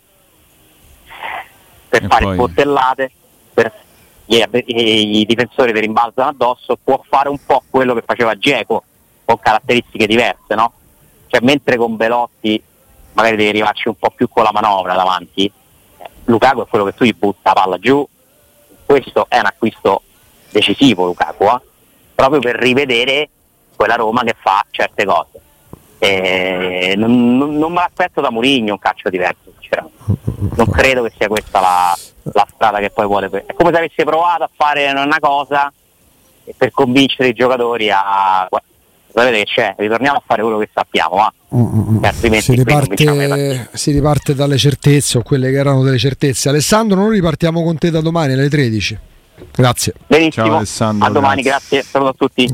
per 1.89 2.03
E 2.03 2.07
fare 2.07 2.25
poi- 2.25 2.33
sportellate, 2.35 3.11
per 3.55 3.73
gli, 4.25 4.39
i 4.67 5.25
difensori 5.25 5.73
ti 5.73 5.79
rimbalzano 5.79 6.29
addosso, 6.29 6.77
può 6.83 7.01
fare 7.09 7.29
un 7.29 7.43
po' 7.43 7.63
quello 7.71 7.95
che 7.95 8.03
faceva 8.05 8.37
Geco 8.37 8.83
con 9.25 9.39
caratteristiche 9.39 10.05
diverse, 10.05 10.53
no? 10.53 10.73
Cioè 11.25 11.41
mentre 11.41 11.75
con 11.75 11.95
Belotti 11.95 12.61
magari 13.17 13.35
devi 13.35 13.49
arrivarci 13.49 13.87
un 13.87 13.95
po' 13.95 14.11
più 14.11 14.29
con 14.29 14.43
la 14.43 14.51
manovra 14.53 14.93
davanti, 14.93 15.45
eh, 15.97 16.09
Lukaku 16.25 16.63
è 16.63 16.67
quello 16.67 16.85
che 16.85 16.93
tu 16.93 17.03
gli 17.03 17.13
butta 17.13 17.51
la 17.53 17.61
palla 17.61 17.79
giù, 17.79 18.07
questo 18.85 19.25
è 19.27 19.39
un 19.39 19.45
acquisto 19.45 20.03
decisivo 20.51 21.05
Lukaku, 21.05 21.45
eh? 21.45 21.59
proprio 22.13 22.39
per 22.39 22.55
rivedere 22.55 23.29
quella 23.75 23.95
Roma 23.95 24.23
che 24.23 24.35
fa 24.39 24.63
certe 24.69 25.03
cose. 25.03 25.41
Eh, 25.99 26.93
non, 26.95 27.37
non, 27.37 27.71
me 27.71 27.79
l'aspetto 27.79 28.21
da 28.21 28.29
Murigno 28.29 28.73
un 28.73 28.79
calcio 28.79 29.09
diverso. 29.09 29.45
Non 30.55 30.69
credo 30.69 31.03
che 31.03 31.11
sia 31.17 31.27
questa 31.27 31.59
la, 31.59 31.97
la 32.33 32.47
strada 32.53 32.79
che 32.79 32.91
poi 32.91 33.05
vuole. 33.07 33.29
È 33.45 33.53
come 33.53 33.71
se 33.71 33.77
avesse 33.77 34.03
provato 34.03 34.43
a 34.43 34.49
fare 34.53 34.89
una 34.91 35.17
cosa 35.19 35.71
per 36.55 36.71
convincere 36.71 37.29
i 37.29 37.33
giocatori 37.33 37.89
a 37.91 38.47
sapete 39.17 39.43
che 39.43 39.45
c'è, 39.45 39.75
ritorniamo 39.77 40.17
a 40.17 40.23
fare 40.25 40.41
quello 40.41 40.57
che 40.59 40.69
sappiamo, 40.73 41.15
va. 41.15 41.33
Mm, 41.55 41.61
mm, 41.61 41.97
mm. 41.97 42.33
si, 42.39 42.55
riparte, 42.55 43.69
si 43.73 43.91
riparte 43.91 44.35
dalle 44.35 44.57
certezze 44.57 45.17
o 45.17 45.21
quelle 45.23 45.49
che 45.49 45.57
erano 45.57 45.83
delle 45.83 45.97
certezze. 45.97 46.49
Alessandro, 46.49 46.99
noi 46.99 47.15
ripartiamo 47.15 47.63
con 47.63 47.77
te 47.77 47.89
da 47.89 48.01
domani 48.01 48.33
alle 48.33 48.49
13. 48.49 48.97
Grazie. 49.55 49.93
Benissimo. 50.07 50.45
Ciao, 50.45 50.55
Alessandro, 50.57 51.07
a 51.07 51.11
domani, 51.11 51.41
grazie. 51.41 51.77
grazie. 51.77 51.91
Saluto 51.91 52.11
a 52.11 52.15
tutti. 52.17 52.45